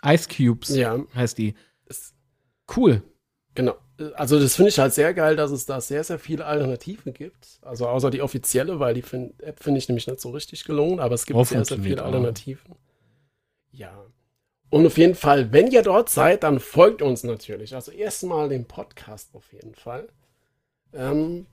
Ice 0.04 0.28
Cubes 0.28 0.68
Ja, 0.70 0.98
heißt 1.14 1.38
die. 1.38 1.54
es- 1.86 2.14
Cool. 2.76 3.02
genau. 3.54 3.76
Also 4.14 4.38
das 4.38 4.54
finde 4.54 4.68
ich 4.68 4.78
halt 4.78 4.94
sehr 4.94 5.12
geil, 5.12 5.34
dass 5.34 5.50
es 5.50 5.66
da 5.66 5.80
sehr, 5.80 6.04
sehr 6.04 6.20
viele 6.20 6.44
Alternativen 6.46 7.12
gibt. 7.12 7.58
Also 7.62 7.88
außer 7.88 8.10
die 8.10 8.22
offizielle, 8.22 8.78
weil 8.78 8.94
die 8.94 9.02
fin- 9.02 9.34
App 9.40 9.60
finde 9.62 9.78
ich 9.78 9.88
nämlich 9.88 10.06
nicht 10.06 10.20
so 10.20 10.30
richtig 10.30 10.62
gelungen, 10.64 11.00
aber 11.00 11.16
es 11.16 11.26
gibt 11.26 11.36
Oh, 11.36 11.42
sehr, 11.42 11.64
sehr 11.64 11.78
viele 11.78 12.02
auch. 12.02 12.06
Alternativen. 12.06 12.76
Ja. 13.72 14.04
Und 14.70 14.86
auf 14.86 14.98
jeden 14.98 15.14
Fall, 15.16 15.50
wenn 15.52 15.68
ihr 15.72 15.82
dort 15.82 16.10
seid, 16.10 16.44
dann 16.44 16.60
folgt 16.60 17.02
uns 17.02 17.24
natürlich. 17.24 17.74
Also 17.74 17.90
erstmal 17.90 18.48
den 18.48 18.66
Podcast 18.66 19.34
auf 19.34 19.52
jeden 19.52 19.74
Fall. 19.74 20.08
Ähm, 20.92 21.46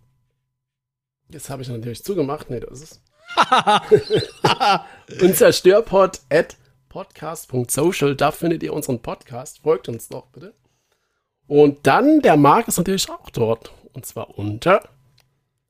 jetzt 1.30 1.50
habe 1.50 1.62
ich 1.64 1.70
natürlich 1.70 2.04
zugemacht. 2.04 2.50
Nee, 2.52 2.60
das 2.60 2.82
ist 2.82 3.02
unser 5.22 5.52
Störpod 5.54 6.20
at 6.30 6.56
podcast.social. 6.96 8.16
Da 8.16 8.32
findet 8.32 8.64
ihr 8.64 8.72
unseren 8.72 9.02
Podcast. 9.02 9.60
Folgt 9.60 9.90
uns 9.90 10.08
doch 10.08 10.28
bitte. 10.28 10.56
Und 11.46 11.86
dann, 11.86 12.22
der 12.22 12.38
Marc 12.38 12.70
ist 12.70 12.78
natürlich 12.78 13.10
auch 13.10 13.30
dort. 13.32 13.74
Und 13.92 14.06
zwar 14.06 14.40
unter. 14.40 14.88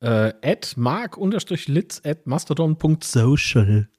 Äh, 0.01 0.33
at 0.43 0.77
mark-litz 0.77 2.01
at 2.05 2.27
mastodon.social. 2.27 3.89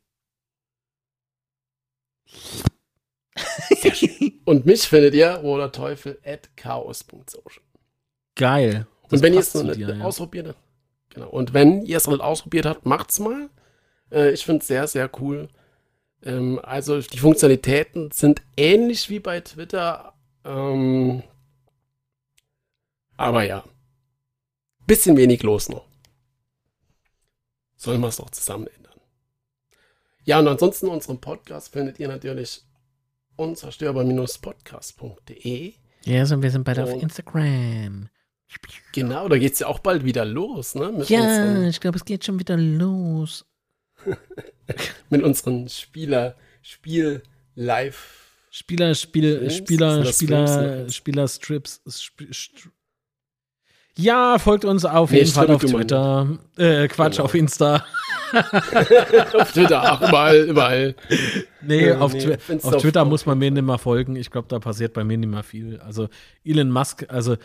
Und 4.45 4.65
mich 4.65 4.83
findet 4.83 5.15
ihr, 5.15 5.43
oder 5.43 5.73
Teufel, 5.73 6.21
at 6.25 6.57
chaos.social. 6.57 7.65
Geil. 8.37 8.87
Und 9.11 9.21
wenn 9.23 9.35
ihr 9.35 9.41
es 9.41 9.53
noch 9.53 9.65
nicht 9.65 9.81
dir, 9.81 9.97
ja. 9.97 10.05
ausprobiert 10.05 10.47
habt, 10.49 10.59
genau. 11.09 11.29
Und 11.31 11.53
wenn 11.55 11.83
ihr 11.83 11.97
es 11.97 12.07
noch 12.07 12.13
nicht 12.13 12.23
ausprobiert 12.23 12.67
habt, 12.67 12.87
macht's 12.87 13.19
mal. 13.19 13.51
Äh, 14.13 14.31
ich 14.31 14.45
finde 14.45 14.61
es 14.61 14.69
sehr, 14.69 14.87
sehr 14.87 15.11
cool. 15.21 15.49
Ähm, 16.27 16.61
also 16.63 17.01
die 17.01 17.19
Funktionalitäten 17.19 18.11
sind 18.11 18.43
ähnlich 18.57 19.09
wie 19.09 19.21
bei 19.21 19.41
Twitter. 19.41 20.13
Ähm, 20.45 21.23
aber 23.17 23.45
ja. 23.45 23.65
Bisschen 24.87 25.17
wenig 25.17 25.43
los 25.43 25.69
noch. 25.69 25.87
Sollen 27.77 28.01
wir 28.01 28.09
es 28.09 28.17
doch 28.17 28.31
zusammen 28.31 28.67
ändern. 28.67 28.83
Ja, 30.25 30.41
und 30.41 30.49
ansonsten 30.49 30.89
unseren 30.89 31.21
Podcast 31.21 31.73
findet 31.73 32.01
ihr 32.01 32.09
natürlich 32.09 32.63
unzerstörbar-podcast.de. 33.37 35.75
Ja, 36.05 36.27
so, 36.27 36.43
wir 36.43 36.51
sind 36.51 36.65
beide 36.65 36.85
auf 36.85 36.93
Und- 36.93 37.03
Instagram. 37.03 38.09
Genau, 38.93 39.29
da 39.29 39.39
geht's 39.39 39.59
ja 39.59 39.67
auch 39.67 39.81
bald 39.81 40.05
wieder 40.05 40.25
los, 40.25 40.77
ne? 40.77 40.93
Mit 40.93 41.09
Ja, 41.09 41.67
ich 41.67 41.81
glaube, 41.81 41.97
es 41.99 42.05
geht 42.05 42.25
schon 42.25 42.39
wieder 42.39 42.57
los. 42.57 43.45
Mit 45.11 45.23
unseren 45.23 45.69
Spieler, 45.69 46.35
Spiel, 46.63 47.23
Live. 47.55 48.23
Spieler, 48.51 48.95
Spiel? 48.95 49.51
Spieler, 49.51 50.05
Spieler, 50.05 50.47
Streams? 50.47 50.95
Spieler, 50.95 51.29
Strips. 51.29 51.81
Ja, 53.99 54.39
folgt 54.39 54.65
uns 54.65 54.85
auf 54.85 55.11
jeden 55.11 55.31
Fall 55.31 55.51
auf 55.51 55.61
Strippe 55.63 55.79
Twitter. 55.79 56.39
Äh, 56.57 56.89
Quatsch, 56.89 57.15
Genau. 57.17 57.25
auf 57.25 57.35
Insta. 57.35 57.85
auf 59.35 59.53
Twitter, 59.53 59.83
ach, 59.83 60.09
überall, 60.09 60.37
überall. 60.49 60.95
Nee, 61.63 61.93
auf, 61.93 62.15
auf 62.15 62.65
auf- 62.65 62.83
Twitter 62.83 63.03
auf 63.03 63.09
muss 63.09 63.25
man 63.25 63.39
mir 63.39 63.51
nicht 63.51 63.63
mehr 63.63 63.79
folgen. 63.79 64.17
Ich 64.17 64.31
glaube, 64.31 64.49
da 64.49 64.59
passiert 64.59 64.93
bei 64.93 65.05
mir 65.05 65.17
nicht 65.17 65.29
mehr 65.31 65.43
viel. 65.43 65.79
Also 65.81 66.09
Elon 66.45 66.71
Musk, 66.71 67.07
also 67.09 67.37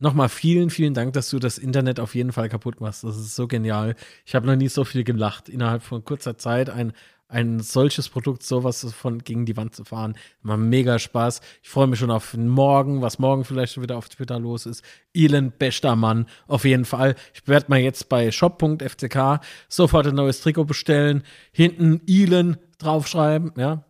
nochmal 0.00 0.28
vielen, 0.28 0.70
vielen 0.70 0.94
Dank, 0.94 1.12
dass 1.12 1.30
du 1.30 1.38
das 1.38 1.58
Internet 1.58 2.00
auf 2.00 2.14
jeden 2.14 2.32
Fall 2.32 2.48
kaputt 2.48 2.80
machst. 2.80 3.04
Das 3.04 3.16
ist 3.16 3.36
so 3.36 3.46
genial. 3.46 3.94
Ich 4.26 4.34
habe 4.34 4.46
noch 4.46 4.56
nie 4.56 4.68
so 4.68 4.84
viel 4.84 5.04
gelacht. 5.04 5.48
Innerhalb 5.48 5.82
von 5.82 6.04
kurzer 6.04 6.36
Zeit 6.36 6.70
ein, 6.70 6.92
ein 7.28 7.60
solches 7.60 8.08
Produkt, 8.08 8.42
sowas 8.42 8.92
von 8.92 9.18
gegen 9.20 9.46
die 9.46 9.56
Wand 9.56 9.74
zu 9.74 9.84
fahren. 9.84 10.16
Mal 10.42 10.56
mega 10.56 10.98
Spaß. 10.98 11.40
Ich 11.62 11.68
freue 11.68 11.86
mich 11.86 11.98
schon 11.98 12.10
auf 12.10 12.34
morgen, 12.34 13.02
was 13.02 13.18
morgen 13.18 13.44
vielleicht 13.44 13.74
schon 13.74 13.82
wieder 13.82 13.96
auf 13.96 14.08
Twitter 14.08 14.40
los 14.40 14.66
ist. 14.66 14.82
Elon, 15.14 15.52
bester 15.56 15.94
Mann, 15.96 16.26
auf 16.48 16.64
jeden 16.64 16.84
Fall. 16.84 17.14
Ich 17.34 17.46
werde 17.46 17.66
mal 17.68 17.78
jetzt 17.78 18.08
bei 18.08 18.32
shop.fck 18.32 19.40
sofort 19.68 20.06
ein 20.06 20.14
neues 20.14 20.40
Trikot 20.40 20.64
bestellen. 20.64 21.22
Hinten 21.52 22.00
Elon 22.08 22.56
draufschreiben, 22.78 23.52
ja. 23.56 23.84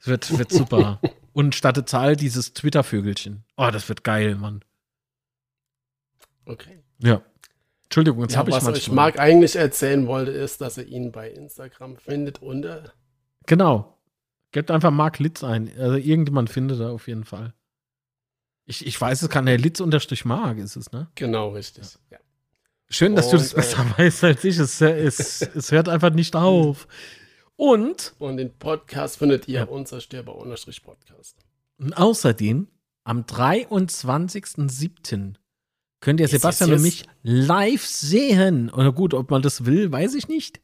Es 0.00 0.06
wird, 0.06 0.38
wird 0.38 0.52
super. 0.52 1.00
Und 1.32 1.54
statt 1.56 1.88
Zahl 1.88 2.14
dieses 2.14 2.52
Twitter-Vögelchen. 2.52 3.42
Oh, 3.56 3.70
das 3.72 3.88
wird 3.88 4.04
geil, 4.04 4.36
Mann. 4.36 4.60
Okay. 6.46 6.82
Ja. 6.98 7.22
Entschuldigung, 7.84 8.22
jetzt 8.22 8.32
Ja, 8.32 8.38
habe 8.38 8.50
ich 8.50 8.56
was 8.56 8.64
mal. 8.64 8.76
ich 8.76 8.90
Marc 8.90 9.18
eigentlich 9.20 9.56
erzählen 9.56 10.06
wollte, 10.06 10.30
ist, 10.32 10.60
dass 10.60 10.78
ihr 10.78 10.86
ihn 10.86 11.12
bei 11.12 11.30
Instagram 11.30 11.96
findet 11.96 12.42
unter. 12.42 12.92
Genau. 13.46 13.98
Gebt 14.52 14.70
einfach 14.70 14.90
Mark 14.90 15.18
Litz 15.18 15.42
ein. 15.44 15.70
Also 15.78 15.96
irgendjemand 15.96 16.48
findet 16.50 16.80
er 16.80 16.90
auf 16.92 17.08
jeden 17.08 17.24
Fall. 17.24 17.54
Ich, 18.66 18.86
ich 18.86 18.98
weiß, 19.00 19.22
es 19.22 19.28
kann 19.28 19.46
der 19.46 19.58
Litz 19.58 19.80
unterstrich 19.80 20.24
Mark 20.24 20.58
ist 20.58 20.76
es, 20.76 20.90
ne? 20.92 21.08
Genau, 21.14 21.50
richtig. 21.50 21.84
Ja. 22.10 22.18
Schön, 22.88 23.14
dass 23.16 23.30
du 23.30 23.36
das 23.36 23.52
Und, 23.52 23.58
äh, 23.58 23.62
besser 23.62 23.84
weißt 23.98 24.24
als 24.24 24.44
ich. 24.44 24.58
Es, 24.58 24.80
es, 24.80 25.42
es 25.54 25.70
hört 25.72 25.88
einfach 25.88 26.10
nicht 26.10 26.34
auf. 26.36 26.86
Und 27.56 28.14
Und 28.18 28.36
den 28.38 28.56
Podcast 28.58 29.18
findet 29.18 29.46
ihr 29.48 29.60
Ja. 29.60 29.64
unzerstörbar-podcast. 29.66 31.36
außerdem 31.94 32.68
am 33.04 33.20
23.07. 33.22 35.34
könnt 36.04 36.20
ihr 36.20 36.26
Yes, 36.26 36.42
Sebastian 36.42 36.70
yes, 36.70 36.78
und 36.78 36.82
mich 36.82 37.04
live 37.22 37.84
sehen. 37.84 38.70
Oder 38.70 38.92
gut, 38.92 39.14
ob 39.14 39.30
man 39.30 39.42
das 39.42 39.64
will, 39.64 39.90
weiß 39.90 40.14
ich 40.14 40.28
nicht. 40.28 40.60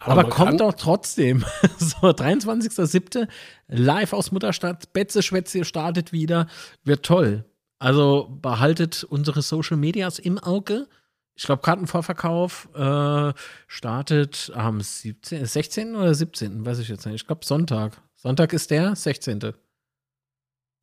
Aber, 0.00 0.22
man 0.22 0.30
kommt 0.30 0.60
doch 0.60 0.74
trotzdem. 0.74 1.44
so, 1.78 2.08
23.07. 2.08 3.28
live 3.68 4.12
aus 4.12 4.32
Mutterstadt. 4.32 4.92
Betze 4.92 5.22
Schwätze 5.22 5.64
startet 5.64 6.12
wieder. 6.12 6.48
Wird 6.82 7.04
toll. 7.04 7.44
Also 7.78 8.36
behaltet 8.42 9.04
unsere 9.04 9.42
Social 9.42 9.76
Medias 9.76 10.18
im 10.18 10.38
Auge. 10.38 10.88
Ich 11.34 11.44
glaube, 11.44 11.62
Kartenvorverkauf 11.62 12.68
äh, 12.74 13.32
startet 13.68 14.50
am 14.54 14.80
17, 14.80 15.46
16. 15.46 15.94
oder 15.94 16.14
17. 16.14 16.66
Weiß 16.66 16.80
ich 16.80 16.88
jetzt 16.88 17.06
nicht. 17.06 17.14
Ich 17.14 17.26
glaube, 17.26 17.44
Sonntag. 17.44 18.02
Sonntag 18.14 18.52
ist 18.52 18.70
der 18.72 18.96
16. 18.96 19.52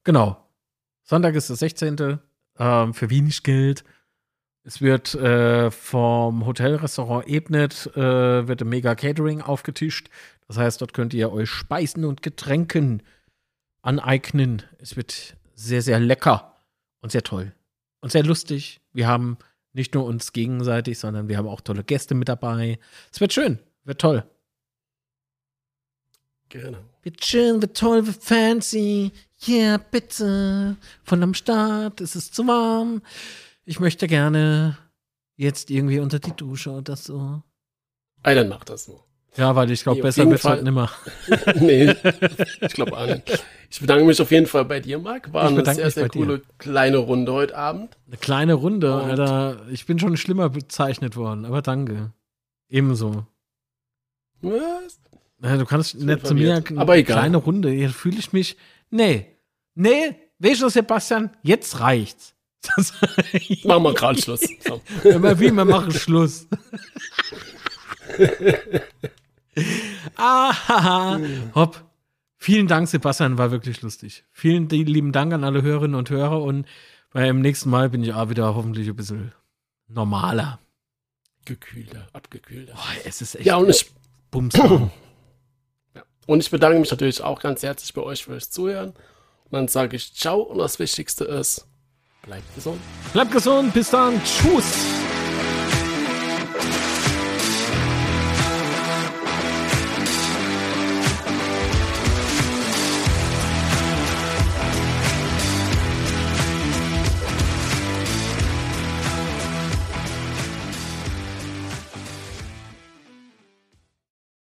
Genau. 0.05 0.45
Sonntag 1.03 1.35
ist 1.35 1.49
der 1.49 1.57
16. 1.57 2.19
Ähm, 2.59 2.93
für 2.93 3.09
wenig 3.09 3.43
Geld. 3.43 3.83
Es 4.63 4.81
wird 4.81 5.15
äh, 5.15 5.71
vom 5.71 6.45
Hotelrestaurant 6.45 7.27
Ebnet 7.27 7.87
äh, 7.95 8.47
wird 8.47 8.61
ein 8.61 8.69
mega 8.69 8.93
Catering 8.93 9.41
aufgetischt. 9.41 10.09
Das 10.47 10.57
heißt, 10.57 10.81
dort 10.81 10.93
könnt 10.93 11.13
ihr 11.13 11.31
euch 11.31 11.49
Speisen 11.49 12.05
und 12.05 12.21
Getränken 12.21 13.01
aneignen. 13.81 14.63
Es 14.77 14.97
wird 14.97 15.37
sehr, 15.55 15.81
sehr 15.81 15.99
lecker 15.99 16.57
und 17.01 17.11
sehr 17.11 17.23
toll 17.23 17.53
und 18.01 18.11
sehr 18.11 18.23
lustig. 18.23 18.81
Wir 18.91 19.07
haben 19.07 19.37
nicht 19.73 19.93
nur 19.93 20.05
uns 20.05 20.33
gegenseitig, 20.33 20.99
sondern 20.99 21.29
wir 21.29 21.37
haben 21.37 21.47
auch 21.47 21.61
tolle 21.61 21.83
Gäste 21.83 22.15
mit 22.15 22.27
dabei. 22.27 22.79
Es 23.11 23.21
wird 23.21 23.33
schön, 23.33 23.59
wird 23.85 24.01
toll. 24.01 24.23
Genau. 26.49 26.79
Wird 27.03 27.23
schön, 27.23 27.61
wird 27.61 27.77
toll, 27.77 28.05
wird 28.07 28.23
fancy. 28.23 29.11
Yeah, 29.47 29.77
bitte. 29.77 30.75
Von 31.03 31.23
am 31.23 31.33
Start, 31.33 32.01
es 32.01 32.15
ist 32.15 32.35
zu 32.35 32.45
warm. 32.47 33.01
Ich 33.65 33.79
möchte 33.79 34.07
gerne 34.07 34.77
jetzt 35.37 35.69
irgendwie 35.71 35.99
unter 35.99 36.19
die 36.19 36.33
Dusche 36.35 36.71
oder 36.71 36.95
so. 36.95 37.41
Ah, 38.23 38.33
dann 38.33 38.49
macht 38.49 38.69
das 38.69 38.87
nur. 38.87 39.05
Ja, 39.37 39.55
weil 39.55 39.69
ich 39.71 39.83
glaube, 39.83 39.99
Nee, 39.99 40.01
besser 40.03 40.29
wird's 40.29 40.43
halt 40.43 40.55
Fall. 40.57 40.63
nimmer. 40.63 40.89
nee, 41.61 41.95
ich 42.61 42.73
glaube 42.73 42.97
auch 42.97 43.05
nicht. 43.05 43.43
Ich 43.69 43.79
bedanke 43.79 44.03
mich 44.03 44.19
auf 44.21 44.31
jeden 44.31 44.47
Fall 44.47 44.65
bei 44.65 44.79
dir, 44.79 44.97
Marc. 44.99 45.31
War 45.31 45.43
Ich 45.43 45.47
eine 45.49 45.57
bedanke 45.57 45.75
sehr, 45.77 45.85
mich 45.85 45.93
sehr 45.93 46.03
bei 46.05 46.09
dir. 46.09 46.19
coole 46.19 46.41
kleine 46.57 46.97
Runde 46.97 47.31
heute 47.31 47.55
Abend. 47.55 47.95
Eine 48.07 48.17
kleine 48.17 48.53
Runde, 48.55 48.93
Und- 48.93 49.01
Alter. 49.03 49.65
Ich 49.71 49.85
bin 49.85 49.99
schon 49.99 50.17
schlimmer 50.17 50.49
bezeichnet 50.49 51.15
worden, 51.15 51.45
aber 51.45 51.61
danke. 51.61 52.11
Ebenso. 52.67 53.25
Was? 54.41 54.99
Du 55.41 55.65
kannst 55.65 55.95
nicht 55.95 56.27
zu 56.27 56.33
mir 56.33 56.55
eine 56.67 56.79
Aber 56.81 56.97
egal. 56.97 57.17
kleine 57.19 57.37
Runde. 57.37 57.69
Hier 57.69 57.91
fühle 57.91 58.17
ich 58.17 58.33
mich. 58.33 58.57
Nee. 58.89 59.37
Nee, 59.75 60.15
weißt 60.39 60.61
du, 60.61 60.69
Sebastian? 60.69 61.31
Jetzt 61.41 61.79
reicht's. 61.79 62.35
Machen 63.63 63.83
wir 63.83 63.93
gerade 63.93 64.21
Schluss. 64.21 64.41
So. 64.67 64.81
Immer 65.03 65.39
wie, 65.39 65.51
wir 65.51 65.65
machen 65.65 65.91
Schluss. 65.91 66.47
ah, 70.17 71.17
hopp. 71.55 71.85
Vielen 72.35 72.67
Dank, 72.67 72.87
Sebastian, 72.87 73.37
war 73.37 73.51
wirklich 73.51 73.81
lustig. 73.81 74.25
Vielen 74.31 74.69
lieben 74.69 75.11
Dank 75.11 75.33
an 75.33 75.43
alle 75.43 75.61
Hörerinnen 75.61 75.95
und 75.95 76.09
Hörer 76.09 76.41
und 76.41 76.65
beim 77.11 77.41
nächsten 77.41 77.69
Mal 77.69 77.89
bin 77.89 78.03
ich 78.03 78.13
auch 78.13 78.29
wieder 78.29 78.55
hoffentlich 78.55 78.87
ein 78.87 78.95
bisschen 78.95 79.33
normaler. 79.87 80.59
Gekühlter, 81.45 82.07
abgekühlter. 82.13 82.73
Boah, 82.73 82.83
es 83.05 83.21
ist 83.21 83.35
echt 83.35 83.45
Ja, 83.45 83.57
und 83.57 83.69
ich, 83.69 83.91
Bums. 84.31 84.55
Und 86.29 86.41
ich 86.41 86.51
bedanke 86.51 86.79
mich 86.79 86.91
natürlich 86.91 87.23
auch 87.23 87.39
ganz 87.39 87.63
herzlich 87.63 87.91
bei 87.93 88.03
euch 88.03 88.23
fürs 88.23 88.51
Zuhören. 88.51 88.89
Und 88.89 89.51
dann 89.51 89.67
sage 89.67 89.95
ich 89.95 90.13
Ciao 90.13 90.41
und 90.41 90.59
das 90.59 90.77
Wichtigste 90.77 91.25
ist, 91.25 91.65
Bleibt 92.21 92.53
gesund. 92.53 92.79
Bleibt 93.13 93.31
gesund, 93.31 93.73
bis 93.73 93.89
dann. 93.89 94.21
Tschüss. 94.23 95.18